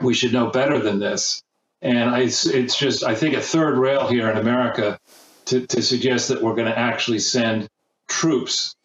We 0.00 0.14
should 0.14 0.32
know 0.32 0.50
better 0.50 0.78
than 0.78 0.98
this." 0.98 1.42
And 1.82 2.10
I, 2.10 2.20
it's, 2.20 2.46
it's 2.46 2.78
just 2.78 3.04
I 3.04 3.14
think 3.14 3.34
a 3.34 3.40
third 3.40 3.78
rail 3.78 4.06
here 4.08 4.30
in 4.30 4.36
America 4.36 4.98
to, 5.46 5.66
to 5.66 5.82
suggest 5.82 6.28
that 6.28 6.42
we're 6.42 6.54
going 6.54 6.68
to 6.68 6.78
actually 6.78 7.20
send 7.20 7.68
troops 8.08 8.76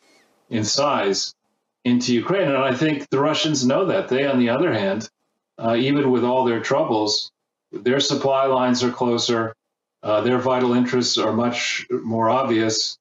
in 0.49 0.63
size 0.63 1.33
into 1.83 2.13
Ukraine. 2.13 2.47
And 2.47 2.57
I 2.57 2.73
think 2.73 3.09
the 3.09 3.19
Russians 3.19 3.65
know 3.65 3.85
that. 3.85 4.07
They, 4.07 4.25
on 4.25 4.39
the 4.39 4.49
other 4.49 4.73
hand, 4.73 5.09
uh, 5.57 5.75
even 5.75 6.11
with 6.11 6.23
all 6.23 6.45
their 6.45 6.61
troubles, 6.61 7.31
their 7.71 7.99
supply 7.99 8.45
lines 8.45 8.83
are 8.83 8.91
closer, 8.91 9.55
uh, 10.05 10.21
their 10.21 10.37
vital 10.37 10.73
interests 10.73 11.17
are 11.17 11.33
much 11.33 11.87
more 11.89 12.29
obvious. 12.29 12.99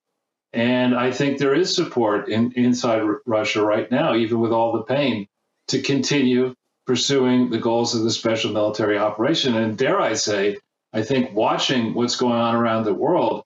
And 0.54 0.94
I 0.94 1.10
think 1.10 1.36
there 1.36 1.54
is 1.54 1.74
support 1.74 2.28
in, 2.30 2.52
inside 2.52 3.02
R- 3.02 3.20
Russia 3.26 3.62
right 3.62 3.90
now, 3.90 4.14
even 4.14 4.40
with 4.40 4.52
all 4.52 4.72
the 4.72 4.84
pain, 4.84 5.28
to 5.68 5.82
continue 5.82 6.54
pursuing 6.86 7.50
the 7.50 7.58
goals 7.58 7.94
of 7.94 8.04
the 8.04 8.10
special 8.10 8.52
military 8.52 8.96
operation. 8.96 9.54
And 9.54 9.76
dare 9.76 10.00
I 10.00 10.14
say, 10.14 10.56
I 10.94 11.02
think 11.02 11.34
watching 11.34 11.92
what's 11.92 12.16
going 12.16 12.40
on 12.40 12.54
around 12.54 12.84
the 12.84 12.94
world, 12.94 13.44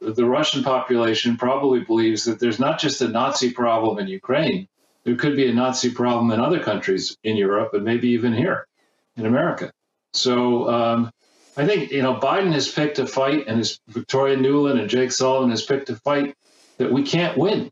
the 0.00 0.24
Russian 0.24 0.64
population 0.64 1.36
probably 1.36 1.80
believes 1.80 2.24
that 2.24 2.40
there's 2.40 2.58
not 2.58 2.78
just 2.78 3.02
a 3.02 3.08
Nazi 3.08 3.52
problem 3.52 3.98
in 3.98 4.08
Ukraine, 4.08 4.66
there 5.04 5.16
could 5.16 5.36
be 5.36 5.46
a 5.46 5.52
Nazi 5.52 5.90
problem 5.90 6.30
in 6.30 6.40
other 6.40 6.60
countries 6.60 7.18
in 7.22 7.36
Europe 7.36 7.74
and 7.74 7.84
maybe 7.84 8.08
even 8.08 8.32
here 8.32 8.66
in 9.18 9.26
America. 9.26 9.72
So 10.14 10.70
um, 10.70 11.10
I 11.56 11.66
think 11.66 11.92
you 11.92 12.02
know 12.02 12.14
Biden 12.14 12.52
has 12.52 12.70
picked 12.70 12.98
a 12.98 13.06
fight, 13.06 13.46
and 13.46 13.58
his 13.58 13.78
Victoria 13.88 14.36
Nuland 14.36 14.80
and 14.80 14.90
Jake 14.90 15.12
Sullivan 15.12 15.50
has 15.50 15.64
picked 15.64 15.90
a 15.90 15.96
fight 15.96 16.34
that 16.78 16.92
we 16.92 17.04
can't 17.04 17.38
win 17.38 17.70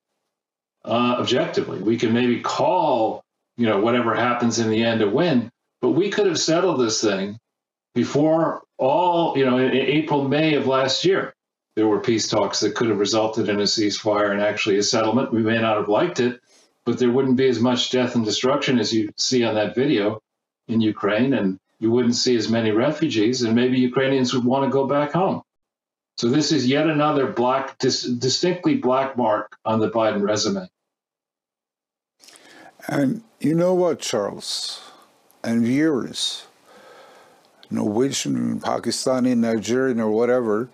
uh, 0.85 1.17
objectively. 1.19 1.81
We 1.81 1.97
can 1.97 2.13
maybe 2.13 2.41
call 2.41 3.25
you 3.57 3.67
know 3.67 3.81
whatever 3.81 4.15
happens 4.15 4.59
in 4.59 4.71
the 4.71 4.85
end 4.85 5.03
a 5.03 5.09
win, 5.09 5.51
but 5.81 5.91
we 5.91 6.11
could 6.11 6.27
have 6.27 6.39
settled 6.39 6.81
this 6.81 7.01
thing 7.01 7.39
before 7.95 8.63
all 8.79 9.37
you 9.37 9.45
know 9.45 9.59
in, 9.59 9.71
in 9.71 9.87
April 9.87 10.29
May 10.29 10.55
of 10.55 10.67
last 10.67 11.05
year. 11.05 11.35
There 11.75 11.89
were 11.89 12.01
peace 12.01 12.29
talks 12.29 12.61
that 12.61 12.75
could 12.75 12.91
have 12.91 12.99
resulted 12.99 13.49
in 13.49 13.59
a 13.59 13.65
ceasefire 13.65 14.31
and 14.31 14.43
actually 14.43 14.77
a 14.77 14.83
settlement. 14.83 15.33
We 15.33 15.43
may 15.43 15.59
not 15.59 15.79
have 15.79 15.89
liked 15.89 16.21
it, 16.21 16.41
but 16.85 16.99
there 16.99 17.11
wouldn't 17.11 17.39
be 17.39 17.49
as 17.49 17.61
much 17.61 17.91
death 17.91 18.15
and 18.15 18.25
destruction 18.25 18.79
as 18.79 18.93
you 18.93 19.11
see 19.17 19.43
on 19.43 19.55
that 19.55 19.75
video 19.75 20.21
in 20.69 20.81
Ukraine, 20.81 21.33
and 21.35 21.59
you 21.83 21.91
wouldn't 21.91 22.15
see 22.15 22.37
as 22.37 22.49
many 22.49 22.71
refugees, 22.71 23.43
and 23.43 23.57
maybe 23.57 23.77
Ukrainians 23.77 24.33
would 24.33 24.45
want 24.45 24.65
to 24.65 24.71
go 24.71 24.87
back 24.87 25.11
home. 25.13 25.43
So 26.17 26.29
this 26.29 26.53
is 26.53 26.65
yet 26.65 26.87
another 26.87 27.27
black, 27.27 27.77
dis- 27.79 28.05
distinctly 28.05 28.77
black 28.77 29.17
mark 29.17 29.57
on 29.65 29.81
the 29.81 29.91
Biden 29.91 30.23
resume. 30.23 30.69
And 32.87 33.25
you 33.41 33.57
know 33.57 33.75
what, 33.75 33.99
Charles, 33.99 34.81
and 35.43 35.65
viewers, 35.65 36.47
Norwegian, 37.69 38.61
Pakistani, 38.61 39.37
Nigerian, 39.37 39.99
or 39.99 40.11
whatever, 40.11 40.69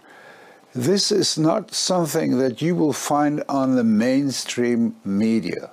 this 0.74 1.11
is 1.11 1.38
not 1.38 1.72
something 1.72 2.36
that 2.36 2.61
you 2.61 2.74
will 2.74 2.92
find 2.92 3.42
on 3.48 3.76
the 3.76 3.84
mainstream 3.84 4.94
media 5.06 5.70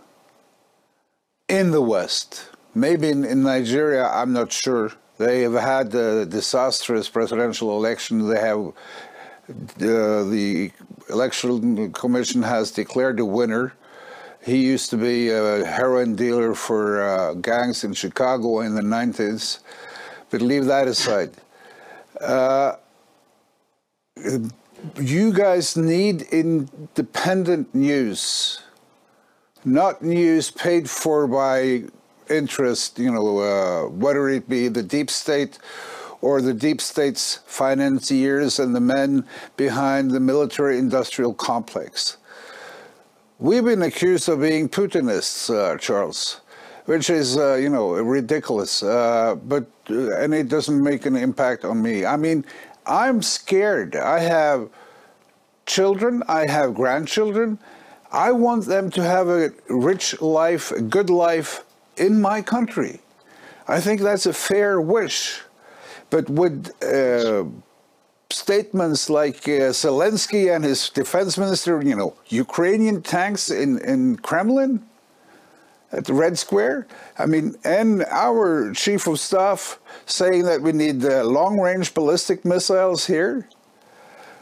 in 1.49 1.71
the 1.71 1.81
West. 1.81 2.51
Maybe 2.73 3.09
in, 3.09 3.25
in 3.25 3.43
Nigeria, 3.43 4.07
I'm 4.07 4.31
not 4.31 4.53
sure. 4.53 4.93
They 5.17 5.41
have 5.41 5.53
had 5.53 5.95
a 5.95 6.25
disastrous 6.25 7.09
presidential 7.09 7.77
election. 7.77 8.27
They 8.27 8.39
have 8.39 8.73
uh, 9.47 10.23
the 10.23 10.71
election 11.09 11.93
commission 11.93 12.41
has 12.43 12.71
declared 12.71 13.19
a 13.19 13.25
winner. 13.25 13.73
He 14.43 14.57
used 14.57 14.89
to 14.89 14.97
be 14.97 15.29
a 15.29 15.65
heroin 15.65 16.15
dealer 16.15 16.53
for 16.53 17.01
uh, 17.01 17.33
gangs 17.35 17.83
in 17.83 17.93
Chicago 17.93 18.59
in 18.59 18.75
the 18.75 18.81
90s. 18.81 19.59
But 20.29 20.41
leave 20.41 20.65
that 20.65 20.87
aside. 20.87 21.31
Uh, 22.19 22.75
you 24.99 25.33
guys 25.33 25.75
need 25.77 26.23
independent 26.23 27.73
news, 27.73 28.61
not 29.63 30.01
news 30.01 30.51
paid 30.51 30.89
for 30.89 31.27
by 31.27 31.83
interest, 32.29 32.99
you 32.99 33.11
know, 33.11 33.39
uh, 33.39 33.89
whether 33.89 34.29
it 34.29 34.47
be 34.49 34.67
the 34.67 34.83
deep 34.83 35.09
state 35.09 35.59
or 36.21 36.41
the 36.41 36.53
deep 36.53 36.81
state's 36.81 37.39
financiers 37.45 38.59
and 38.59 38.75
the 38.75 38.79
men 38.79 39.25
behind 39.57 40.11
the 40.11 40.19
military 40.19 40.77
industrial 40.77 41.33
complex. 41.33 42.17
We've 43.37 43.65
been 43.65 43.81
accused 43.81 44.29
of 44.29 44.41
being 44.41 44.69
Putinists, 44.69 45.49
uh, 45.49 45.77
Charles, 45.77 46.41
which 46.85 47.09
is, 47.09 47.37
uh, 47.37 47.55
you 47.55 47.69
know, 47.69 47.91
ridiculous. 47.91 48.81
Uh, 48.81 49.35
but 49.35 49.67
uh, 49.89 50.17
and 50.17 50.33
it 50.33 50.47
doesn't 50.47 50.81
make 50.81 51.05
an 51.05 51.15
impact 51.15 51.65
on 51.65 51.81
me. 51.81 52.05
I 52.05 52.15
mean, 52.15 52.45
I'm 52.85 53.21
scared. 53.21 53.95
I 53.95 54.19
have 54.19 54.69
children. 55.65 56.23
I 56.27 56.47
have 56.47 56.73
grandchildren. 56.73 57.59
I 58.11 58.31
want 58.31 58.65
them 58.65 58.89
to 58.91 59.03
have 59.03 59.27
a 59.27 59.51
rich 59.67 60.21
life, 60.21 60.71
a 60.71 60.81
good 60.81 61.09
life 61.09 61.65
in 61.97 62.21
my 62.21 62.41
country. 62.41 62.99
I 63.67 63.79
think 63.79 64.01
that's 64.01 64.25
a 64.25 64.33
fair 64.33 64.79
wish. 64.79 65.41
But 66.09 66.29
with 66.29 66.71
uh, 66.83 67.45
statements 68.29 69.09
like 69.09 69.47
uh, 69.47 69.71
Zelensky 69.73 70.53
and 70.53 70.63
his 70.63 70.89
defense 70.89 71.37
minister, 71.37 71.81
you 71.81 71.95
know, 71.95 72.15
Ukrainian 72.27 73.01
tanks 73.01 73.49
in, 73.49 73.79
in 73.79 74.17
Kremlin 74.17 74.85
at 75.91 76.05
the 76.05 76.13
Red 76.13 76.37
Square, 76.37 76.87
I 77.17 77.25
mean, 77.25 77.55
and 77.63 78.03
our 78.05 78.73
chief 78.73 79.07
of 79.07 79.19
staff 79.19 79.79
saying 80.05 80.43
that 80.43 80.61
we 80.61 80.71
need 80.71 81.03
uh, 81.05 81.23
long 81.23 81.59
range 81.59 81.93
ballistic 81.93 82.45
missiles 82.45 83.07
here. 83.07 83.47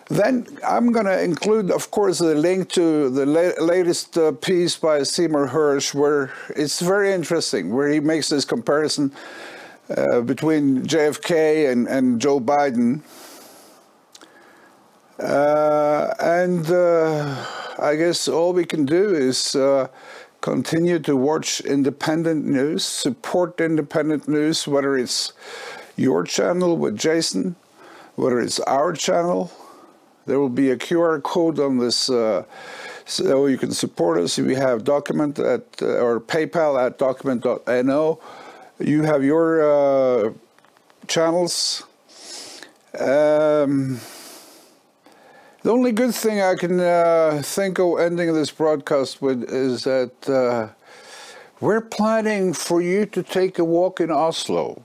Then 0.09 0.45
I'm 0.67 0.91
going 0.91 1.05
to 1.05 1.23
include, 1.23 1.71
of 1.71 1.89
course, 1.91 2.19
the 2.19 2.35
link 2.35 2.69
to 2.73 3.09
the 3.09 3.25
la- 3.25 3.63
latest 3.63 4.17
uh, 4.17 4.33
piece 4.33 4.75
by 4.75 5.03
Seymour 5.03 5.47
Hersh, 5.47 5.93
where 5.93 6.31
it's 6.49 6.81
very 6.81 7.13
interesting, 7.13 7.73
where 7.73 7.87
he 7.89 7.99
makes 7.99 8.29
this 8.29 8.43
comparison 8.43 9.13
uh, 9.95 10.21
between 10.21 10.83
JFK 10.83 11.71
and, 11.71 11.87
and 11.87 12.19
Joe 12.19 12.39
Biden. 12.39 13.01
Uh, 15.19 16.13
and 16.19 16.69
uh, 16.69 17.45
I 17.79 17.95
guess 17.95 18.27
all 18.27 18.51
we 18.51 18.65
can 18.65 18.85
do 18.85 19.13
is 19.15 19.55
uh, 19.55 19.87
continue 20.41 20.99
to 20.99 21.15
watch 21.15 21.61
independent 21.61 22.45
news, 22.45 22.83
support 22.83 23.61
independent 23.61 24.27
news, 24.27 24.67
whether 24.67 24.97
it's 24.97 25.31
your 25.95 26.23
channel 26.23 26.77
with 26.77 26.97
Jason, 26.97 27.55
whether 28.15 28.41
it's 28.41 28.59
our 28.61 28.91
channel. 28.91 29.49
There 30.26 30.39
will 30.39 30.49
be 30.49 30.71
a 30.71 30.78
QR 30.78 31.21
code 31.21 31.59
on 31.59 31.78
this, 31.78 32.09
uh, 32.09 32.45
so 33.05 33.47
you 33.47 33.57
can 33.57 33.71
support 33.71 34.19
us. 34.19 34.38
We 34.38 34.55
have 34.55 34.84
document 34.84 35.38
at 35.39 35.63
uh, 35.82 36.03
or 36.03 36.19
PayPal 36.19 36.80
at 36.86 36.97
document.no. 36.97 38.19
You 38.80 39.03
have 39.03 39.24
your 39.24 40.28
uh, 40.28 40.34
channels. 41.07 41.84
Um, 42.99 43.99
the 45.63 45.71
only 45.71 45.91
good 45.91 46.13
thing 46.13 46.41
I 46.41 46.55
can 46.55 46.80
uh, 46.80 47.41
think 47.43 47.80
of 47.80 47.99
ending 47.99 48.34
this 48.34 48.51
broadcast 48.51 49.21
with 49.21 49.43
is 49.43 49.84
that 49.86 50.30
uh, 50.30 50.67
we're 51.59 51.82
planning 51.82 52.53
for 52.53 52.82
you 52.82 53.05
to 53.07 53.24
take 53.24 53.59
a 53.59 53.63
walk 53.63 54.01
in 54.01 54.11
Oslo 54.11 54.84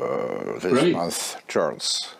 uh, 0.00 0.58
this 0.60 0.72
Great. 0.72 0.92
month, 0.94 1.36
Charles. 1.46 2.13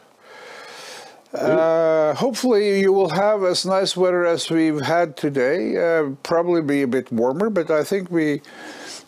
Uh, 1.34 2.14
hopefully, 2.14 2.80
you 2.80 2.92
will 2.92 3.08
have 3.08 3.42
as 3.42 3.66
nice 3.66 3.96
weather 3.96 4.24
as 4.24 4.50
we've 4.50 4.80
had 4.80 5.16
today. 5.16 5.76
Uh, 5.76 6.10
probably 6.22 6.62
be 6.62 6.82
a 6.82 6.86
bit 6.86 7.10
warmer, 7.10 7.50
but 7.50 7.72
I 7.72 7.82
think 7.82 8.08
we 8.08 8.40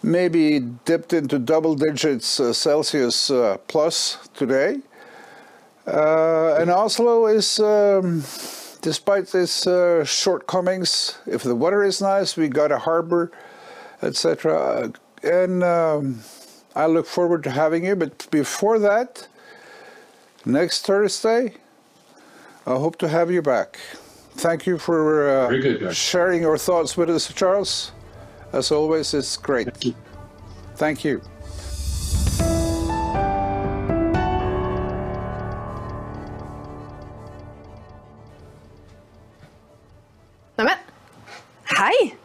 maybe 0.03 0.59
dipped 0.59 1.13
into 1.13 1.39
double 1.39 1.77
digits 1.77 2.41
uh, 2.41 2.53
Celsius 2.53 3.31
uh, 3.31 3.59
plus 3.69 4.29
today. 4.35 4.81
Uh, 5.87 6.57
and 6.59 6.69
Oslo 6.69 7.27
is, 7.27 7.61
um, 7.61 8.25
despite 8.83 9.33
its 9.33 9.65
uh, 9.65 10.05
shortcomings, 10.05 11.19
if 11.27 11.45
the 11.45 11.55
weather 11.55 11.85
is 11.85 12.03
nice, 12.03 12.37
we 12.37 12.49
got 12.49 12.73
a 12.73 12.79
harbor, 12.79 13.31
etc. 14.03 14.93
And 15.23 15.63
um, 15.63 16.21
I 16.75 16.87
look 16.87 17.07
forward 17.07 17.45
to 17.45 17.53
having 17.53 17.85
you. 17.85 17.95
But 17.95 18.29
before 18.33 18.81
that, 18.81 19.29
next 20.45 20.85
Thursday, 20.87 21.55
I 22.69 22.75
hope 22.75 22.97
to 22.99 23.09
have 23.09 23.31
you 23.31 23.43
back. 23.43 23.79
Thank 24.35 24.67
you 24.67 24.77
for 24.77 25.31
uh, 25.31 25.49
good, 25.51 25.95
sharing 25.95 26.43
your 26.43 26.59
thoughts 26.59 26.97
with 26.97 27.09
us, 27.09 27.33
Charles. 27.33 27.93
As 28.53 28.73
always, 28.73 29.15
it's 29.15 29.37
great. 29.37 29.67
Thank 29.67 29.85
you. 29.85 29.95
Thank 30.75 31.05
you. 31.05 31.21
Neimen, 40.59 40.79
hei! 41.79 42.17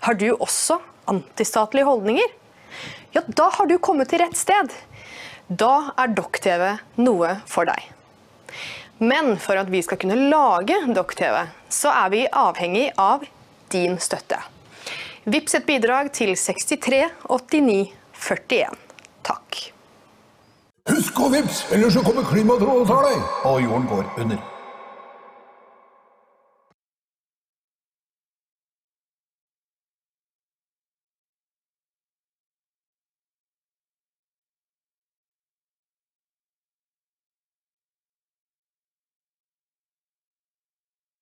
Har 0.00 0.14
du 0.14 0.34
også 0.34 0.76
antistatlige 1.08 1.84
holdninger? 1.88 2.28
Ja, 3.12 3.22
da 3.26 3.48
har 3.48 3.66
du 3.66 3.78
kommet 3.78 4.12
til 4.12 4.20
rett 4.20 4.36
sted. 4.36 4.76
Da 5.48 5.94
er 5.96 6.12
Dokk-TV 6.12 6.76
noe 7.00 7.32
for 7.48 7.64
deg. 7.64 7.88
Men 9.00 9.36
for 9.40 9.56
at 9.56 9.70
vi 9.72 9.80
skal 9.82 9.96
kunne 10.00 10.18
lage 10.28 10.76
Dokk-TV, 10.92 11.36
så 11.72 11.88
er 12.02 12.10
vi 12.12 12.26
avhengig 12.28 12.90
av 13.00 13.24
din 13.72 13.96
støtte. 13.96 14.36
Vips 15.24 15.56
et 15.56 15.64
bidrag 15.64 16.12
til 16.12 16.34
63 16.36 17.06
89 17.28 17.94
41. 18.20 18.76
Takk. 19.24 19.60
Husk 20.90 21.20
å 21.20 21.30
vips, 21.32 21.64
ellers 21.72 21.96
så 21.96 22.04
kommer 22.04 22.28
klimatrollet 22.28 22.84
og 22.84 22.88
tar 22.92 23.08
deg! 23.08 23.28
Og 23.48 23.62
jorden 23.64 23.88
går 23.88 24.08
under. 24.24 24.59